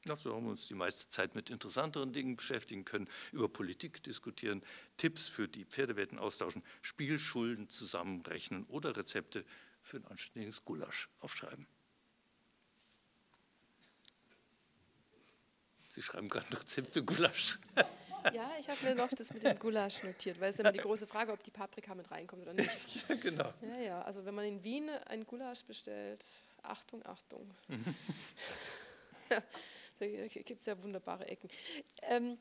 [0.06, 4.62] So haben wir uns die meiste Zeit mit interessanteren Dingen beschäftigen können, über Politik diskutieren,
[4.96, 9.44] Tipps für die Pferdewetten austauschen, Spielschulden zusammenrechnen oder Rezepte
[9.82, 11.66] für ein anständiges Gulasch aufschreiben.
[16.00, 17.58] Sie schreiben gerade ein Rezept für Gulasch.
[18.34, 20.78] Ja, ich habe mir noch das mit dem Gulasch notiert, weil es ist immer die
[20.78, 22.68] große Frage, ob die Paprika mit reinkommt oder nicht.
[23.08, 23.54] Ja, genau.
[23.62, 26.22] Ja, ja, also wenn man in Wien ein Gulasch bestellt,
[26.62, 27.50] Achtung, Achtung.
[29.30, 29.42] ja,
[29.98, 31.48] da gibt es ja wunderbare Ecken.
[32.02, 32.36] Ähm,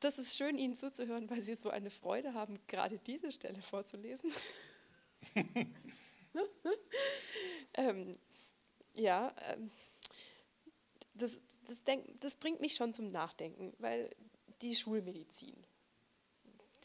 [0.00, 4.32] das ist schön, Ihnen zuzuhören, weil Sie so eine Freude haben, gerade diese Stelle vorzulesen.
[7.74, 8.18] ähm,
[8.94, 9.70] ja, ähm,
[11.16, 14.10] das, das, denk, das bringt mich schon zum Nachdenken, weil
[14.62, 15.56] die Schulmedizin,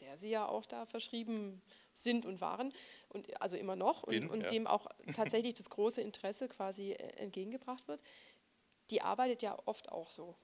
[0.00, 1.62] der sie ja auch da verschrieben
[1.94, 2.72] sind und waren,
[3.10, 4.46] und also immer noch, und, Bin, und ja.
[4.48, 4.86] dem auch
[5.16, 8.02] tatsächlich das große Interesse quasi äh, entgegengebracht wird,
[8.90, 10.34] die arbeitet ja oft auch so.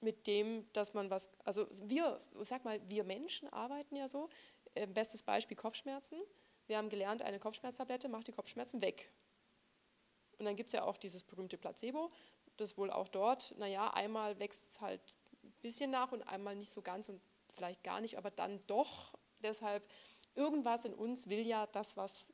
[0.00, 4.28] Mit dem, dass man was, also wir, sag mal, wir Menschen arbeiten ja so.
[4.74, 6.18] Äh, bestes Beispiel Kopfschmerzen.
[6.66, 9.12] Wir haben gelernt, eine Kopfschmerztablette macht die Kopfschmerzen weg.
[10.38, 12.10] Und dann gibt es ja auch dieses berühmte Placebo
[12.56, 15.00] das wohl auch dort, naja, einmal wächst es halt
[15.42, 19.14] ein bisschen nach und einmal nicht so ganz und vielleicht gar nicht, aber dann doch.
[19.40, 19.82] Deshalb,
[20.34, 22.32] irgendwas in uns will ja das, was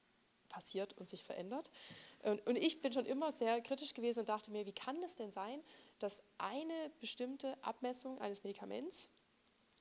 [0.49, 1.71] passiert und sich verändert.
[2.23, 5.15] Und, und ich bin schon immer sehr kritisch gewesen und dachte mir, wie kann das
[5.15, 5.63] denn sein,
[5.99, 9.11] dass eine bestimmte Abmessung eines Medikaments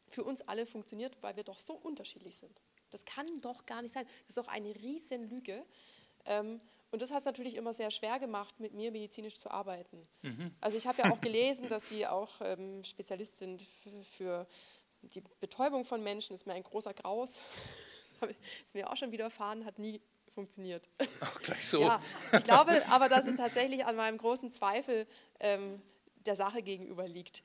[0.07, 2.61] für uns alle funktioniert, weil wir doch so unterschiedlich sind.
[2.91, 4.05] Das kann doch gar nicht sein.
[4.05, 5.65] Das ist doch eine Riesenlüge.
[6.26, 6.61] Ähm,
[6.91, 10.07] und das hat es natürlich immer sehr schwer gemacht, mit mir medizinisch zu arbeiten.
[10.22, 10.55] Mhm.
[10.61, 13.61] Also ich habe ja auch gelesen, dass Sie auch ähm, Spezialist sind
[14.18, 14.47] für
[15.01, 16.34] die Betäubung von Menschen.
[16.34, 17.43] Das ist mir ein großer Graus.
[18.65, 20.88] ist mir auch schon widerfahren, hat nie funktioniert.
[21.19, 21.81] Ach, gleich so.
[21.81, 22.01] Ja,
[22.31, 25.07] ich glaube aber, dass es tatsächlich an meinem großen Zweifel
[25.39, 25.81] ähm,
[26.26, 27.43] der Sache gegenüber liegt.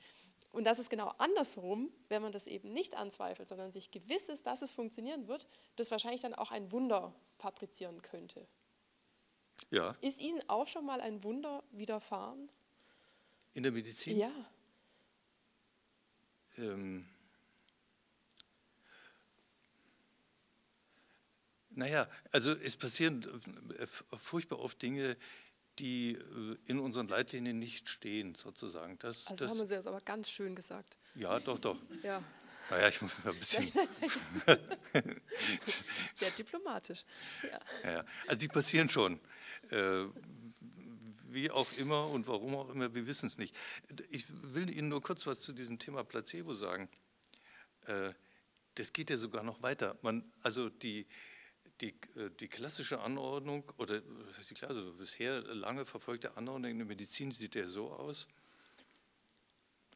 [0.51, 4.45] Und dass es genau andersrum, wenn man das eben nicht anzweifelt, sondern sich gewiss ist,
[4.45, 8.47] dass es funktionieren wird, das wahrscheinlich dann auch ein Wunder fabrizieren könnte.
[9.69, 9.95] Ja.
[10.01, 12.49] Ist Ihnen auch schon mal ein Wunder widerfahren?
[13.53, 14.17] In der Medizin?
[14.17, 14.31] Ja.
[16.57, 17.07] Ähm,
[21.71, 23.23] naja, also es passieren
[23.77, 25.17] äh, furchtbar oft Dinge,
[25.79, 28.97] die äh, in unseren Leitlinien nicht stehen, sozusagen.
[28.99, 30.97] Das, also das haben Sie jetzt aber ganz schön gesagt.
[31.15, 31.79] Ja, doch, doch.
[32.03, 32.23] Ja.
[32.69, 33.71] Naja, ich muss mal ein bisschen.
[36.15, 37.01] Sehr diplomatisch.
[37.43, 37.91] Ja.
[37.91, 38.05] ja.
[38.27, 39.19] Also die passieren schon.
[39.69, 40.05] Äh,
[41.33, 43.55] wie auch immer und warum auch immer, wir wissen es nicht.
[44.09, 46.89] Ich will Ihnen nur kurz was zu diesem Thema Placebo sagen.
[47.87, 48.13] Äh,
[48.75, 49.97] das geht ja sogar noch weiter.
[50.01, 51.07] Man, also die,
[51.81, 57.31] die, äh, die klassische Anordnung oder die also bisher lange verfolgte Anordnung in der Medizin
[57.31, 58.27] sieht ja so aus.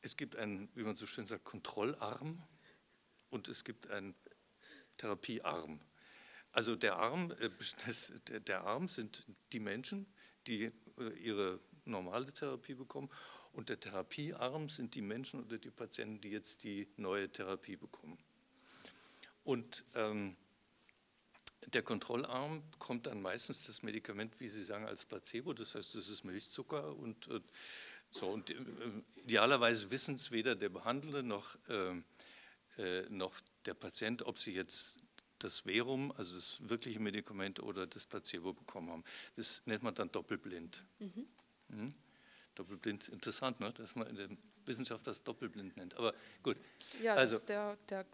[0.01, 2.41] Es gibt einen, wie man so schön sagt, Kontrollarm
[3.29, 4.15] und es gibt einen
[4.97, 5.79] Therapiearm.
[6.51, 7.49] Also der Arm, äh,
[7.85, 10.05] das, der Arm sind die Menschen,
[10.47, 13.09] die äh, ihre normale Therapie bekommen
[13.53, 18.17] und der Therapiearm sind die Menschen oder die Patienten, die jetzt die neue Therapie bekommen.
[19.43, 20.35] Und ähm,
[21.67, 26.07] der Kontrollarm bekommt dann meistens das Medikament, wie Sie sagen, als Placebo, das heißt, das
[26.07, 27.41] ist Milchzucker und äh,
[28.11, 28.27] so.
[28.27, 28.55] Und äh,
[29.23, 32.01] idealerweise wissen es weder der Behandelnde noch, äh,
[32.77, 34.99] äh, noch der Patient, ob sie jetzt
[35.39, 39.03] das Verum, also das wirkliche Medikament oder das Placebo bekommen haben.
[39.35, 40.83] Das nennt man dann doppelblind.
[40.99, 41.27] Mhm.
[41.69, 41.93] Mhm.
[42.55, 43.71] Doppelblind ist interessant, ne?
[43.73, 44.29] dass man in der
[44.65, 45.95] Wissenschaft das doppelblind nennt.
[45.95, 46.57] Aber gut.
[47.01, 48.05] Ja, also, das ist der, der,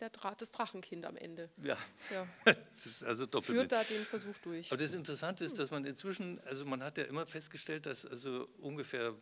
[0.00, 1.50] der Draht des Drachenkind am Ende.
[1.62, 1.76] Ja,
[2.10, 2.26] ja.
[2.72, 3.70] das ist also doppelblind.
[3.70, 4.70] Führt da den Versuch durch.
[4.72, 8.48] Aber das Interessante ist, dass man inzwischen, also man hat ja immer festgestellt, dass also
[8.58, 9.14] ungefähr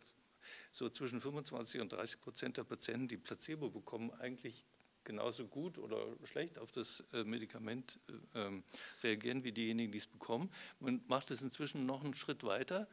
[0.71, 4.65] so zwischen 25 und 30 Prozent der Patienten, die Placebo bekommen, eigentlich
[5.05, 7.99] genauso gut oder schlecht auf das äh, Medikament
[8.33, 8.63] äh, ähm,
[9.03, 10.51] reagieren wie diejenigen, die es bekommen.
[10.79, 12.87] Man macht es inzwischen noch einen Schritt weiter.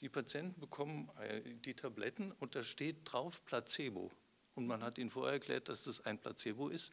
[0.00, 4.12] Die Patienten bekommen äh, die Tabletten und da steht drauf Placebo.
[4.54, 6.92] Und man hat ihnen vorher erklärt, dass das ein Placebo ist.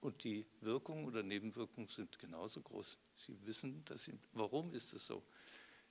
[0.00, 2.98] Und die Wirkungen oder Nebenwirkungen sind genauso groß.
[3.16, 5.22] Sie wissen, dass sie, warum ist es so?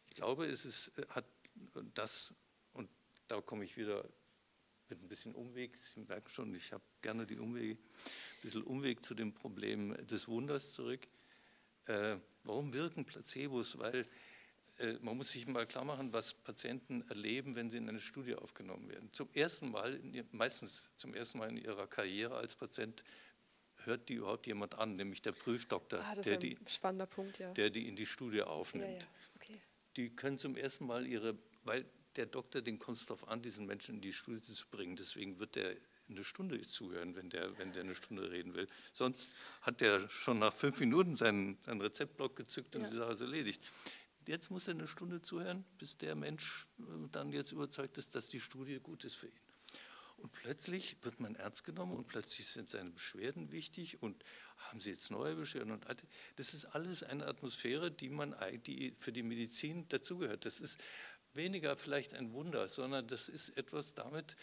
[0.07, 1.26] Ich glaube, es ist, hat
[1.95, 2.34] das,
[2.73, 2.90] und
[3.27, 4.07] da komme ich wieder
[4.89, 5.77] mit ein bisschen Umweg.
[5.77, 10.27] Sie merken schon, ich habe gerne die Umwege, ein bisschen Umweg zu dem Problem des
[10.27, 11.07] Wunders zurück.
[11.85, 13.77] Äh, warum wirken Placebos?
[13.80, 14.07] Weil
[14.80, 18.35] äh, man muss sich mal klar machen, was Patienten erleben, wenn sie in eine Studie
[18.35, 19.10] aufgenommen werden.
[19.11, 19.99] Zum ersten Mal,
[20.31, 23.03] meistens zum ersten Mal in ihrer Karriere als Patient,
[23.84, 26.57] hört die überhaupt jemand an, nämlich der Prüfdoktor, ah, der, die,
[27.10, 27.53] Punkt, ja.
[27.53, 28.85] der die in die Studie aufnimmt.
[28.85, 29.07] Ja, ja.
[29.35, 29.61] Okay.
[29.97, 31.85] Die können zum ersten Mal ihre, weil
[32.15, 34.95] der Doktor, den kommt es darauf an, diesen Menschen in die Studie zu bringen.
[34.95, 35.76] Deswegen wird der
[36.10, 38.68] eine Stunde zuhören, wenn der, wenn der eine Stunde reden will.
[38.91, 42.90] Sonst hat der schon nach fünf Minuten seinen, seinen Rezeptblock gezückt und ja.
[42.90, 43.64] die Sache ist erledigt.
[44.27, 48.27] Jetzt muss er eine Stunde zuhören, bis der Mensch äh, dann jetzt überzeugt ist, dass
[48.27, 49.44] die Studie gut ist für ihn.
[50.18, 54.23] Und plötzlich wird man ernst genommen und plötzlich sind seine Beschwerden wichtig und
[54.56, 56.07] haben Sie jetzt neue Beschwerden und alte.
[56.38, 58.34] Das ist alles eine Atmosphäre, die man
[58.65, 60.45] die für die Medizin dazugehört.
[60.45, 60.80] Das ist
[61.35, 64.35] weniger vielleicht ein Wunder, sondern das ist etwas damit,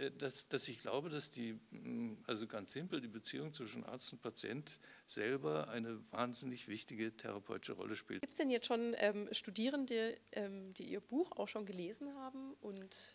[0.00, 4.12] äh, dass, dass ich glaube, dass die, mm, also ganz simpel, die Beziehung zwischen Arzt
[4.12, 8.20] und Patient selber eine wahnsinnig wichtige therapeutische Rolle spielt.
[8.20, 12.54] Gibt es denn jetzt schon ähm, Studierende, ähm, die Ihr Buch auch schon gelesen haben
[12.60, 13.14] und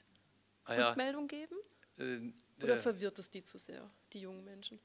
[0.65, 0.87] ah, ja.
[0.89, 1.55] Rückmeldung geben?
[1.97, 2.31] Äh,
[2.63, 4.79] Oder verwirrt es die zu sehr, die jungen Menschen?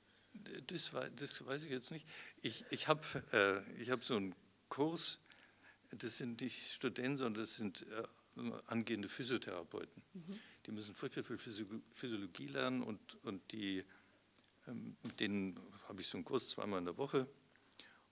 [0.69, 2.07] Das, das weiß ich jetzt nicht.
[2.41, 3.03] Ich, ich habe
[3.33, 4.35] äh, hab so einen
[4.69, 5.19] Kurs,
[5.91, 8.05] das sind nicht Studenten, sondern das sind äh,
[8.67, 10.03] angehende Physiotherapeuten.
[10.15, 10.41] Mhm.
[10.67, 11.37] Die müssen furchtbar viel
[11.93, 13.85] Physiologie lernen und, und die,
[14.67, 15.59] ähm, mit denen
[15.89, 17.27] habe ich so einen Kurs zweimal in der Woche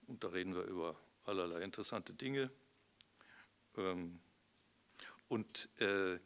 [0.06, 2.50] und da reden wir über allerlei interessante Dinge.
[3.76, 4.20] Ähm,
[5.28, 6.18] und äh,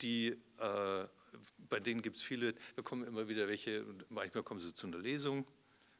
[0.00, 0.28] die,
[0.58, 1.06] äh,
[1.68, 4.98] bei denen gibt es viele, da kommen immer wieder welche, manchmal kommen sie zu einer
[4.98, 5.46] Lesung.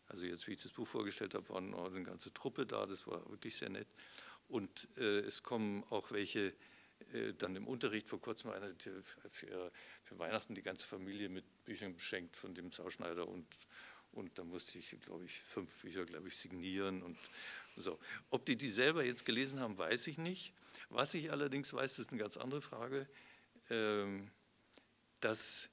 [0.08, 3.28] Also jetzt, wie ich das Buch vorgestellt habe, waren eine ganze Truppe da, das war
[3.28, 3.88] wirklich sehr nett.
[4.48, 6.54] Und äh, es kommen auch welche,
[7.12, 9.70] äh, dann im Unterricht vor kurzem einer für,
[10.04, 13.46] für, Weihnachten die ganze Familie mit Büchern beschenkt von dem Sauschneider und,
[14.12, 17.18] und da musste ich, glaube ich, fünf Bücher, glaube ich, signieren und
[17.76, 17.98] so.
[18.30, 20.52] Ob die die selber jetzt gelesen haben, weiß ich nicht.
[20.88, 23.08] Was ich allerdings weiß, ist eine ganz andere Frage,
[23.70, 24.30] ähm,
[25.20, 25.70] dass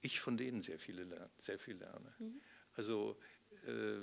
[0.00, 2.14] ich von denen sehr, viele lerne, sehr viel lerne.
[2.18, 2.40] Mhm.
[2.74, 3.18] Also
[3.66, 3.98] äh,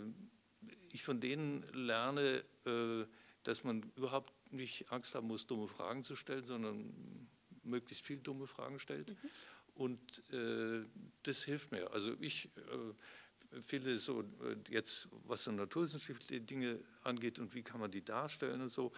[0.92, 3.06] ich von denen lerne, äh,
[3.44, 7.28] dass man überhaupt nicht Angst haben muss, dumme Fragen zu stellen, sondern
[7.64, 9.10] möglichst viel dumme Fragen stellt.
[9.10, 9.30] Mhm.
[9.76, 10.86] Und äh,
[11.24, 11.92] das hilft mir.
[11.92, 17.80] Also ich äh, finde so äh, jetzt, was so naturwissenschaftliche Dinge angeht und wie kann
[17.80, 18.92] man die darstellen und so,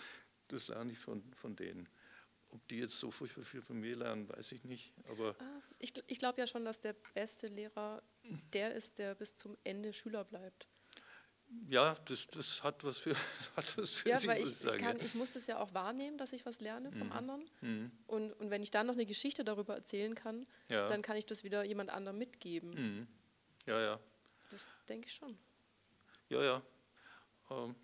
[0.47, 1.87] das lerne ich von, von denen.
[2.49, 4.93] Ob die jetzt so furchtbar viel von mir lernen, weiß ich nicht.
[5.09, 8.03] Aber ah, ich, ich glaube ja schon, dass der beste Lehrer
[8.53, 10.67] der ist, der bis zum Ende Schüler bleibt.
[11.69, 13.15] Ja, das, das hat was für,
[13.55, 16.17] hat was für ja, sich, weil ich, ich, kann, ich, muss das ja auch wahrnehmen,
[16.17, 17.13] dass ich was lerne vom mhm.
[17.13, 17.49] anderen.
[17.61, 17.89] Mhm.
[18.07, 20.87] Und, und wenn ich dann noch eine Geschichte darüber erzählen kann, ja.
[20.87, 22.71] dann kann ich das wieder jemand anderem mitgeben.
[22.71, 23.07] Mhm.
[23.65, 23.99] Ja, ja.
[24.51, 25.37] Das denke ich schon.
[26.29, 26.61] Ja, ja.
[27.49, 27.75] Ähm.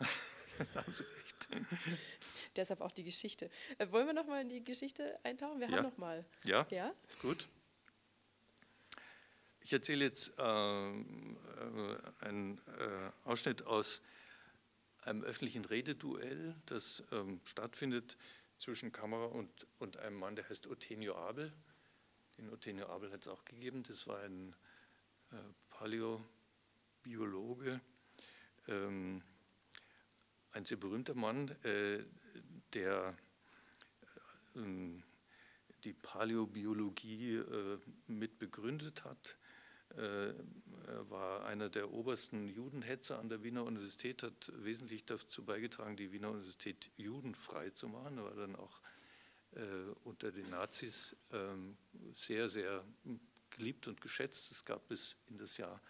[0.88, 1.48] Sie recht.
[2.56, 3.50] Deshalb auch die Geschichte.
[3.78, 5.60] Äh, wollen wir noch mal in die Geschichte eintauchen?
[5.60, 5.76] Wir ja.
[5.76, 6.24] haben noch mal.
[6.44, 6.66] Ja.
[6.70, 6.92] Ja.
[7.20, 7.48] Gut.
[9.64, 10.94] Ich erzähle jetzt äh, äh,
[12.20, 14.02] einen äh, Ausschnitt aus
[15.02, 18.16] einem öffentlichen Rededuell, das ähm, stattfindet
[18.56, 21.52] zwischen Kamera und, und einem Mann, der heißt Othenio Abel.
[22.38, 23.84] Den Othenio Abel hat es auch gegeben.
[23.84, 24.56] Das war ein
[25.30, 25.36] äh,
[25.70, 27.80] Paläobiologe,
[28.66, 29.22] ähm,
[30.52, 32.04] ein sehr berühmter Mann, äh,
[32.74, 33.16] der
[34.56, 35.00] äh,
[35.84, 37.78] die Paläobiologie äh,
[38.08, 39.36] mit begründet hat.
[39.96, 46.12] Er war einer der obersten Judenhetzer an der Wiener Universität, hat wesentlich dazu beigetragen, die
[46.12, 48.18] Wiener Universität judenfrei zu machen.
[48.18, 48.80] Er war dann auch
[50.04, 51.76] unter den Nazis ähm,
[52.14, 52.84] sehr, sehr
[53.50, 54.50] geliebt und geschätzt.
[54.50, 55.80] Es gab bis in das Jahr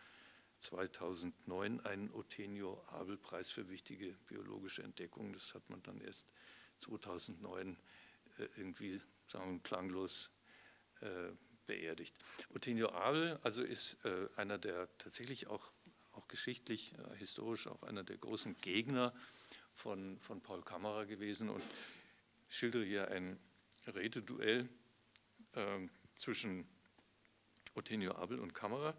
[0.61, 5.33] 2009 einen Othenio Abel-Preis für wichtige biologische Entdeckungen.
[5.33, 6.29] Das hat man dann erst
[6.79, 7.77] 2009
[8.39, 10.31] äh, irgendwie sagen klanglos
[11.01, 11.31] äh,
[11.67, 12.15] beerdigt.
[12.55, 15.71] Othenio Abel also ist äh, einer der tatsächlich auch,
[16.13, 19.13] auch geschichtlich, äh, historisch auch einer der großen Gegner
[19.73, 21.63] von, von Paul Kammerer gewesen und
[22.49, 23.39] schildere hier ein
[23.87, 24.69] Rededuell
[25.55, 26.69] äh, zwischen
[27.75, 28.97] Othenio Abel und Kammerer.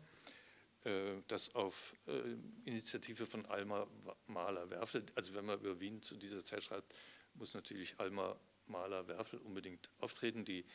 [0.84, 2.11] Äh, das auf äh,
[2.65, 3.88] Initiative von Alma
[4.27, 6.94] Mahler-Werfel, also wenn man über Wien zu dieser Zeit schreibt,
[7.35, 8.38] muss natürlich Alma
[8.68, 10.44] Mahler-Werfel unbedingt auftreten.
[10.44, 10.65] Die,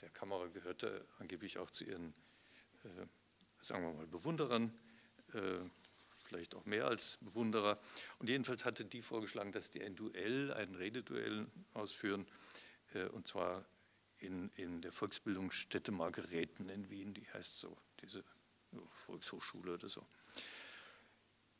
[0.00, 2.14] der Kamera gehörte angeblich auch zu ihren,
[3.60, 4.76] sagen wir mal, Bewunderern,
[6.24, 7.78] vielleicht auch mehr als Bewunderer.
[8.18, 12.26] Und jedenfalls hatte die vorgeschlagen, dass die ein Duell, ein Rededuell ausführen,
[13.12, 13.64] und zwar
[14.18, 18.24] in, in der Volksbildungsstätte Margareten in Wien, die heißt so, diese
[18.90, 20.06] Volkshochschule oder so.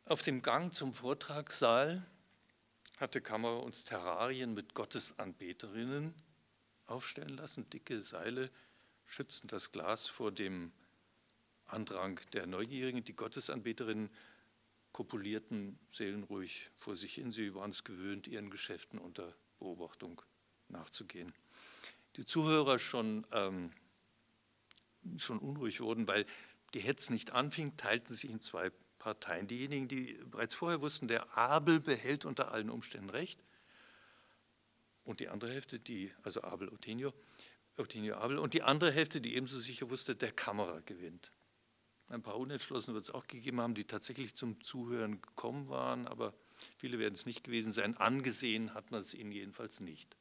[0.05, 2.05] Auf dem Gang zum Vortragssaal
[2.97, 6.15] hatte Kamera uns Terrarien mit Gottesanbeterinnen
[6.93, 7.69] aufstellen lassen.
[7.71, 8.51] Dicke Seile
[9.05, 10.73] schützten das Glas vor dem
[11.67, 13.03] Andrang der Neugierigen.
[13.05, 14.11] Die Gottesanbeterinnen
[14.93, 17.33] kopulierten seelenruhig vor sich hin.
[17.33, 20.23] Sie waren es gewöhnt, ihren Geschäften unter Beobachtung
[20.69, 21.33] nachzugehen.
[22.17, 23.73] Die Zuhörer schon, ähm,
[25.17, 26.27] schon unruhig wurden, weil
[26.75, 29.47] die Hetze nicht anfing, teilten sich in zwei Parteien.
[29.47, 33.43] Diejenigen, die bereits vorher wussten, der Abel behält unter allen Umständen Recht.
[35.05, 37.13] Und die andere Hälfte, die, also Abel Othenio,
[37.77, 41.33] Othenio Abel, und die andere Hälfte, die ebenso sicher wusste, der Kamera gewinnt.
[42.09, 46.35] Ein paar Unentschlossene wird es auch gegeben haben, die tatsächlich zum Zuhören gekommen waren, aber
[46.77, 47.97] viele werden es nicht gewesen sein.
[47.97, 50.17] Angesehen hat man es ihnen jedenfalls nicht.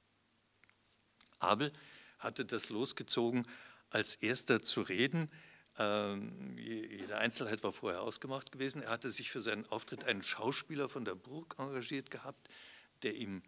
[1.40, 1.74] Abel
[2.20, 3.46] hatte das losgezogen,
[3.90, 5.30] als erster zu reden.
[5.78, 8.84] Ähm, jede Einzelheit war vorher ausgemacht gewesen.
[8.84, 12.50] Er hatte sich für seinen Auftritt einen Schauspieler von der Burg engagiert gehabt,
[13.04, 13.42] der ihm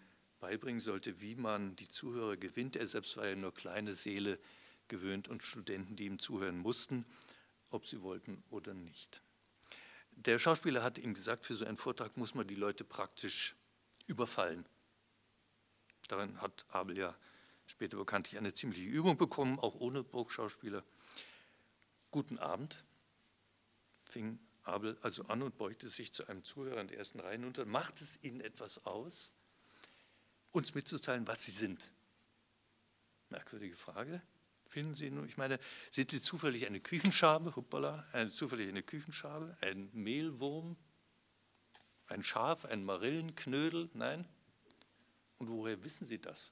[0.44, 2.76] beibringen sollte, wie man die Zuhörer gewinnt.
[2.76, 4.38] Er selbst war ja nur kleine Seele
[4.90, 7.06] gewöhnt und Studenten, die ihm zuhören mussten,
[7.70, 9.22] ob sie wollten oder nicht.
[10.12, 13.56] Der Schauspieler hatte ihm gesagt, für so einen Vortrag muss man die Leute praktisch
[14.08, 14.66] überfallen.
[16.10, 17.16] Darin hat Abel ja
[17.66, 20.84] später bekanntlich eine ziemliche Übung bekommen, auch ohne Burgschauspieler.
[22.12, 22.84] Guten Abend,
[24.04, 27.66] fing Abel also an und beugte sich zu einem Zuhörer in der ersten Reihe hinunter.
[27.66, 29.32] Macht es Ihnen etwas aus,
[30.54, 31.92] uns mitzuteilen, was Sie sind?
[33.30, 34.22] Merkwürdige Frage.
[34.66, 35.60] Finden Sie nun, ich meine,
[35.92, 40.78] sind Sie zufällig eine Küchenschabe, hoppala, eine, zufällig eine Küchenschabe, ein Mehlwurm,
[42.08, 43.90] ein Schaf, ein Marillenknödel?
[43.94, 44.28] Nein?
[45.38, 46.52] Und woher wissen Sie das?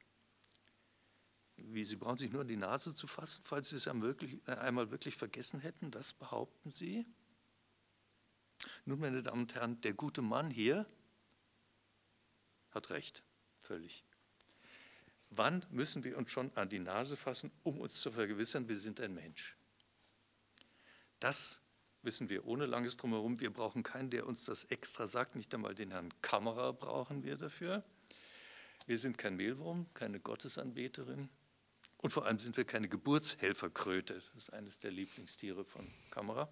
[1.56, 4.92] Wie, Sie brauchen sich nur an die Nase zu fassen, falls Sie es äh, einmal
[4.92, 7.06] wirklich vergessen hätten, das behaupten Sie?
[8.86, 10.86] Nun, meine Damen und Herren, der gute Mann hier
[12.72, 13.24] hat recht,
[13.64, 14.04] völlig.
[15.30, 19.00] Wann müssen wir uns schon an die Nase fassen, um uns zu vergewissern, wir sind
[19.00, 19.56] ein Mensch?
[21.20, 21.62] Das
[22.04, 25.76] wissen wir ohne langes Drumherum, wir brauchen keinen, der uns das extra sagt, nicht einmal
[25.76, 27.84] den Herrn Kamera brauchen wir dafür.
[28.88, 31.30] Wir sind kein Mehlwurm, keine Gottesanbeterin
[31.98, 34.16] und vor allem sind wir keine Geburtshelferkröte.
[34.16, 36.50] Das ist eines der Lieblingstiere von Kamera.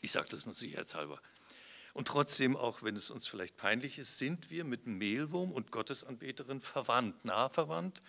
[0.00, 1.20] Ich sage das nur sicherheitshalber.
[1.98, 6.60] Und trotzdem, auch wenn es uns vielleicht peinlich ist, sind wir mit Mehlwurm und Gottesanbeterin
[6.60, 8.04] verwandt, nah verwandt,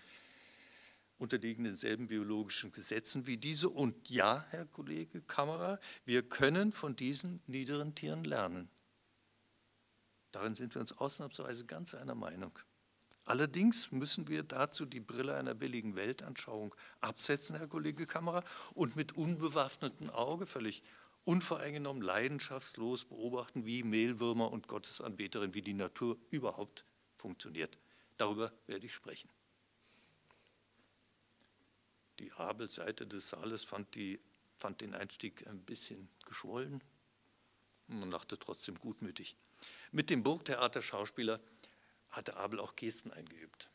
[1.18, 3.68] unterliegen denselben biologischen Gesetzen wie diese.
[3.68, 8.70] Und ja, Herr Kollege Kamera, wir können von diesen niederen Tieren lernen.
[10.30, 12.60] Darin sind wir uns ausnahmsweise ganz einer Meinung.
[13.26, 18.44] Allerdings müssen wir dazu die Brille einer billigen Weltanschauung absetzen, Herr Kollege Kamera,
[18.76, 20.84] und mit unbewaffnetem Auge, völlig
[21.30, 26.86] unvoreingenommen, leidenschaftslos beobachten, wie Mehlwürmer und Gottesanbeterin, wie die Natur überhaupt
[27.18, 27.78] funktioniert.
[28.18, 29.30] Darüber werde ich sprechen.
[32.18, 34.20] Die Abelseite des Saales fand, die,
[34.58, 36.84] fand den Einstieg ein bisschen geschwollen.
[37.86, 39.36] Man lachte trotzdem gutmütig.
[39.92, 41.40] Mit dem Burgtheater-Schauspieler
[42.10, 43.70] hatte Abel auch Gesten eingeübt.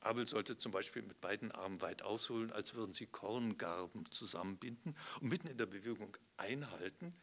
[0.00, 5.28] Abel sollte zum Beispiel mit beiden Armen weit ausholen, als würden sie Korngarben zusammenbinden und
[5.28, 7.14] mitten in der Bewegung einhalten,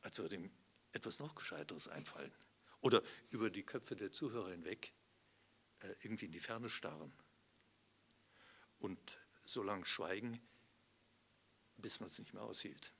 [0.00, 0.50] als würde ihm
[0.92, 2.32] etwas noch Gescheiteres einfallen.
[2.80, 4.92] Oder über die Köpfe der Zuhörer hinweg
[5.80, 7.12] äh, irgendwie in die Ferne starren
[8.78, 10.40] und so lange schweigen,
[11.76, 12.92] bis man es nicht mehr aushielt.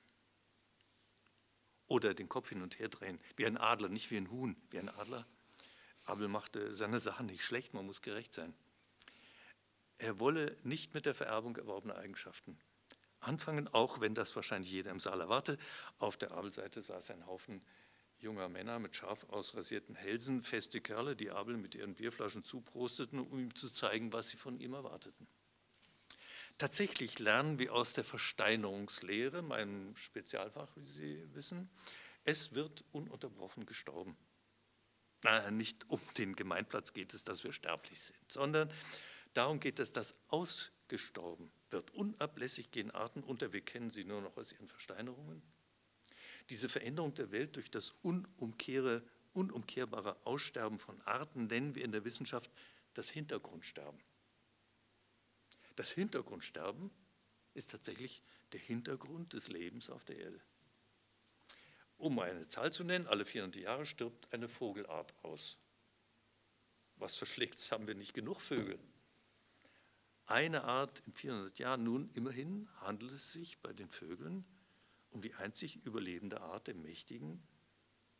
[1.87, 4.79] Oder den Kopf hin und her drehen, wie ein Adler, nicht wie ein Huhn, wie
[4.79, 5.25] ein Adler
[6.09, 8.53] Abel machte seine Sachen nicht schlecht, man muss gerecht sein.
[9.97, 12.57] Er wolle nicht mit der Vererbung erworbener Eigenschaften
[13.21, 15.59] anfangen, auch wenn das wahrscheinlich jeder im Saal erwartet.
[15.97, 17.61] Auf der Abelseite saß ein Haufen
[18.19, 23.39] junger Männer mit scharf ausrasierten Hälsen, feste Kerle, die Abel mit ihren Bierflaschen zuprosteten, um
[23.39, 25.27] ihm zu zeigen, was sie von ihm erwarteten.
[26.57, 31.69] Tatsächlich lernen wir aus der Versteinerungslehre, meinem Spezialfach, wie Sie wissen,
[32.25, 34.17] es wird ununterbrochen gestorben.
[35.51, 38.71] Nicht um den Gemeinplatz geht es, dass wir sterblich sind, sondern
[39.33, 41.91] darum geht es, dass ausgestorben wird.
[41.91, 45.41] Unablässig gehen Arten unter, wir kennen sie nur noch aus ihren Versteinerungen.
[46.49, 47.93] Diese Veränderung der Welt durch das
[49.33, 52.49] unumkehrbare Aussterben von Arten nennen wir in der Wissenschaft
[52.93, 53.99] das Hintergrundsterben.
[55.75, 56.91] Das Hintergrundsterben
[57.53, 58.23] ist tatsächlich
[58.53, 60.41] der Hintergrund des Lebens auf der Erde.
[61.99, 65.59] Um eine Zahl zu nennen, alle 400 Jahre stirbt eine Vogelart aus.
[66.95, 68.79] Was verschlägt haben wir nicht genug Vögel?
[70.25, 74.45] Eine Art in 400 Jahren, nun immerhin handelt es sich bei den Vögeln
[75.11, 77.43] um die einzig überlebende Art der mächtigen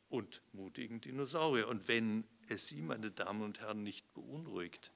[0.10, 1.70] und mutigen Dinosaurier.
[1.70, 4.92] Und wenn es Sie, meine Damen und Herren, nicht beunruhigt,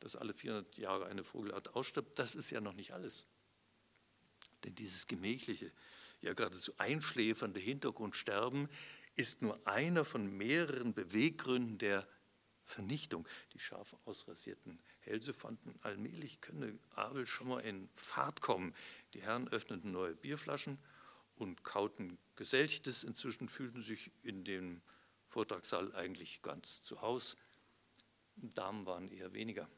[0.00, 3.26] dass alle 400 Jahre eine Vogelart ausstirbt, das ist ja noch nicht alles.
[4.64, 5.70] Denn dieses gemächliche,
[6.26, 8.68] ja geradezu einschläfernde Hintergrundsterben
[9.14, 12.06] ist nur einer von mehreren Beweggründen der
[12.64, 13.26] Vernichtung.
[13.52, 18.74] Die scharf ausrasierten Hälse fanden allmählich, könne Abel schon mal in Fahrt kommen.
[19.14, 20.78] Die Herren öffneten neue Bierflaschen
[21.36, 23.04] und kauten Geselchtes.
[23.04, 24.82] Inzwischen fühlten sich in dem
[25.26, 27.36] Vortragssaal eigentlich ganz zu Hause.
[28.36, 29.68] Damen waren eher weniger.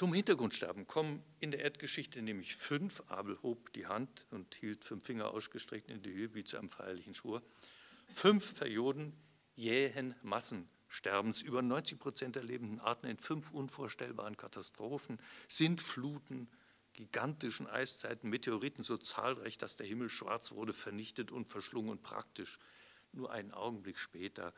[0.00, 3.02] Zum Hintergrundsterben kommen in der Erdgeschichte nämlich fünf.
[3.08, 6.70] Abel hob die Hand und hielt fünf Finger ausgestreckt in die Höhe wie zu einem
[6.70, 7.42] feierlichen Schwur.
[8.06, 9.12] Fünf Perioden
[9.56, 11.42] jähen Massensterbens.
[11.42, 16.48] Über 90 Prozent der lebenden Arten in fünf unvorstellbaren Katastrophen, Sintfluten,
[16.94, 22.58] gigantischen Eiszeiten, Meteoriten so zahlreich, dass der Himmel schwarz wurde, vernichtet und verschlungen und praktisch.
[23.12, 24.54] Nur einen Augenblick später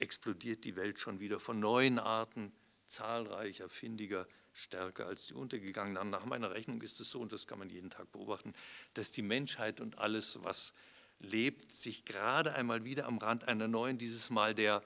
[0.00, 2.52] explodiert die Welt schon wieder von neuen Arten,
[2.90, 6.10] zahlreicher, findiger, stärker als die untergegangenen.
[6.10, 8.54] Nach meiner Rechnung ist es so, und das kann man jeden Tag beobachten,
[8.94, 10.74] dass die Menschheit und alles, was
[11.20, 14.82] lebt, sich gerade einmal wieder am Rand einer neuen, dieses Mal der,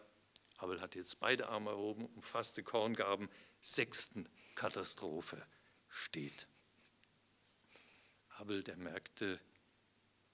[0.59, 3.29] Abel hat jetzt beide Arme erhoben, umfasste Korngaben,
[3.61, 5.45] sechsten Katastrophe
[5.89, 6.47] steht.
[8.37, 9.41] Abel, der merkte,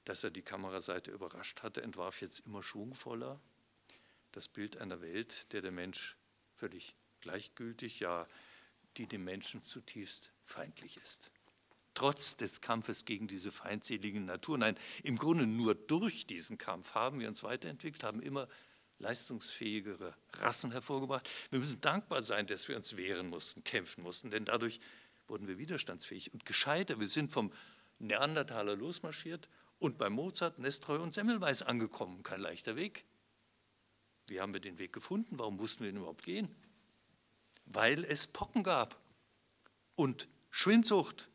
[0.04, 3.40] dass er die Kameraseite überrascht hatte, entwarf jetzt immer schwungvoller
[4.32, 6.16] das Bild einer Welt, der der Mensch
[6.54, 8.26] völlig gleichgültig, ja
[8.96, 11.30] die dem Menschen zutiefst feindlich ist.
[11.94, 17.20] Trotz des Kampfes gegen diese feindseligen Natur, nein, im Grunde nur durch diesen Kampf haben
[17.20, 18.48] wir uns weiterentwickelt, haben immer
[18.98, 21.28] leistungsfähigere Rassen hervorgebracht.
[21.50, 24.80] Wir müssen dankbar sein, dass wir uns wehren mussten, kämpfen mussten, denn dadurch
[25.26, 27.00] wurden wir widerstandsfähig und gescheiter.
[27.00, 27.52] Wir sind vom
[27.98, 29.48] Neandertaler losmarschiert
[29.78, 32.22] und bei Mozart, Nestroy und Semmelweis angekommen.
[32.22, 33.04] Kein leichter Weg.
[34.28, 35.38] Wie haben wir den Weg gefunden?
[35.38, 36.54] Warum mussten wir ihn überhaupt gehen?
[37.72, 39.00] Weil es Pocken gab
[39.94, 41.30] und Schwindsucht,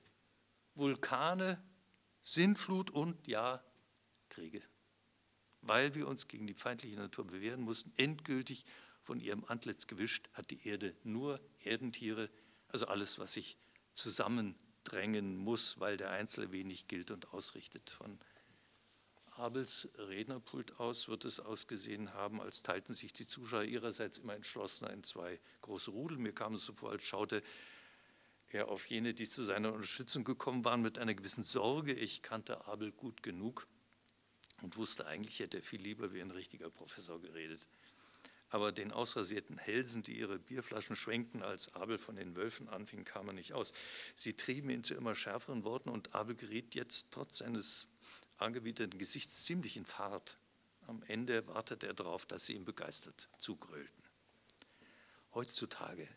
[0.73, 1.61] Vulkane,
[2.21, 3.63] Sintflut und ja,
[4.29, 4.61] Kriege.
[5.61, 8.65] Weil wir uns gegen die feindliche Natur bewähren mussten, endgültig
[9.01, 12.29] von ihrem Antlitz gewischt, hat die Erde nur Herdentiere,
[12.67, 13.57] also alles, was sich
[13.93, 17.89] zusammendrängen muss, weil der Einzelne wenig gilt und ausrichtet.
[17.91, 18.19] Von
[19.37, 24.91] Abels Rednerpult aus wird es ausgesehen haben, als teilten sich die Zuschauer ihrerseits immer entschlossener
[24.91, 26.17] in zwei große Rudel.
[26.17, 27.43] Mir kam es so vor, als schaute
[28.49, 31.93] er auf jene, die zu seiner Unterstützung gekommen waren, mit einer gewissen Sorge.
[31.93, 33.67] Ich kannte Abel gut genug
[34.61, 37.67] und wusste eigentlich, hätte er viel lieber wie ein richtiger Professor geredet.
[38.49, 43.27] Aber den ausrasierten Hälsen, die ihre Bierflaschen schwenkten, als Abel von den Wölfen anfing, kam
[43.27, 43.73] er nicht aus.
[44.13, 47.87] Sie trieben ihn zu immer schärferen Worten und Abel geriet jetzt trotz seines
[48.37, 50.37] angewiderten Gesichts ziemlich in Fahrt.
[50.87, 54.03] Am Ende wartete er darauf, dass sie ihm begeistert zugrölten.
[55.33, 56.07] Heutzutage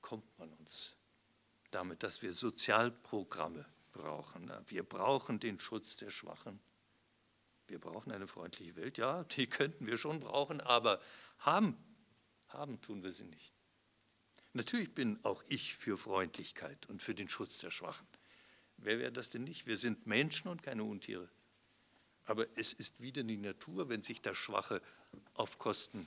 [0.00, 0.96] kommt man uns
[1.70, 4.50] damit, dass wir Sozialprogramme brauchen.
[4.68, 6.60] Wir brauchen den Schutz der Schwachen.
[7.68, 8.98] Wir brauchen eine freundliche Welt.
[8.98, 11.00] Ja, die könnten wir schon brauchen, aber
[11.38, 11.76] haben,
[12.48, 13.54] haben tun wir sie nicht.
[14.52, 18.06] Natürlich bin auch ich für Freundlichkeit und für den Schutz der Schwachen.
[18.78, 19.66] Wer wäre das denn nicht?
[19.66, 21.28] Wir sind Menschen und keine Untiere.
[22.24, 24.82] Aber es ist wieder die Natur, wenn sich der Schwache
[25.34, 26.06] auf Kosten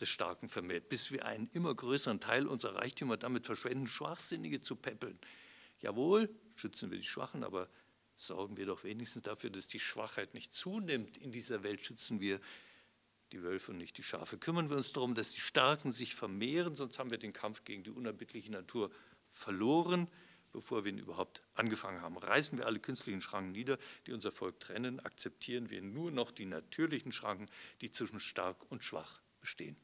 [0.00, 4.76] des Starken vermehrt, bis wir einen immer größeren Teil unserer Reichtümer damit verschwenden, Schwachsinnige zu
[4.76, 5.18] peppeln.
[5.80, 7.68] Jawohl, schützen wir die Schwachen, aber
[8.16, 11.16] sorgen wir doch wenigstens dafür, dass die Schwachheit nicht zunimmt.
[11.18, 12.40] In dieser Welt schützen wir
[13.32, 14.38] die Wölfe und nicht die Schafe.
[14.38, 17.82] Kümmern wir uns darum, dass die Starken sich vermehren, sonst haben wir den Kampf gegen
[17.82, 18.90] die unerbittliche Natur
[19.30, 20.08] verloren
[20.52, 22.16] bevor wir ihn überhaupt angefangen haben.
[22.16, 26.46] Reißen wir alle künstlichen Schranken nieder, die unser Volk trennen, akzeptieren wir nur noch die
[26.46, 27.48] natürlichen Schranken,
[27.80, 29.76] die zwischen stark und schwach bestehen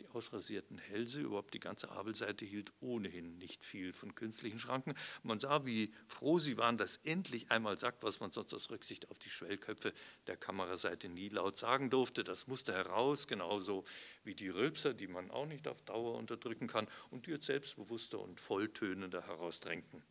[0.00, 4.94] die ausrasierten Hälse, überhaupt die ganze Abelseite hielt ohnehin nicht viel von künstlichen Schranken.
[5.22, 9.10] Man sah, wie froh sie waren, dass endlich einmal sagt, was man sonst aus Rücksicht
[9.10, 9.92] auf die Schwellköpfe
[10.26, 12.24] der Kameraseite nie laut sagen durfte.
[12.24, 13.84] Das musste heraus, genauso
[14.24, 18.18] wie die Rülpser, die man auch nicht auf Dauer unterdrücken kann und die jetzt selbstbewusster
[18.18, 20.02] und volltönender herausdrängten.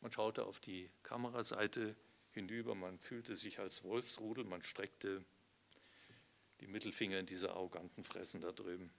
[0.00, 1.94] Man schaute auf die Kameraseite
[2.30, 5.24] hinüber, man fühlte sich als Wolfsrudel, man streckte
[6.60, 8.92] die Mittelfinger in diese arroganten Fressen da drüben.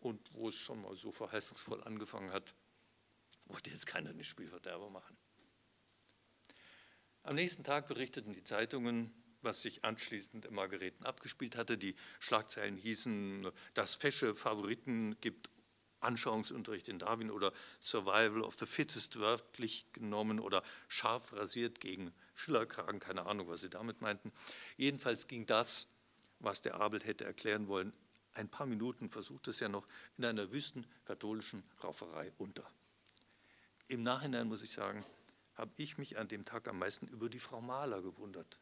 [0.00, 2.54] Und wo es schon mal so verheißungsvoll angefangen hat,
[3.46, 5.16] wollte jetzt keiner den Spielverderber machen.
[7.22, 9.12] Am nächsten Tag berichteten die Zeitungen,
[9.42, 11.78] was sich anschließend im Margareten abgespielt hatte.
[11.78, 15.50] Die Schlagzeilen hießen, das fesche Favoriten gibt
[16.00, 22.98] Anschauungsunterricht in Darwin oder Survival of the Fittest wörtlich genommen oder scharf rasiert gegen Schillerkragen,
[22.98, 24.32] keine Ahnung, was sie damit meinten.
[24.76, 25.91] Jedenfalls ging das
[26.42, 27.92] was der Abel hätte erklären wollen,
[28.34, 29.86] ein paar Minuten versucht es ja noch
[30.16, 32.68] in einer wüsten katholischen Rauferei unter.
[33.88, 35.04] Im Nachhinein muss ich sagen,
[35.54, 38.58] habe ich mich an dem Tag am meisten über die Frau Mahler gewundert.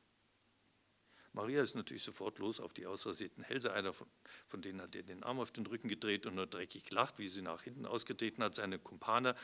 [1.32, 3.73] Maria ist natürlich sofort los auf die ausrasierten Hälse.
[3.73, 4.09] Einer von,
[4.48, 7.28] von denen hat ihr den Arm auf den Rücken gedreht und nur dreckig gelacht, wie
[7.28, 8.57] sie nach hinten ausgetreten hat.
[8.57, 9.36] Seine Kumpane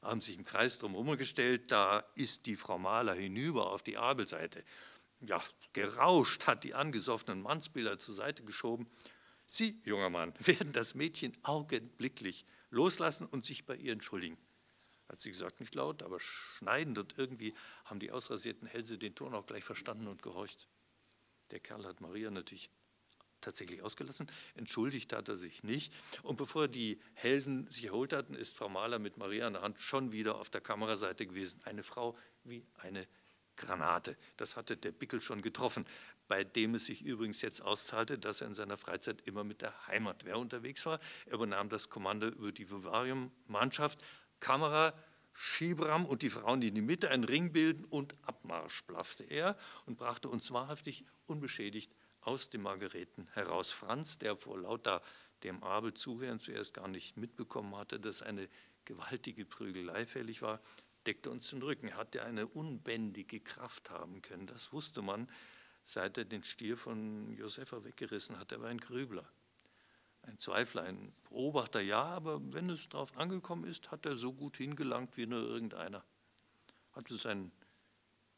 [0.00, 1.70] haben sich im Kreis drumherum gestellt.
[1.70, 4.64] Da ist die Frau Mahler hinüber auf die Abelseite
[5.26, 5.42] ja,
[5.72, 8.88] gerauscht, hat die angesoffenen Mannsbilder zur Seite geschoben.
[9.46, 14.38] Sie, junger Mann, werden das Mädchen augenblicklich loslassen und sich bei ihr entschuldigen.
[15.08, 19.34] Hat sie gesagt, nicht laut, aber schneidend und irgendwie haben die ausrasierten Hälse den Ton
[19.34, 20.66] auch gleich verstanden und gehorcht.
[21.50, 22.70] Der Kerl hat Maria natürlich
[23.44, 24.30] tatsächlich ausgelassen.
[24.54, 25.92] Entschuldigt hat er sich nicht.
[26.22, 29.78] Und bevor die Helden sich erholt hatten, ist Frau Mahler mit Maria an der Hand
[29.80, 31.60] schon wieder auf der Kameraseite gewesen.
[31.64, 33.06] Eine Frau wie eine
[33.56, 34.16] Granate.
[34.36, 35.86] Das hatte der Bickel schon getroffen,
[36.28, 39.86] bei dem es sich übrigens jetzt auszahlte, dass er in seiner Freizeit immer mit der
[39.86, 41.00] Heimatwehr unterwegs war.
[41.26, 44.02] Er übernahm das Kommando über die Vivarium-Mannschaft,
[44.40, 44.94] Kamera,
[45.32, 49.58] Schibram und die Frauen, die in die Mitte einen Ring bilden und Abmarsch blaffte er
[49.84, 53.72] und brachte uns wahrhaftig unbeschädigt aus dem Margareten heraus.
[53.72, 55.02] Franz, der vor lauter
[55.42, 58.48] dem Abel zuhören zuerst gar nicht mitbekommen hatte, dass eine
[58.84, 60.60] gewaltige Prügelei fällig war,
[61.06, 61.88] deckte uns den Rücken.
[61.88, 64.46] Er hatte eine unbändige Kraft haben können.
[64.46, 65.28] Das wusste man,
[65.84, 68.52] seit er den Stier von Josepha weggerissen hat.
[68.52, 69.28] Er war ein Grübler,
[70.22, 74.56] ein Zweifler, ein Beobachter, ja, aber wenn es darauf angekommen ist, hat er so gut
[74.56, 76.04] hingelangt wie nur irgendeiner.
[76.92, 77.52] Hatte sein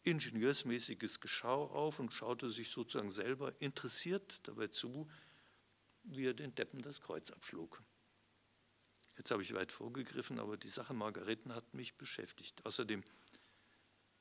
[0.02, 5.08] ingenieursmäßiges Geschau auf und schaute sich sozusagen selber interessiert dabei zu,
[6.04, 7.82] wie er den Deppen das Kreuz abschlug.
[9.16, 12.64] Jetzt habe ich weit vorgegriffen, aber die Sache Margareten hat mich beschäftigt.
[12.66, 13.02] Außerdem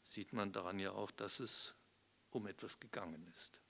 [0.03, 1.75] sieht man daran ja auch, dass es
[2.31, 3.61] um etwas gegangen ist.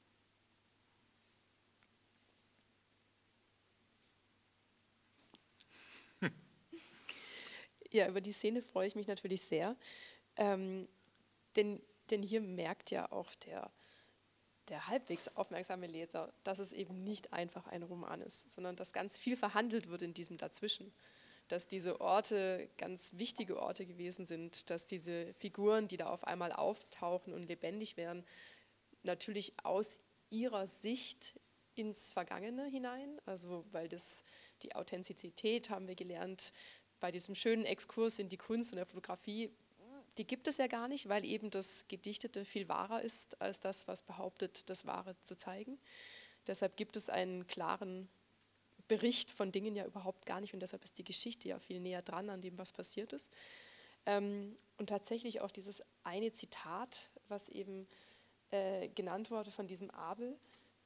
[7.96, 9.78] Ja, über die Szene freue ich mich natürlich sehr.
[10.36, 10.86] Ähm,
[11.56, 13.72] denn, denn hier merkt ja auch der,
[14.70, 19.18] der halbwegs aufmerksame Leser, dass es eben nicht einfach ein Roman ist, sondern dass ganz
[19.18, 20.94] viel verhandelt wird in diesem Dazwischen.
[21.48, 26.52] Dass diese Orte ganz wichtige Orte gewesen sind, dass diese Figuren, die da auf einmal
[26.52, 28.26] auftauchen und lebendig werden,
[29.04, 31.40] natürlich aus ihrer Sicht
[31.76, 34.24] ins Vergangene hinein, also weil das
[34.64, 36.52] die Authentizität haben wir gelernt
[37.00, 39.52] bei diesem schönen Exkurs in die Kunst und der Fotografie
[40.18, 43.88] die gibt es ja gar nicht, weil eben das Gedichtete viel wahrer ist als das,
[43.88, 45.78] was behauptet, das Wahre zu zeigen.
[46.48, 48.08] Deshalb gibt es einen klaren
[48.88, 52.02] Bericht von Dingen ja überhaupt gar nicht und deshalb ist die Geschichte ja viel näher
[52.02, 53.36] dran an dem, was passiert ist.
[54.06, 57.88] Ähm, und tatsächlich auch dieses eine Zitat, was eben
[58.52, 60.38] äh, genannt wurde von diesem Abel.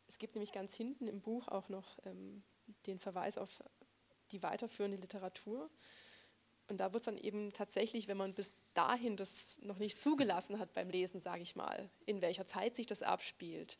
[0.07, 2.41] Es gibt nämlich ganz hinten im Buch auch noch ähm,
[2.85, 3.61] den Verweis auf
[4.31, 5.69] die weiterführende Literatur.
[6.69, 10.59] Und da wird es dann eben tatsächlich, wenn man bis dahin das noch nicht zugelassen
[10.59, 13.77] hat beim Lesen, sage ich mal, in welcher Zeit sich das abspielt,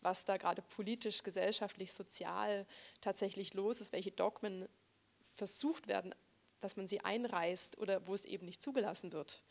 [0.00, 2.66] was da gerade politisch, gesellschaftlich, sozial
[3.00, 4.68] tatsächlich los ist, welche Dogmen
[5.36, 6.12] versucht werden,
[6.60, 9.44] dass man sie einreißt oder wo es eben nicht zugelassen wird.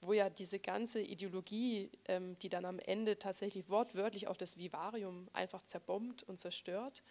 [0.00, 5.28] Wo ja diese ganze Ideologie, ähm, die dann am Ende tatsächlich wortwörtlich auch das Vivarium
[5.32, 7.02] einfach zerbombt und zerstört,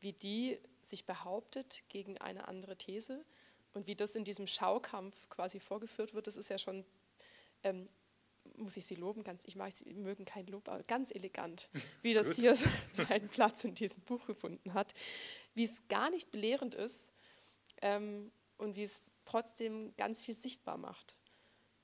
[0.00, 3.24] wie die sich behauptet gegen eine andere These
[3.74, 6.84] und wie das in diesem Schaukampf quasi vorgeführt wird, das ist ja schon,
[7.62, 7.86] ähm,
[8.56, 11.68] muss ich Sie loben, ganz, ich mag Sie mögen kein Lob, aber ganz elegant,
[12.02, 12.54] wie das hier
[12.92, 14.94] seinen Platz in diesem Buch gefunden hat,
[15.54, 17.12] wie es gar nicht belehrend ist
[17.82, 21.16] ähm, und wie es trotzdem ganz viel sichtbar macht.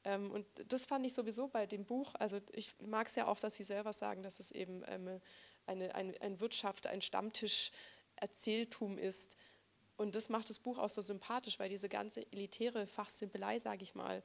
[0.05, 3.39] Ähm, und das fand ich sowieso bei dem Buch, also ich mag es ja auch,
[3.39, 5.20] dass Sie selber sagen, dass es eben ähm,
[5.66, 7.70] eine, eine, ein Wirtschaft, ein Stammtisch,
[8.16, 9.36] Erzähltum ist,
[9.96, 13.94] und das macht das Buch auch so sympathisch, weil diese ganze elitäre Fachsimpelei, sage ich
[13.94, 14.22] mal,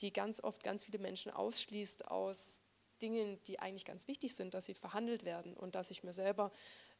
[0.00, 2.62] die ganz oft ganz viele Menschen ausschließt aus
[3.02, 6.50] Dingen, die eigentlich ganz wichtig sind, dass sie verhandelt werden und dass ich mir selber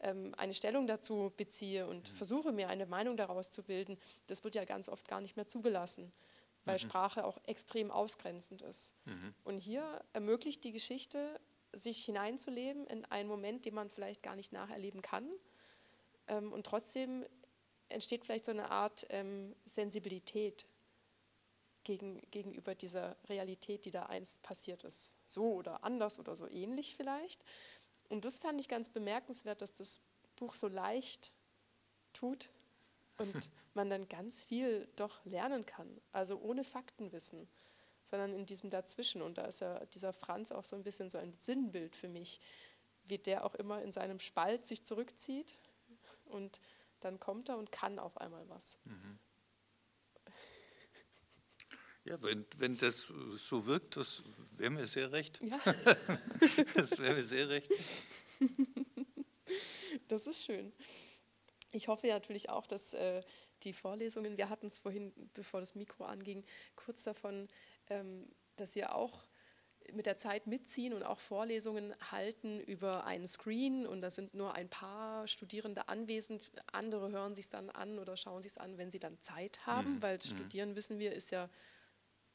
[0.00, 2.16] ähm, eine Stellung dazu beziehe und mhm.
[2.16, 5.46] versuche mir eine Meinung daraus zu bilden, das wird ja ganz oft gar nicht mehr
[5.46, 6.12] zugelassen,
[6.64, 6.80] weil mhm.
[6.80, 8.94] Sprache auch extrem ausgrenzend ist.
[9.04, 9.34] Mhm.
[9.44, 11.40] Und hier ermöglicht die Geschichte,
[11.72, 15.30] sich hineinzuleben in einen Moment, den man vielleicht gar nicht nacherleben kann.
[16.28, 17.24] Ähm, und trotzdem
[17.88, 20.66] entsteht vielleicht so eine Art ähm, Sensibilität
[21.84, 25.14] gegen, gegenüber dieser Realität, die da einst passiert ist.
[25.26, 27.42] So oder anders oder so ähnlich vielleicht.
[28.08, 30.00] Und das fand ich ganz bemerkenswert, dass das
[30.36, 31.32] Buch so leicht
[32.12, 32.50] tut
[33.16, 33.34] und
[33.74, 36.00] man dann ganz viel doch lernen kann.
[36.12, 37.48] Also ohne Faktenwissen,
[38.04, 39.22] sondern in diesem Dazwischen.
[39.22, 42.40] Und da ist ja dieser Franz auch so ein bisschen so ein Sinnbild für mich,
[43.04, 45.54] wie der auch immer in seinem Spalt sich zurückzieht
[46.26, 46.60] und
[47.00, 48.78] dann kommt er und kann auf einmal was.
[48.84, 49.18] Mhm.
[52.04, 54.22] Ja, wenn, wenn das so wirkt, das
[54.52, 55.42] wäre mir sehr recht.
[55.42, 55.58] Ja.
[56.74, 57.70] das wäre mir sehr recht.
[60.08, 60.72] Das ist schön.
[61.72, 63.22] Ich hoffe ja natürlich auch, dass äh,
[63.62, 66.44] die Vorlesungen, wir hatten es vorhin, bevor das Mikro anging,
[66.76, 67.48] kurz davon,
[67.90, 68.26] ähm,
[68.56, 69.27] dass ihr auch
[69.92, 74.54] mit der Zeit mitziehen und auch Vorlesungen halten über einen Screen und da sind nur
[74.54, 76.50] ein paar Studierende anwesend.
[76.72, 79.96] Andere hören sich dann an oder schauen sich es an, wenn sie dann Zeit haben,
[79.96, 80.02] mhm.
[80.02, 80.22] weil mhm.
[80.22, 81.48] Studieren, wissen wir, ist ja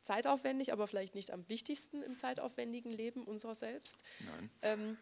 [0.01, 4.03] zeitaufwendig, aber vielleicht nicht am wichtigsten im zeitaufwendigen Leben unserer selbst.
[4.61, 4.97] Ähm,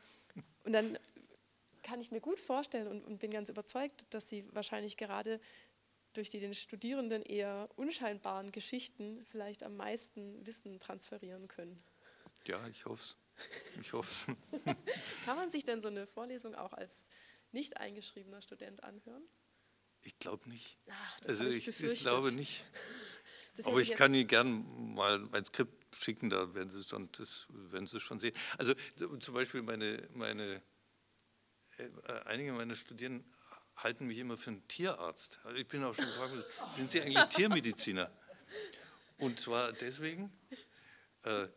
[0.63, 0.97] und dann
[1.83, 5.39] kann ich mir gut vorstellen und, und bin ganz überzeugt, dass Sie wahrscheinlich gerade
[6.13, 11.81] durch die den Studierenden eher unscheinbaren Geschichten vielleicht am meisten Wissen transferieren können.
[12.45, 13.17] Ja, ich hoffe es.
[13.81, 14.35] Ich hoffe
[15.25, 17.05] Kann man sich denn so eine Vorlesung auch als
[17.51, 19.23] nicht eingeschriebener Student anhören?
[20.03, 20.77] Ich glaube nicht.
[20.89, 22.65] Ach, also ich, ich, glaube nicht.
[23.65, 27.85] Aber ich kann Ihnen gern mal mein Skript schicken, da werden Sie, schon, das, werden
[27.85, 28.35] Sie schon sehen.
[28.57, 30.61] Also zum Beispiel meine, meine
[31.77, 31.89] äh,
[32.25, 33.25] einige meiner Studierenden
[33.75, 35.39] halten mich immer für einen Tierarzt.
[35.43, 36.33] Also ich bin auch schon gefragt,
[36.71, 38.11] sind Sie eigentlich Tiermediziner?
[39.17, 40.31] Und zwar deswegen,
[41.23, 41.47] äh,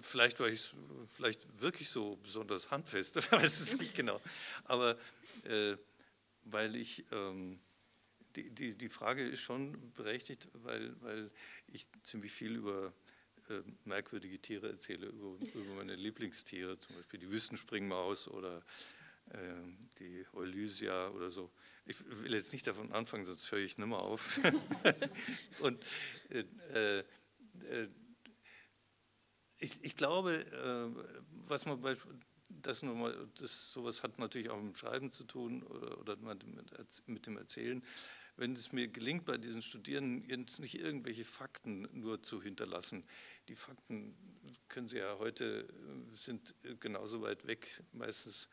[0.00, 0.72] vielleicht war ich
[1.16, 4.20] vielleicht wirklich so besonders handfest, weiß es nicht genau.
[4.64, 4.98] Aber
[5.44, 5.76] äh,
[6.44, 7.60] weil ich, ähm,
[8.36, 11.30] die, die, die Frage ist schon berechtigt, weil, weil
[11.68, 12.92] ich ziemlich viel über
[13.48, 18.62] äh, merkwürdige Tiere erzähle, über, über meine Lieblingstiere, zum Beispiel die Wüstenspringmaus oder
[19.30, 19.36] äh,
[19.98, 21.50] die Eulysia oder so.
[21.86, 24.40] Ich will jetzt nicht davon anfangen, sonst höre ich nimmer auf.
[25.60, 25.78] Und
[26.30, 27.88] äh, äh,
[29.58, 31.04] ich, ich glaube, äh,
[31.46, 31.96] was man bei
[32.48, 36.44] das nochmal, das sowas hat natürlich auch mit dem Schreiben zu tun oder, oder mit,
[37.06, 37.82] mit dem Erzählen.
[38.36, 43.04] wenn es mir gelingt, bei diesen Studierenden jetzt nicht irgendwelche Fakten nur zu hinterlassen.
[43.48, 44.16] Die Fakten
[44.68, 48.48] können sie ja heute, äh, sind genauso weit weg, meistens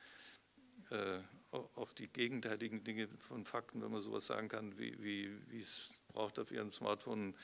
[0.89, 1.19] äh,
[1.51, 5.99] auch die gegenteiligen Dinge von Fakten, wenn man sowas sagen kann, wie, wie, wie es
[6.07, 7.35] braucht auf ihrem Smartphone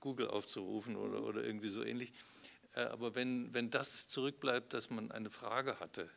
[0.00, 2.12] Google aufzurufen oder, oder irgendwie so ähnlich.
[2.74, 6.10] Äh, aber wenn, wenn das zurückbleibt, dass man eine Frage hatte,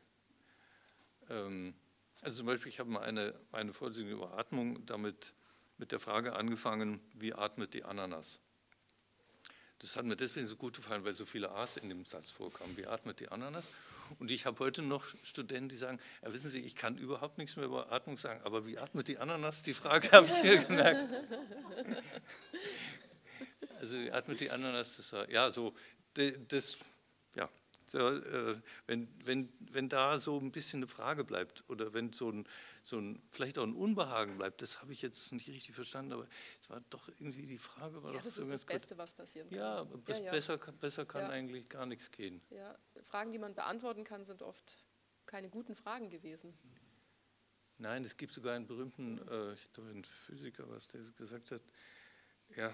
[1.29, 1.73] ähm,
[2.21, 5.33] also zum Beispiel, ich habe mal eine, eine Vorlesung über Atmung damit
[5.77, 8.41] mit der Frage angefangen, wie atmet die Ananas?
[9.79, 12.77] Das hat mir deswegen so gut gefallen, weil so viele A's in dem Satz vorkamen.
[12.77, 13.71] Wie atmet die Ananas?
[14.19, 17.55] Und ich habe heute noch Studenten, die sagen, ja, wissen Sie, ich kann überhaupt nichts
[17.55, 19.63] mehr über Atmung sagen, aber wie atmet die Ananas?
[19.63, 21.13] Die Frage habe ich mir gemerkt.
[23.79, 24.97] Also wie atmet die Ananas?
[24.97, 25.73] Das war, ja, so,
[26.13, 26.77] das,
[27.35, 27.49] ja,
[27.93, 32.47] äh, wenn, wenn, wenn da so ein bisschen eine Frage bleibt oder wenn so ein,
[32.83, 36.27] so ein vielleicht auch ein Unbehagen bleibt, das habe ich jetzt nicht richtig verstanden, aber
[36.61, 38.73] es war doch irgendwie die Frage war ja, doch das ist das gut.
[38.73, 39.57] Beste, was passieren kann.
[39.57, 40.31] Ja, Ja, ja.
[40.31, 41.29] besser, besser kann Ja.
[41.29, 42.41] eigentlich gar nichts gehen.
[42.49, 44.85] Ja, Fragen, die man beantworten kann, sind oft
[45.25, 46.53] keine guten Fragen gewesen.
[47.77, 51.63] Nein, es gibt sogar einen berühmten, äh, ich glaube, ein Physiker, was der gesagt hat,
[52.55, 52.71] ja,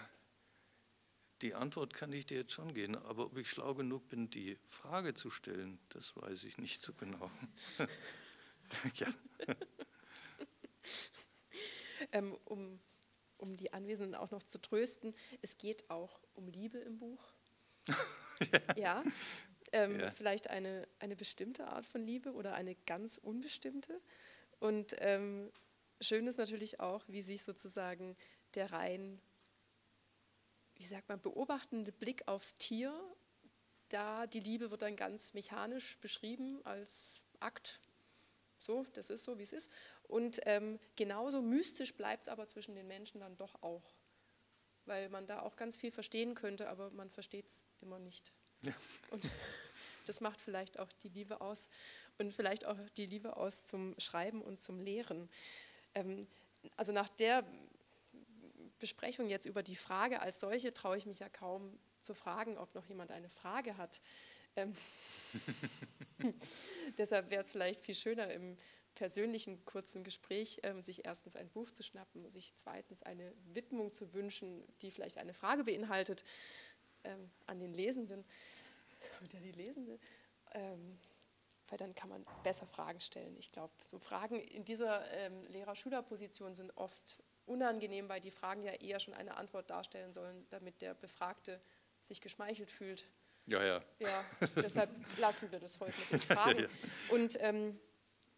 [1.42, 4.58] die Antwort kann ich dir jetzt schon geben, aber ob ich schlau genug bin, die
[4.68, 7.32] Frage zu stellen, das weiß ich nicht so genau.
[8.96, 9.08] ja.
[12.12, 12.80] Ähm, um,
[13.38, 17.22] um die Anwesenden auch noch zu trösten, es geht auch um Liebe im Buch.
[18.78, 19.04] ja.
[19.72, 20.12] Ähm, Ja.
[20.12, 24.00] Vielleicht eine, eine bestimmte Art von Liebe oder eine ganz unbestimmte.
[24.60, 25.52] Und ähm,
[26.00, 28.16] schön ist natürlich auch, wie sich sozusagen
[28.54, 29.20] der rein,
[30.78, 32.94] wie sagt man, beobachtende Blick aufs Tier,
[33.90, 37.80] da die Liebe wird dann ganz mechanisch beschrieben als Akt.
[38.60, 39.72] So, das ist so, wie es ist.
[40.04, 43.94] Und ähm, genauso mystisch bleibt es aber zwischen den Menschen dann doch auch.
[44.86, 48.32] Weil man da auch ganz viel verstehen könnte, aber man versteht es immer nicht.
[48.62, 48.74] Ja.
[49.12, 49.24] Und
[50.06, 51.70] das macht vielleicht auch die Liebe aus
[52.18, 55.30] und vielleicht auch die Liebe aus zum Schreiben und zum Lehren.
[55.94, 56.26] Ähm,
[56.76, 57.44] also nach der
[58.80, 62.74] Besprechung jetzt über die Frage als solche traue ich mich ja kaum zu fragen, ob
[62.76, 64.02] noch jemand eine Frage hat.
[64.56, 64.76] Ähm,
[66.98, 68.58] deshalb wäre es vielleicht viel schöner im
[68.96, 74.14] persönlichen kurzen Gespräch, ähm, sich erstens ein Buch zu schnappen, sich zweitens eine Widmung zu
[74.14, 76.24] wünschen, die vielleicht eine Frage beinhaltet
[77.04, 78.26] ähm, an den Lesenden
[79.24, 80.00] oder die Lesende.
[80.54, 80.98] Ähm,
[81.70, 83.36] weil dann kann man besser Fragen stellen.
[83.38, 88.74] Ich glaube, so Fragen in dieser ähm, Lehrer-Schüler-Position sind oft unangenehm, weil die Fragen ja
[88.74, 91.60] eher schon eine Antwort darstellen sollen, damit der Befragte
[92.02, 93.06] sich geschmeichelt fühlt.
[93.46, 93.82] Ja, ja.
[94.00, 94.26] Ja,
[94.58, 96.60] deshalb lassen wir das heute mit den Fragen.
[96.60, 96.68] Ja.
[97.10, 97.80] Und ähm,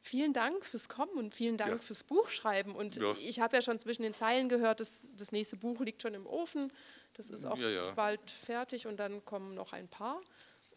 [0.02, 1.78] vielen Dank fürs Kommen und vielen Dank Ja.
[1.80, 2.76] fürs Buchschreiben.
[2.76, 3.14] Und Ja.
[3.20, 6.28] ich habe ja schon zwischen den Zeilen gehört, das, das nächste Buch liegt schon im
[6.28, 6.72] Ofen.
[7.16, 7.92] Das ist auch Ja, ja.
[7.92, 10.22] bald fertig und dann kommen noch ein paar.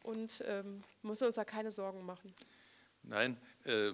[0.02, 2.34] Und ähm, müssen uns da keine Sorgen machen.
[3.04, 3.36] Nein,
[3.66, 3.92] äh,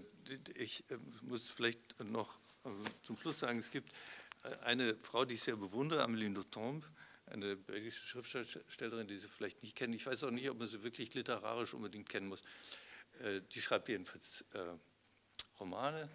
[0.54, 2.70] ich äh, muss vielleicht noch äh,
[3.02, 3.92] zum Schluss sagen, es gibt
[4.64, 6.88] eine Frau, die ich sehr bewundere, Amélie Nothomb,
[7.26, 9.92] eine belgische Schriftstellerin, die Sie vielleicht nicht kennen.
[9.92, 12.42] Ich weiß auch nicht, ob man sie wirklich literarisch unbedingt kennen muss.
[13.20, 14.64] Äh, Die schreibt jedenfalls äh,
[15.60, 16.08] Romane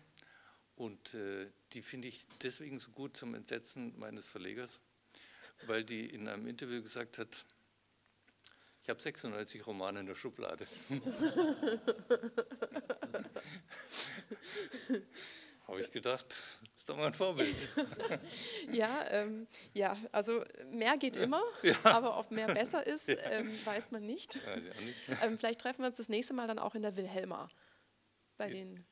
[0.76, 4.80] und äh, die finde ich deswegen so gut zum Entsetzen meines Verlegers,
[5.68, 7.46] weil die in einem Interview gesagt hat,
[8.82, 10.66] ich habe 96 Romane in der Schublade.
[15.68, 16.26] Habe ich gedacht,
[16.76, 17.56] ist doch mal ein Vorbild.
[18.72, 21.76] Ja, ähm, ja, also mehr geht immer, Ja.
[21.84, 24.36] aber ob mehr besser ist, ähm, weiß man nicht.
[24.36, 25.22] Nicht.
[25.24, 27.50] Ähm, vielleicht treffen wir uns das nächste Mal dann auch in der Wilhelma
[28.38, 28.86] bei den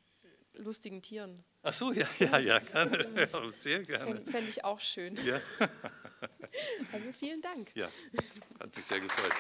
[0.54, 1.44] lustigen Tieren.
[1.64, 3.28] Ach so, ja, ja, ja, gerne.
[3.32, 4.06] Ja, sehr gerne.
[4.16, 5.16] Fände fänd ich auch schön.
[5.26, 5.40] Ja,
[6.92, 7.70] Also vielen Dank.
[7.76, 7.88] ja,
[8.60, 9.32] hat mich sehr gefreut.